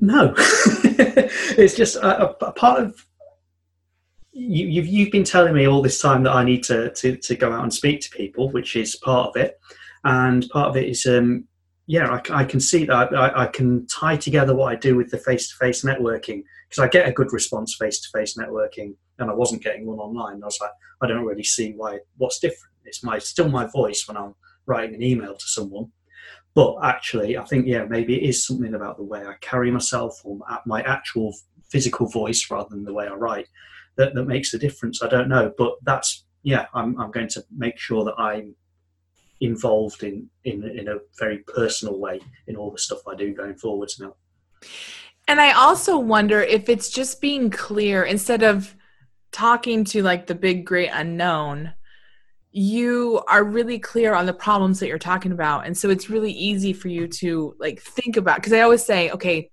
No, 0.00 0.34
it's 0.36 1.74
just 1.74 1.96
a, 1.96 2.30
a, 2.30 2.52
part 2.52 2.82
of 2.82 3.06
you, 4.32 4.66
you've 4.66 4.86
you've 4.86 5.10
been 5.10 5.24
telling 5.24 5.54
me 5.54 5.66
all 5.66 5.82
this 5.82 6.00
time 6.00 6.22
that 6.24 6.32
I 6.32 6.44
need 6.44 6.62
to, 6.64 6.92
to 6.92 7.16
to 7.16 7.34
go 7.34 7.52
out 7.52 7.62
and 7.62 7.72
speak 7.72 8.02
to 8.02 8.10
people, 8.10 8.50
which 8.50 8.76
is 8.76 8.96
part 8.96 9.30
of 9.30 9.36
it, 9.36 9.58
and 10.04 10.48
part 10.50 10.68
of 10.68 10.76
it 10.76 10.88
is 10.88 11.06
um, 11.06 11.48
yeah, 11.86 12.08
I, 12.08 12.40
I, 12.40 12.44
can 12.44 12.60
see 12.60 12.86
that. 12.86 13.14
I, 13.14 13.42
I, 13.42 13.46
can 13.46 13.86
tie 13.86 14.16
together 14.16 14.54
what 14.54 14.72
I 14.72 14.76
do 14.76 14.96
with 14.96 15.10
the 15.10 15.18
face-to-face 15.18 15.84
networking 15.84 16.42
because 16.68 16.82
I 16.82 16.88
get 16.88 17.08
a 17.08 17.12
good 17.12 17.32
response 17.32 17.76
face-to-face 17.78 18.36
networking, 18.38 18.94
and 19.18 19.30
I 19.30 19.34
wasn't 19.34 19.62
getting 19.62 19.86
one 19.86 19.98
online. 19.98 20.42
I 20.42 20.46
was 20.46 20.58
like, 20.60 20.70
I 21.02 21.06
don't 21.06 21.26
really 21.26 21.44
see 21.44 21.72
why. 21.76 21.98
What's 22.16 22.38
different? 22.38 22.72
It's 22.84 23.04
my 23.04 23.18
still 23.18 23.48
my 23.48 23.66
voice 23.66 24.04
when 24.08 24.16
I'm 24.16 24.34
writing 24.66 24.94
an 24.94 25.02
email 25.02 25.34
to 25.34 25.46
someone, 25.46 25.92
but 26.54 26.76
actually, 26.82 27.36
I 27.36 27.44
think 27.44 27.66
yeah, 27.66 27.84
maybe 27.84 28.16
it 28.16 28.28
is 28.28 28.46
something 28.46 28.74
about 28.74 28.96
the 28.96 29.04
way 29.04 29.26
I 29.26 29.34
carry 29.40 29.70
myself 29.70 30.20
or 30.24 30.38
my 30.66 30.82
actual 30.82 31.34
physical 31.70 32.08
voice 32.08 32.50
rather 32.50 32.68
than 32.70 32.84
the 32.84 32.94
way 32.94 33.06
I 33.06 33.14
write 33.14 33.48
that, 33.96 34.14
that 34.14 34.24
makes 34.24 34.54
a 34.54 34.58
difference. 34.58 35.02
I 35.02 35.08
don't 35.08 35.28
know, 35.28 35.52
but 35.56 35.74
that's 35.82 36.24
yeah. 36.42 36.66
I'm 36.74 36.98
I'm 37.00 37.10
going 37.10 37.28
to 37.28 37.44
make 37.56 37.78
sure 37.78 38.04
that 38.04 38.14
I'm 38.18 38.54
involved 39.44 40.02
in 40.02 40.28
in 40.44 40.64
in 40.64 40.88
a 40.88 40.96
very 41.18 41.38
personal 41.38 41.98
way 41.98 42.20
in 42.46 42.56
all 42.56 42.70
the 42.70 42.78
stuff 42.78 43.00
I 43.06 43.14
do 43.14 43.34
going 43.34 43.56
forwards 43.56 44.00
now. 44.00 44.14
And 45.28 45.40
I 45.40 45.52
also 45.52 45.98
wonder 45.98 46.40
if 46.40 46.68
it's 46.68 46.90
just 46.90 47.20
being 47.20 47.50
clear 47.50 48.04
instead 48.04 48.42
of 48.42 48.74
talking 49.32 49.84
to 49.84 50.02
like 50.02 50.26
the 50.26 50.34
big 50.34 50.64
great 50.64 50.90
unknown 50.92 51.72
you 52.56 53.20
are 53.26 53.42
really 53.42 53.80
clear 53.80 54.14
on 54.14 54.26
the 54.26 54.32
problems 54.32 54.78
that 54.78 54.86
you're 54.86 54.96
talking 54.96 55.32
about. 55.32 55.66
And 55.66 55.76
so 55.76 55.90
it's 55.90 56.08
really 56.08 56.30
easy 56.30 56.72
for 56.72 56.86
you 56.86 57.08
to 57.08 57.56
like 57.58 57.82
think 57.82 58.16
about 58.16 58.36
because 58.36 58.52
i 58.52 58.60
always 58.60 58.84
say 58.84 59.10
okay 59.10 59.50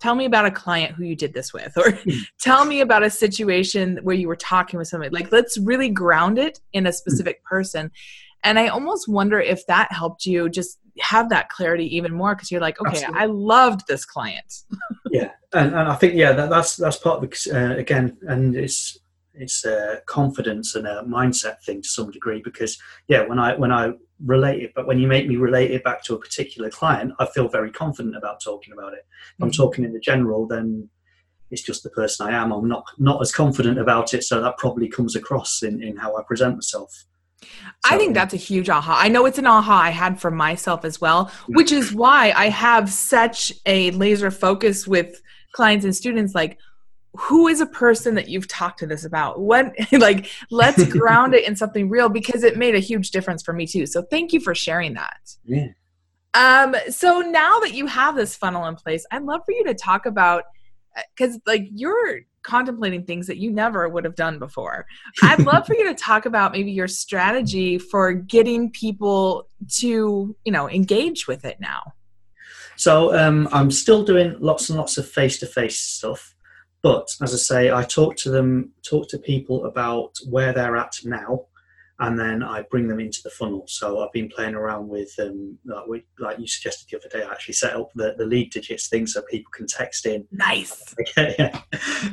tell 0.00 0.14
me 0.14 0.24
about 0.24 0.44
a 0.44 0.50
client 0.50 0.94
who 0.94 1.02
you 1.02 1.16
did 1.16 1.32
this 1.32 1.52
with 1.52 1.76
or 1.76 1.98
tell 2.40 2.64
me 2.64 2.80
about 2.80 3.02
a 3.02 3.10
situation 3.10 3.98
where 4.02 4.14
you 4.14 4.28
were 4.28 4.36
talking 4.36 4.78
with 4.78 4.88
somebody. 4.88 5.10
Like 5.10 5.32
let's 5.32 5.58
really 5.58 5.88
ground 5.88 6.38
it 6.38 6.60
in 6.72 6.86
a 6.86 6.92
specific 6.92 7.42
person 7.44 7.90
and 8.44 8.58
i 8.58 8.68
almost 8.68 9.08
wonder 9.08 9.40
if 9.40 9.66
that 9.66 9.90
helped 9.92 10.26
you 10.26 10.48
just 10.48 10.78
have 11.00 11.28
that 11.28 11.48
clarity 11.48 11.96
even 11.96 12.12
more 12.12 12.34
because 12.34 12.50
you're 12.50 12.60
like 12.60 12.80
okay 12.80 12.90
Absolutely. 12.90 13.20
i 13.20 13.26
loved 13.26 13.86
this 13.88 14.04
client 14.04 14.62
yeah 15.10 15.30
and, 15.52 15.68
and 15.68 15.88
i 15.88 15.94
think 15.94 16.14
yeah 16.14 16.32
that, 16.32 16.50
that's 16.50 16.76
that's 16.76 16.98
part 16.98 17.22
of 17.22 17.28
the, 17.28 17.50
uh, 17.52 17.76
again 17.76 18.16
and 18.22 18.54
it's 18.54 18.98
it's 19.34 19.64
a 19.64 20.00
confidence 20.06 20.76
and 20.76 20.86
a 20.86 21.02
mindset 21.02 21.60
thing 21.62 21.82
to 21.82 21.88
some 21.88 22.10
degree 22.10 22.40
because 22.44 22.78
yeah 23.08 23.22
when 23.26 23.38
i 23.38 23.54
when 23.56 23.72
i 23.72 23.92
relate 24.24 24.62
it 24.62 24.72
but 24.76 24.86
when 24.86 24.98
you 24.98 25.08
make 25.08 25.26
me 25.26 25.36
relate 25.36 25.72
it 25.72 25.82
back 25.82 26.02
to 26.04 26.14
a 26.14 26.18
particular 26.18 26.70
client 26.70 27.12
i 27.18 27.26
feel 27.26 27.48
very 27.48 27.70
confident 27.70 28.16
about 28.16 28.40
talking 28.40 28.72
about 28.72 28.92
it 28.92 29.04
if 29.10 29.42
i'm 29.42 29.50
mm-hmm. 29.50 29.62
talking 29.62 29.84
in 29.84 29.92
the 29.92 29.98
general 29.98 30.46
then 30.46 30.88
it's 31.50 31.62
just 31.62 31.82
the 31.82 31.90
person 31.90 32.26
i 32.26 32.30
am 32.30 32.52
i'm 32.52 32.68
not 32.68 32.84
not 32.98 33.20
as 33.20 33.32
confident 33.32 33.78
about 33.78 34.14
it 34.14 34.22
so 34.22 34.40
that 34.40 34.56
probably 34.56 34.88
comes 34.88 35.16
across 35.16 35.62
in 35.64 35.82
in 35.82 35.96
how 35.96 36.16
i 36.16 36.22
present 36.22 36.54
myself 36.54 37.04
I 37.84 37.98
think 37.98 38.14
that's 38.14 38.34
a 38.34 38.38
huge 38.38 38.68
aha. 38.68 38.98
I 38.98 39.08
know 39.08 39.26
it's 39.26 39.38
an 39.38 39.46
aha 39.46 39.80
I 39.80 39.90
had 39.90 40.20
for 40.20 40.30
myself 40.30 40.84
as 40.84 41.00
well, 41.00 41.30
which 41.48 41.72
is 41.72 41.92
why 41.92 42.32
I 42.34 42.48
have 42.48 42.90
such 42.90 43.52
a 43.66 43.90
laser 43.92 44.30
focus 44.30 44.86
with 44.86 45.20
clients 45.52 45.84
and 45.84 45.94
students 45.94 46.34
like 46.34 46.58
who 47.16 47.46
is 47.46 47.60
a 47.60 47.66
person 47.66 48.16
that 48.16 48.28
you've 48.28 48.48
talked 48.48 48.80
to 48.80 48.86
this 48.86 49.04
about? 49.04 49.40
What 49.40 49.72
like 49.92 50.30
let's 50.50 50.84
ground 50.92 51.34
it 51.34 51.46
in 51.46 51.56
something 51.56 51.88
real 51.88 52.08
because 52.08 52.42
it 52.42 52.56
made 52.56 52.74
a 52.74 52.80
huge 52.80 53.10
difference 53.10 53.42
for 53.42 53.52
me 53.52 53.66
too. 53.66 53.86
So 53.86 54.02
thank 54.02 54.32
you 54.32 54.40
for 54.40 54.54
sharing 54.54 54.94
that. 54.94 55.36
Yeah. 55.44 55.68
Um 56.34 56.74
so 56.88 57.20
now 57.20 57.60
that 57.60 57.74
you 57.74 57.86
have 57.86 58.16
this 58.16 58.34
funnel 58.34 58.66
in 58.66 58.74
place 58.74 59.06
i'd 59.12 59.22
love 59.22 59.42
for 59.46 59.52
you 59.52 59.62
to 59.62 59.74
talk 59.74 60.04
about 60.04 60.42
because 61.14 61.36
uh, 61.36 61.40
like 61.46 61.68
you're 61.72 62.22
contemplating 62.44 63.04
things 63.04 63.26
that 63.26 63.38
you 63.38 63.50
never 63.50 63.88
would 63.88 64.04
have 64.04 64.14
done 64.14 64.38
before. 64.38 64.86
I'd 65.22 65.40
love 65.44 65.66
for 65.66 65.74
you 65.74 65.84
to 65.88 65.94
talk 65.94 66.26
about 66.26 66.52
maybe 66.52 66.70
your 66.70 66.88
strategy 66.88 67.78
for 67.78 68.12
getting 68.12 68.70
people 68.70 69.48
to 69.78 70.36
you 70.44 70.52
know 70.52 70.68
engage 70.70 71.26
with 71.26 71.44
it 71.44 71.58
now. 71.60 71.92
So 72.76 73.16
um, 73.16 73.48
i'm 73.52 73.70
still 73.70 74.04
doing 74.04 74.36
lots 74.40 74.68
and 74.68 74.76
lots 74.76 74.98
of 74.98 75.08
face-to-face 75.08 75.78
stuff 75.78 76.34
but 76.84 77.08
as 77.22 77.32
I 77.32 77.38
say, 77.38 77.72
I 77.72 77.82
talk 77.82 78.14
to 78.18 78.30
them, 78.30 78.74
talk 78.82 79.08
to 79.08 79.18
people 79.18 79.64
about 79.64 80.18
where 80.28 80.52
they're 80.52 80.76
at 80.76 80.92
now, 81.02 81.46
and 82.00 82.18
then 82.18 82.42
I 82.42 82.62
bring 82.70 82.88
them 82.88 83.00
into 83.00 83.20
the 83.22 83.30
funnel. 83.30 83.64
So 83.68 84.00
I've 84.00 84.12
been 84.12 84.28
playing 84.28 84.54
around 84.54 84.88
with, 84.88 85.12
um, 85.20 85.58
like, 85.64 85.86
we, 85.86 86.04
like 86.18 86.38
you 86.38 86.46
suggested 86.46 86.88
the 86.90 86.98
other 86.98 87.08
day, 87.08 87.24
I 87.24 87.30
actually 87.30 87.54
set 87.54 87.76
up 87.76 87.90
the, 87.94 88.14
the 88.18 88.24
LeadDigits 88.24 88.88
thing 88.88 89.06
so 89.06 89.22
people 89.30 89.50
can 89.54 89.66
text 89.66 90.06
in. 90.06 90.26
Nice. 90.32 90.94
yeah. 91.16 91.60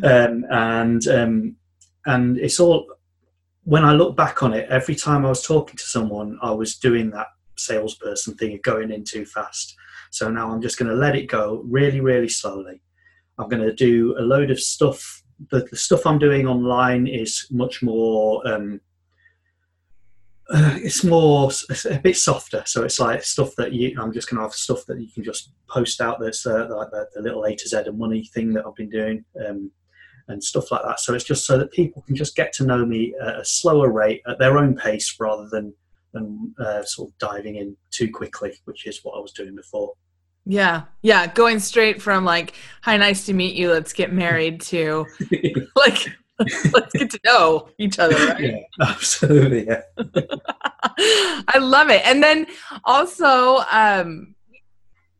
um, 0.03 0.45
and 0.51 1.07
um, 1.07 1.55
and 2.05 2.37
it's 2.37 2.59
all 2.59 2.87
when 3.63 3.83
I 3.83 3.93
look 3.93 4.15
back 4.15 4.43
on 4.43 4.53
it, 4.53 4.67
every 4.69 4.95
time 4.95 5.25
I 5.25 5.29
was 5.29 5.45
talking 5.45 5.77
to 5.77 5.83
someone, 5.83 6.37
I 6.41 6.51
was 6.51 6.77
doing 6.77 7.11
that 7.11 7.27
salesperson 7.57 8.35
thing 8.35 8.53
of 8.55 8.61
going 8.63 8.91
in 8.91 9.03
too 9.03 9.25
fast. 9.25 9.75
So 10.09 10.29
now 10.29 10.51
I'm 10.51 10.61
just 10.61 10.77
going 10.77 10.89
to 10.89 10.95
let 10.95 11.15
it 11.15 11.27
go 11.27 11.63
really, 11.67 12.01
really 12.01 12.29
slowly 12.29 12.81
I'm 13.41 13.49
going 13.49 13.63
to 13.63 13.73
do 13.73 14.15
a 14.19 14.21
load 14.21 14.51
of 14.51 14.59
stuff. 14.59 15.23
The, 15.49 15.67
the 15.71 15.77
stuff 15.77 16.05
I'm 16.05 16.19
doing 16.19 16.47
online 16.47 17.07
is 17.07 17.47
much 17.49 17.81
more. 17.81 18.47
Um, 18.47 18.79
uh, 20.51 20.75
it's 20.77 21.03
more 21.03 21.49
it's 21.49 21.85
a 21.85 21.99
bit 21.99 22.17
softer, 22.17 22.63
so 22.65 22.83
it's 22.83 22.99
like 22.99 23.23
stuff 23.23 23.55
that 23.57 23.73
you. 23.73 23.95
I'm 23.99 24.13
just 24.13 24.29
going 24.29 24.37
to 24.37 24.43
have 24.43 24.53
stuff 24.53 24.85
that 24.87 24.99
you 24.99 25.07
can 25.13 25.23
just 25.23 25.51
post 25.69 26.01
out. 26.01 26.19
That's 26.19 26.45
uh, 26.45 26.67
like 26.69 26.91
the, 26.91 27.07
the, 27.15 27.21
little 27.21 27.43
A 27.45 27.55
to 27.55 27.67
Z 27.67 27.77
of 27.77 27.97
money 27.97 28.25
thing 28.33 28.53
that 28.53 28.65
I've 28.65 28.75
been 28.75 28.89
doing, 28.89 29.23
um, 29.47 29.71
and 30.27 30.43
stuff 30.43 30.71
like 30.71 30.83
that. 30.83 30.99
So 30.99 31.13
it's 31.13 31.23
just 31.23 31.45
so 31.45 31.57
that 31.57 31.71
people 31.71 32.01
can 32.03 32.15
just 32.15 32.35
get 32.35 32.53
to 32.53 32.65
know 32.65 32.85
me 32.85 33.13
at 33.21 33.39
a 33.39 33.45
slower 33.45 33.91
rate, 33.91 34.21
at 34.27 34.39
their 34.39 34.57
own 34.57 34.75
pace, 34.75 35.15
rather 35.19 35.47
than 35.49 35.73
than 36.13 36.53
uh, 36.59 36.83
sort 36.83 37.09
of 37.09 37.17
diving 37.17 37.55
in 37.55 37.75
too 37.91 38.11
quickly, 38.11 38.53
which 38.65 38.85
is 38.85 38.99
what 39.03 39.17
I 39.17 39.21
was 39.21 39.31
doing 39.31 39.55
before. 39.55 39.93
Yeah. 40.45 40.83
Yeah. 41.01 41.27
Going 41.27 41.59
straight 41.59 42.01
from 42.01 42.25
like, 42.25 42.53
hi, 42.81 42.97
nice 42.97 43.25
to 43.27 43.33
meet 43.33 43.55
you. 43.55 43.71
Let's 43.71 43.93
get 43.93 44.11
married 44.11 44.61
to 44.61 45.05
like, 45.75 46.07
let's 46.73 46.93
get 46.93 47.09
to 47.11 47.19
know 47.25 47.69
each 47.77 47.99
other. 47.99 48.15
Right? 48.15 48.39
Yeah, 48.39 48.57
absolutely. 48.81 49.67
Yeah. 49.67 49.81
I 51.47 51.57
love 51.59 51.89
it. 51.89 52.01
And 52.05 52.23
then 52.23 52.47
also, 52.85 53.57
um, 53.71 54.35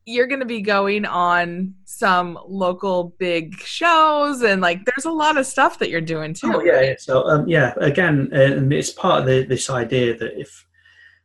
you're 0.06 0.28
going 0.28 0.40
to 0.40 0.46
be 0.46 0.62
going 0.62 1.06
on 1.06 1.76
some 1.86 2.38
local 2.48 3.16
big 3.20 3.60
shows 3.60 4.42
and 4.42 4.62
like 4.62 4.84
there's 4.86 5.06
a 5.06 5.12
lot 5.12 5.38
of 5.38 5.46
stuff 5.46 5.80
that 5.80 5.90
you're 5.90 6.02
doing 6.02 6.34
too. 6.34 6.52
Oh, 6.54 6.64
yeah, 6.64 6.82
yeah. 6.82 6.96
So 6.98 7.24
um, 7.28 7.48
yeah, 7.48 7.74
again, 7.78 8.30
and 8.32 8.74
it's 8.74 8.92
part 8.92 9.22
of 9.22 9.28
the, 9.28 9.44
this 9.44 9.70
idea 9.70 10.18
that 10.18 10.40
if 10.40 10.66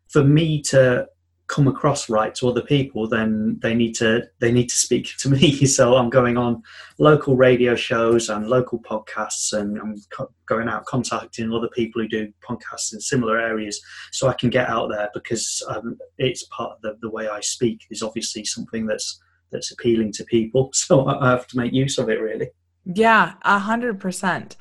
for 0.08 0.22
me 0.22 0.60
to 0.62 1.06
come 1.48 1.68
across 1.68 2.08
right 2.08 2.34
to 2.34 2.48
other 2.48 2.62
people, 2.62 3.08
then 3.08 3.58
they 3.62 3.74
need 3.74 3.94
to 3.94 4.22
they 4.40 4.50
need 4.50 4.68
to 4.68 4.76
speak 4.76 5.16
to 5.18 5.30
me. 5.30 5.54
So 5.66 5.96
I'm 5.96 6.10
going 6.10 6.36
on 6.36 6.62
local 6.98 7.36
radio 7.36 7.74
shows 7.74 8.28
and 8.30 8.48
local 8.48 8.80
podcasts, 8.80 9.52
and 9.52 9.78
I'm 9.78 9.96
co- 10.10 10.30
going 10.48 10.68
out 10.68 10.86
contacting 10.86 11.52
other 11.52 11.68
people 11.68 12.00
who 12.00 12.08
do 12.08 12.32
podcasts 12.48 12.92
in 12.92 13.00
similar 13.00 13.38
areas, 13.38 13.80
so 14.12 14.28
I 14.28 14.32
can 14.34 14.48
get 14.48 14.68
out 14.68 14.90
there 14.90 15.10
because 15.12 15.62
um, 15.68 15.98
it's 16.18 16.44
part 16.44 16.72
of 16.72 16.82
the, 16.82 16.96
the 17.02 17.10
way 17.10 17.28
I 17.28 17.40
speak 17.40 17.80
is 17.90 18.02
obviously 18.02 18.44
something 18.44 18.86
that's 18.86 19.20
that's 19.52 19.70
appealing 19.70 20.12
to 20.12 20.24
people. 20.24 20.70
So 20.74 21.06
I 21.06 21.30
have 21.30 21.46
to 21.48 21.56
make 21.56 21.72
use 21.72 21.98
of 21.98 22.08
it, 22.08 22.20
really. 22.20 22.48
Yeah, 22.84 23.34
a 23.42 23.58
hundred 23.58 24.00
percent. 24.00 24.56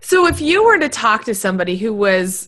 So 0.00 0.26
if 0.26 0.40
you 0.40 0.64
were 0.64 0.78
to 0.78 0.88
talk 0.88 1.24
to 1.24 1.34
somebody 1.34 1.76
who 1.76 1.92
was 1.92 2.46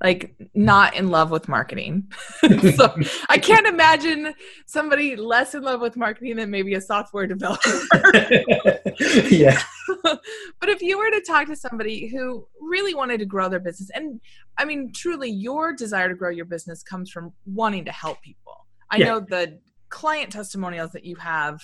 like 0.00 0.34
not 0.54 0.94
in 0.94 1.08
love 1.08 1.30
with 1.30 1.48
marketing. 1.48 2.10
so 2.76 2.94
I 3.28 3.38
can't 3.38 3.66
imagine 3.66 4.34
somebody 4.66 5.16
less 5.16 5.54
in 5.54 5.62
love 5.62 5.80
with 5.80 5.96
marketing 5.96 6.36
than 6.36 6.50
maybe 6.50 6.74
a 6.74 6.80
software 6.80 7.26
developer. 7.26 7.68
yeah. 9.28 9.60
but 10.04 10.68
if 10.68 10.82
you 10.82 10.98
were 10.98 11.10
to 11.10 11.22
talk 11.26 11.48
to 11.48 11.56
somebody 11.56 12.08
who 12.08 12.46
really 12.60 12.94
wanted 12.94 13.18
to 13.18 13.26
grow 13.26 13.48
their 13.48 13.60
business, 13.60 13.90
and 13.90 14.20
I 14.56 14.64
mean, 14.64 14.92
truly, 14.94 15.30
your 15.30 15.72
desire 15.72 16.08
to 16.08 16.14
grow 16.14 16.30
your 16.30 16.44
business 16.44 16.82
comes 16.82 17.10
from 17.10 17.32
wanting 17.46 17.84
to 17.86 17.92
help 17.92 18.22
people. 18.22 18.66
I 18.90 18.98
yeah. 18.98 19.06
know 19.06 19.20
the 19.20 19.58
client 19.88 20.30
testimonials 20.32 20.92
that 20.92 21.04
you 21.04 21.16
have, 21.16 21.60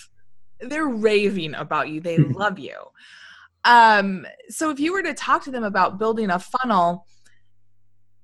they're 0.59 0.87
raving 0.87 1.55
about 1.55 1.89
you, 1.89 2.01
they 2.01 2.17
love 2.17 2.59
you. 2.59 2.75
Um, 3.63 4.27
so 4.49 4.69
if 4.69 4.79
you 4.79 4.93
were 4.93 5.03
to 5.03 5.13
talk 5.13 5.43
to 5.45 5.51
them 5.51 5.63
about 5.63 5.97
building 5.97 6.29
a 6.29 6.39
funnel, 6.39 7.05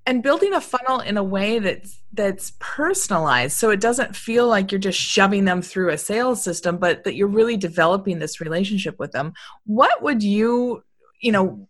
and 0.06 0.24
building 0.24 0.54
a 0.54 0.62
funnel 0.62 1.00
in 1.00 1.18
a 1.18 1.24
way 1.24 1.60
that's 1.60 2.02
that's 2.14 2.54
personalized 2.60 3.56
so 3.56 3.70
it 3.70 3.80
doesn't 3.80 4.16
feel 4.16 4.48
like 4.48 4.72
you're 4.72 4.80
just 4.80 5.00
shoving 5.00 5.46
them 5.46 5.62
through 5.62 5.90
a 5.90 5.98
sales 5.98 6.44
system 6.44 6.78
but 6.78 7.04
that 7.04 7.16
you're 7.16 7.28
really 7.28 7.58
developing 7.58 8.20
this 8.20 8.42
relationship 8.42 8.98
with 9.00 9.12
them. 9.12 9.34
What 9.66 10.02
would 10.02 10.24
you 10.24 10.84
you 11.22 11.32
know 11.32 11.68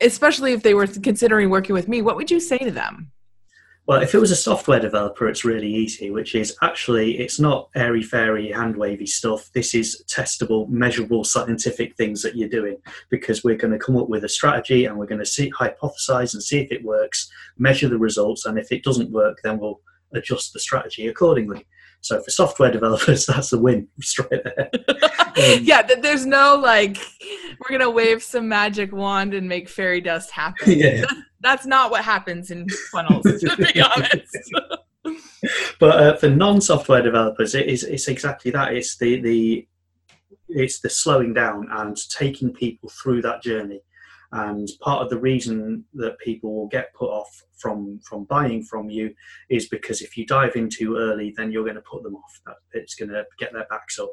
especially 0.00 0.52
if 0.52 0.62
they 0.62 0.74
were 0.74 0.86
considering 0.86 1.48
working 1.48 1.74
with 1.74 1.88
me 1.88 2.02
what 2.02 2.16
would 2.16 2.30
you 2.30 2.40
say 2.40 2.58
to 2.58 2.70
them 2.70 3.10
well, 3.86 4.02
if 4.02 4.14
it 4.14 4.18
was 4.18 4.32
a 4.32 4.36
software 4.36 4.80
developer, 4.80 5.28
it's 5.28 5.44
really 5.44 5.72
easy, 5.72 6.10
which 6.10 6.34
is 6.34 6.56
actually 6.60 7.18
it's 7.18 7.38
not 7.38 7.68
airy 7.76 8.02
fairy, 8.02 8.50
hand 8.50 8.76
wavy 8.76 9.06
stuff. 9.06 9.48
This 9.54 9.74
is 9.74 10.04
testable, 10.08 10.68
measurable, 10.68 11.22
scientific 11.22 11.96
things 11.96 12.20
that 12.22 12.34
you're 12.34 12.48
doing 12.48 12.78
because 13.10 13.44
we're 13.44 13.56
going 13.56 13.72
to 13.72 13.78
come 13.78 13.96
up 13.96 14.08
with 14.08 14.24
a 14.24 14.28
strategy 14.28 14.86
and 14.86 14.98
we're 14.98 15.06
going 15.06 15.20
to 15.20 15.26
see 15.26 15.52
hypothesize 15.52 16.34
and 16.34 16.42
see 16.42 16.58
if 16.58 16.72
it 16.72 16.84
works, 16.84 17.30
measure 17.58 17.88
the 17.88 17.98
results, 17.98 18.44
and 18.44 18.58
if 18.58 18.72
it 18.72 18.82
doesn't 18.82 19.12
work, 19.12 19.38
then 19.44 19.58
we'll 19.60 19.80
adjust 20.12 20.52
the 20.52 20.60
strategy 20.60 21.06
accordingly. 21.06 21.64
So 22.06 22.22
for 22.22 22.30
software 22.30 22.70
developers, 22.70 23.26
that's 23.26 23.52
a 23.52 23.58
win 23.58 23.88
straight 24.00 24.44
there. 24.44 24.70
Um, 25.36 25.64
yeah, 25.64 25.82
there's 25.82 26.24
no 26.24 26.56
like 26.56 26.96
we're 27.60 27.76
gonna 27.76 27.90
wave 27.90 28.22
some 28.22 28.48
magic 28.48 28.90
wand 28.90 29.34
and 29.34 29.46
make 29.46 29.68
fairy 29.68 30.00
dust 30.00 30.30
happen. 30.30 30.72
Yeah, 30.72 31.04
that's 31.40 31.66
not 31.66 31.90
what 31.90 32.02
happens 32.02 32.50
in 32.50 32.66
funnels, 32.90 33.22
to 33.22 33.54
be 33.58 33.78
honest. 33.82 34.50
but 35.78 36.00
uh, 36.00 36.16
for 36.16 36.30
non-software 36.30 37.02
developers, 37.02 37.54
it 37.54 37.66
is 37.66 37.82
it's 37.82 38.08
exactly 38.08 38.50
that. 38.52 38.72
It's 38.72 38.96
the 38.96 39.20
the 39.20 39.68
it's 40.48 40.80
the 40.80 40.88
slowing 40.88 41.34
down 41.34 41.68
and 41.70 41.98
taking 42.08 42.50
people 42.50 42.88
through 42.88 43.20
that 43.20 43.42
journey. 43.42 43.82
And 44.32 44.68
part 44.80 45.02
of 45.02 45.10
the 45.10 45.18
reason 45.18 45.84
that 45.94 46.18
people 46.18 46.54
will 46.54 46.68
get 46.68 46.94
put 46.94 47.10
off 47.10 47.42
from 47.56 48.00
from 48.00 48.24
buying 48.24 48.62
from 48.62 48.90
you 48.90 49.14
is 49.48 49.68
because 49.68 50.02
if 50.02 50.16
you 50.16 50.26
dive 50.26 50.56
in 50.56 50.68
too 50.68 50.96
early, 50.96 51.32
then 51.36 51.50
you're 51.50 51.64
going 51.64 51.76
to 51.76 51.82
put 51.82 52.02
them 52.02 52.16
off. 52.16 52.56
It's 52.72 52.94
going 52.94 53.10
to 53.10 53.24
get 53.38 53.52
their 53.52 53.66
backs 53.70 53.98
up. 53.98 54.10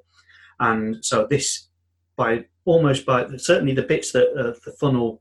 And 0.59 1.03
so 1.03 1.27
this, 1.27 1.69
by 2.15 2.45
almost 2.65 3.05
by 3.05 3.27
certainly 3.37 3.73
the 3.73 3.83
bits 3.83 4.11
that 4.11 4.31
uh, 4.37 4.53
the 4.65 4.75
funnel 4.79 5.19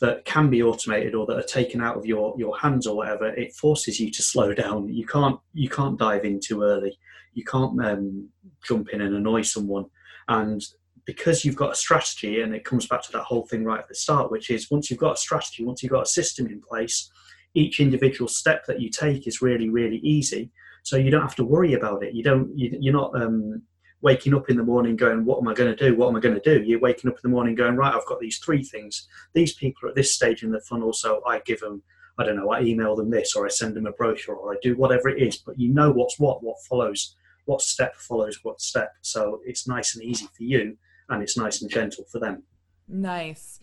that 0.00 0.24
can 0.24 0.48
be 0.48 0.62
automated 0.62 1.14
or 1.14 1.26
that 1.26 1.36
are 1.36 1.42
taken 1.42 1.80
out 1.80 1.96
of 1.96 2.06
your 2.06 2.34
your 2.38 2.58
hands 2.58 2.86
or 2.86 2.96
whatever, 2.96 3.28
it 3.28 3.54
forces 3.54 3.98
you 4.00 4.10
to 4.10 4.22
slow 4.22 4.54
down. 4.54 4.88
You 4.88 5.06
can't 5.06 5.38
you 5.54 5.68
can't 5.68 5.98
dive 5.98 6.24
in 6.24 6.40
too 6.40 6.62
early. 6.62 6.98
You 7.34 7.44
can't 7.44 7.82
um, 7.84 8.28
jump 8.64 8.88
in 8.92 9.00
and 9.00 9.14
annoy 9.14 9.42
someone. 9.42 9.86
And 10.28 10.62
because 11.10 11.44
you've 11.44 11.56
got 11.56 11.72
a 11.72 11.74
strategy, 11.74 12.40
and 12.40 12.54
it 12.54 12.64
comes 12.64 12.86
back 12.86 13.02
to 13.02 13.10
that 13.10 13.24
whole 13.24 13.44
thing 13.44 13.64
right 13.64 13.80
at 13.80 13.88
the 13.88 13.96
start, 13.96 14.30
which 14.30 14.48
is 14.48 14.70
once 14.70 14.88
you've 14.88 15.00
got 15.00 15.14
a 15.14 15.16
strategy, 15.16 15.64
once 15.64 15.82
you've 15.82 15.90
got 15.90 16.06
a 16.06 16.16
system 16.18 16.46
in 16.46 16.60
place, 16.60 17.10
each 17.54 17.80
individual 17.80 18.28
step 18.28 18.64
that 18.66 18.80
you 18.80 18.88
take 18.88 19.26
is 19.26 19.42
really, 19.42 19.68
really 19.68 19.96
easy. 20.04 20.52
So 20.84 20.96
you 20.96 21.10
don't 21.10 21.28
have 21.28 21.34
to 21.34 21.44
worry 21.44 21.74
about 21.74 22.04
it. 22.04 22.14
You 22.14 22.22
don't. 22.22 22.56
You, 22.56 22.78
you're 22.80 22.92
not 22.92 23.10
um, 23.20 23.60
waking 24.02 24.34
up 24.34 24.48
in 24.50 24.56
the 24.56 24.62
morning 24.62 24.94
going, 24.94 25.24
"What 25.24 25.38
am 25.40 25.48
I 25.48 25.54
going 25.54 25.76
to 25.76 25.84
do? 25.84 25.96
What 25.96 26.10
am 26.10 26.16
I 26.16 26.20
going 26.20 26.40
to 26.40 26.58
do?" 26.58 26.64
You're 26.64 26.78
waking 26.78 27.10
up 27.10 27.16
in 27.16 27.28
the 27.28 27.34
morning 27.34 27.56
going, 27.56 27.74
"Right, 27.74 27.92
I've 27.92 28.06
got 28.06 28.20
these 28.20 28.38
three 28.38 28.62
things. 28.62 29.08
These 29.34 29.54
people 29.54 29.86
are 29.86 29.88
at 29.88 29.96
this 29.96 30.14
stage 30.14 30.44
in 30.44 30.52
the 30.52 30.60
funnel, 30.60 30.92
so 30.92 31.22
I 31.26 31.40
give 31.44 31.58
them." 31.60 31.82
I 32.18 32.24
don't 32.24 32.36
know, 32.36 32.50
I 32.50 32.60
email 32.60 32.94
them 32.96 33.08
this 33.08 33.34
or 33.34 33.46
I 33.46 33.48
send 33.48 33.74
them 33.74 33.86
a 33.86 33.92
brochure 33.92 34.34
or 34.34 34.52
I 34.52 34.58
do 34.60 34.76
whatever 34.76 35.08
it 35.08 35.22
is, 35.22 35.38
but 35.38 35.58
you 35.58 35.72
know 35.72 35.90
what's 35.90 36.18
what, 36.18 36.42
what 36.42 36.56
follows, 36.68 37.16
what 37.46 37.62
step 37.62 37.96
follows 37.96 38.40
what 38.42 38.60
step. 38.60 38.92
So 39.00 39.40
it's 39.46 39.66
nice 39.66 39.94
and 39.94 40.04
easy 40.04 40.26
for 40.36 40.42
you 40.42 40.76
and 41.10 41.22
it's 41.22 41.36
nice 41.36 41.60
and 41.62 41.70
gentle 41.70 42.04
for 42.10 42.18
them. 42.18 42.42
Nice. 42.88 43.60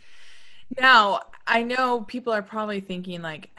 Now, 0.79 1.21
I 1.45 1.63
know 1.63 2.01
people 2.01 2.33
are 2.33 2.41
probably 2.41 2.81
thinking 2.81 3.21
like 3.21 3.49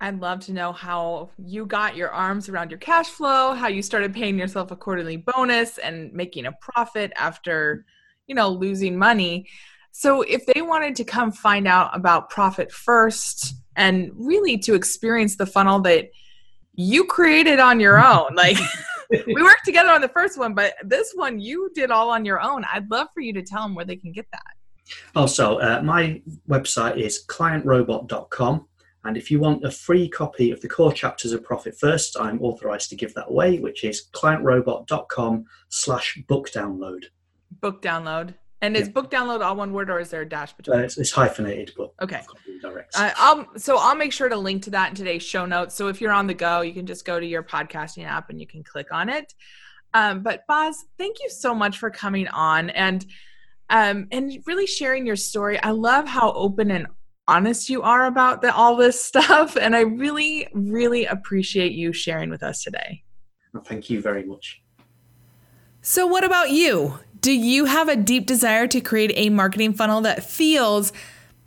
I'd 0.00 0.20
love 0.20 0.40
to 0.40 0.52
know 0.52 0.72
how 0.72 1.30
you 1.38 1.66
got 1.66 1.96
your 1.96 2.10
arms 2.10 2.48
around 2.48 2.70
your 2.70 2.78
cash 2.78 3.08
flow, 3.08 3.52
how 3.54 3.66
you 3.66 3.82
started 3.82 4.14
paying 4.14 4.38
yourself 4.38 4.70
a 4.70 4.76
quarterly 4.76 5.16
bonus 5.16 5.78
and 5.78 6.12
making 6.12 6.46
a 6.46 6.52
profit 6.60 7.12
after, 7.16 7.84
you 8.26 8.34
know, 8.34 8.48
losing 8.48 8.96
money. 8.96 9.48
So 9.90 10.22
if 10.22 10.46
they 10.46 10.62
wanted 10.62 10.94
to 10.96 11.04
come 11.04 11.32
find 11.32 11.66
out 11.66 11.96
about 11.96 12.30
profit 12.30 12.70
first 12.70 13.54
and 13.74 14.12
really 14.14 14.56
to 14.58 14.74
experience 14.74 15.36
the 15.36 15.46
funnel 15.46 15.80
that 15.80 16.10
you 16.74 17.04
created 17.04 17.58
on 17.58 17.80
your 17.80 17.98
own, 17.98 18.36
like 18.36 18.56
we 19.10 19.42
worked 19.42 19.64
together 19.64 19.90
on 19.90 20.00
the 20.00 20.08
first 20.08 20.38
one, 20.38 20.54
but 20.54 20.74
this 20.82 21.12
one 21.14 21.40
you 21.40 21.70
did 21.74 21.90
all 21.90 22.10
on 22.10 22.24
your 22.24 22.40
own. 22.40 22.64
I'd 22.72 22.90
love 22.90 23.08
for 23.14 23.20
you 23.20 23.32
to 23.34 23.42
tell 23.42 23.62
them 23.62 23.74
where 23.74 23.84
they 23.84 23.96
can 23.96 24.12
get 24.12 24.26
that. 24.32 24.94
Also, 25.14 25.58
uh, 25.58 25.80
my 25.82 26.22
website 26.48 26.96
is 26.96 27.24
clientrobot.com. 27.26 28.66
And 29.04 29.16
if 29.16 29.30
you 29.30 29.38
want 29.38 29.64
a 29.64 29.70
free 29.70 30.08
copy 30.08 30.50
of 30.50 30.60
the 30.60 30.68
core 30.68 30.92
chapters 30.92 31.32
of 31.32 31.44
Profit 31.44 31.78
First, 31.78 32.16
I'm 32.18 32.42
authorized 32.42 32.90
to 32.90 32.96
give 32.96 33.14
that 33.14 33.28
away, 33.28 33.58
which 33.58 33.84
is 33.84 34.08
clientrobot.com 34.12 35.44
slash 35.68 36.22
book 36.26 36.50
download. 36.50 37.04
Book 37.60 37.80
download. 37.80 38.34
And 38.60 38.76
is 38.76 38.88
yeah. 38.88 38.92
book 38.92 39.10
download 39.10 39.40
all 39.40 39.54
one 39.54 39.72
word 39.72 39.88
or 39.88 40.00
is 40.00 40.10
there 40.10 40.22
a 40.22 40.28
dash 40.28 40.52
between? 40.52 40.80
Uh, 40.80 40.82
it's, 40.82 40.98
it's, 40.98 41.12
hyphenated, 41.12 41.72
but 41.76 41.92
okay. 42.02 42.22
Uh, 42.64 43.10
I'll, 43.16 43.46
so 43.56 43.76
I'll 43.78 43.94
make 43.94 44.12
sure 44.12 44.28
to 44.28 44.36
link 44.36 44.64
to 44.64 44.70
that 44.70 44.90
in 44.90 44.96
today's 44.96 45.22
show 45.22 45.46
notes. 45.46 45.76
So 45.76 45.86
if 45.86 46.00
you're 46.00 46.12
on 46.12 46.26
the 46.26 46.34
go, 46.34 46.62
you 46.62 46.72
can 46.72 46.84
just 46.84 47.04
go 47.04 47.20
to 47.20 47.26
your 47.26 47.44
podcasting 47.44 48.04
app 48.04 48.30
and 48.30 48.40
you 48.40 48.48
can 48.48 48.64
click 48.64 48.92
on 48.92 49.08
it. 49.08 49.32
Um, 49.94 50.22
but 50.22 50.44
Boz, 50.48 50.84
thank 50.98 51.18
you 51.20 51.30
so 51.30 51.54
much 51.54 51.78
for 51.78 51.90
coming 51.90 52.26
on 52.28 52.70
and 52.70 53.06
um, 53.70 54.08
and 54.10 54.32
really 54.46 54.66
sharing 54.66 55.06
your 55.06 55.16
story. 55.16 55.62
I 55.62 55.70
love 55.70 56.06
how 56.06 56.32
open 56.32 56.70
and 56.70 56.86
honest 57.26 57.68
you 57.68 57.82
are 57.82 58.06
about 58.06 58.40
the, 58.40 58.52
all 58.54 58.76
this 58.76 59.02
stuff, 59.04 59.56
and 59.56 59.76
I 59.76 59.80
really, 59.80 60.48
really 60.52 61.04
appreciate 61.04 61.72
you 61.72 61.92
sharing 61.92 62.30
with 62.30 62.42
us 62.42 62.62
today. 62.62 63.04
Well, 63.52 63.62
thank 63.62 63.90
you 63.90 64.00
very 64.00 64.24
much. 64.24 64.62
So, 65.80 66.06
what 66.06 66.24
about 66.24 66.50
you? 66.50 66.98
Do 67.28 67.34
you 67.34 67.66
have 67.66 67.90
a 67.90 67.96
deep 67.96 68.24
desire 68.24 68.66
to 68.68 68.80
create 68.80 69.12
a 69.14 69.28
marketing 69.28 69.74
funnel 69.74 70.00
that 70.00 70.24
feels 70.24 70.94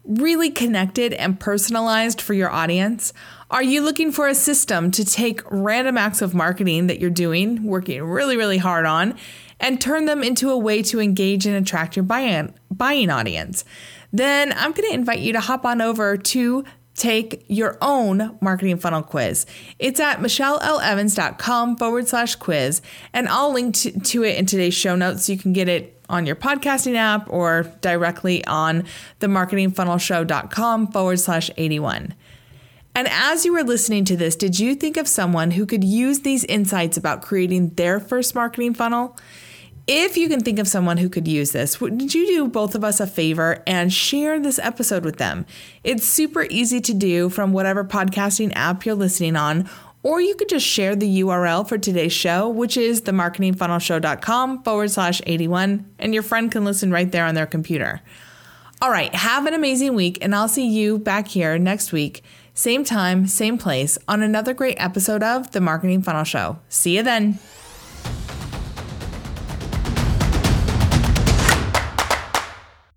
really 0.04 0.52
connected 0.52 1.12
and 1.12 1.40
personalized 1.40 2.22
for 2.22 2.36
your 2.36 2.52
audience? 2.52 3.14
Are 3.50 3.64
you 3.64 3.82
looking 3.82 4.12
for 4.12 4.28
a 4.28 4.36
system 4.36 4.92
to 4.92 5.04
take 5.04 5.42
random 5.50 5.98
acts 5.98 6.22
of 6.22 6.36
marketing 6.36 6.86
that 6.86 7.00
you're 7.00 7.10
doing, 7.10 7.64
working 7.64 8.04
really, 8.04 8.38
really 8.38 8.60
hard 8.60 8.86
on, 8.86 9.18
and 9.60 9.82
turn 9.82 10.06
them 10.06 10.22
into 10.22 10.52
a 10.52 10.58
way 10.58 10.84
to 10.84 11.00
engage 11.00 11.48
and 11.48 11.56
attract 11.56 11.96
your 11.96 12.04
buying, 12.04 12.54
audience? 13.10 13.66
Then 14.14 14.54
I'm 14.54 14.74
going 14.74 14.88
to 14.88 14.94
invite 14.94 15.22
you 15.22 15.34
to 15.34 15.40
hop 15.40 15.66
on 15.66 15.82
over 15.82 16.16
to 16.16 16.64
take 17.02 17.44
your 17.48 17.80
own 17.82 18.38
marketing 18.42 18.78
funnel 18.78 19.02
quiz. 19.02 19.48
It's 19.80 20.00
at 20.00 20.20
michellelevans.com 20.20 21.78
forward 21.78 22.08
slash 22.08 22.36
quiz, 22.36 22.82
and 23.12 23.28
I'll 23.28 23.52
link 23.52 23.76
to, 23.78 24.00
to, 24.00 24.24
it 24.24 24.38
in 24.38 24.46
today's 24.46 24.76
show 24.76 24.96
notes 24.96 25.26
so 25.26 25.34
you 25.34 25.40
can 25.40 25.52
get 25.52 25.68
it 25.68 26.00
on 26.10 26.28
your 26.28 26.36
podcasting 26.36 26.96
app 26.96 27.28
or 27.32 27.64
directly 27.82 28.46
on 28.46 28.86
the 29.18 29.26
marketingfunnelshow.com 29.26 30.92
forward 30.92 31.20
slash 31.20 31.50
81. 31.58 32.14
And 32.94 33.08
as 33.10 33.46
you 33.46 33.54
were 33.54 33.64
listening 33.64 34.06
to 34.06 34.16
this, 34.16 34.36
did 34.36 34.60
you 34.60 34.76
think 34.76 34.96
of 34.96 35.08
someone 35.08 35.52
who 35.52 35.66
could 35.66 35.84
use 35.84 36.20
these 36.20 36.44
insights 36.44 36.98
about 36.98 37.24
creating 37.24 37.70
their 37.70 38.00
first 38.00 38.36
marketing 38.36 38.76
funnel? 38.76 39.18
If 39.88 40.16
you 40.16 40.30
can 40.30 40.42
think 40.42 40.60
of 40.60 40.68
someone 40.68 40.98
who 40.98 41.10
could 41.10 41.28
use 41.28 41.52
this, 41.52 41.82
would 41.82 42.14
you 42.14 42.28
do 42.28 42.48
both 42.48 42.76
of 42.76 42.84
us 42.84 43.00
a 43.00 43.08
favor 43.08 43.64
and 43.66 43.92
share 43.92 44.40
this 44.40 44.60
episode 44.60 45.04
with 45.04 45.18
them? 45.18 45.46
It's 45.84 46.06
super 46.06 46.46
easy 46.50 46.80
to 46.82 46.94
do 46.94 47.30
from 47.30 47.52
whatever 47.52 47.84
podcasting 47.84 48.52
app 48.56 48.86
you're 48.86 48.96
listening 48.96 49.36
on, 49.36 49.68
or 50.04 50.22
you 50.22 50.36
could 50.36 50.50
just 50.50 50.66
share 50.66 50.96
the 50.96 51.22
URL 51.22 51.68
for 51.68 51.78
today's 51.78 52.14
show, 52.14 52.48
which 52.48 52.78
is 52.78 53.02
themarketingfunnelshow.com 53.02 54.64
forward 54.64 54.92
slash 54.92 55.22
81, 55.26 55.86
and 56.00 56.14
your 56.14 56.24
friend 56.24 56.52
can 56.52 56.64
listen 56.64 56.92
right 56.92 57.12
there 57.12 57.26
on 57.26 57.36
their 57.36 57.48
computer. 57.48 58.02
All 58.82 58.92
right, 58.92 59.14
have 59.14 59.46
an 59.46 59.54
amazing 59.54 59.94
week, 59.94 60.18
and 60.22 60.34
I'll 60.34 60.48
see 60.48 60.68
you 60.68 61.00
back 61.00 61.28
here 61.28 61.58
next 61.58 61.92
week, 61.92 62.24
same 62.54 62.84
time, 62.84 63.28
same 63.28 63.58
place, 63.58 63.98
on 64.08 64.22
another 64.22 64.54
great 64.54 64.78
episode 64.80 65.22
of 65.22 65.52
The 65.52 65.62
Marketing 65.62 66.02
Funnel 66.02 66.24
Show. 66.24 66.60
See 66.70 66.98
you 66.98 67.04
then. 67.04 67.40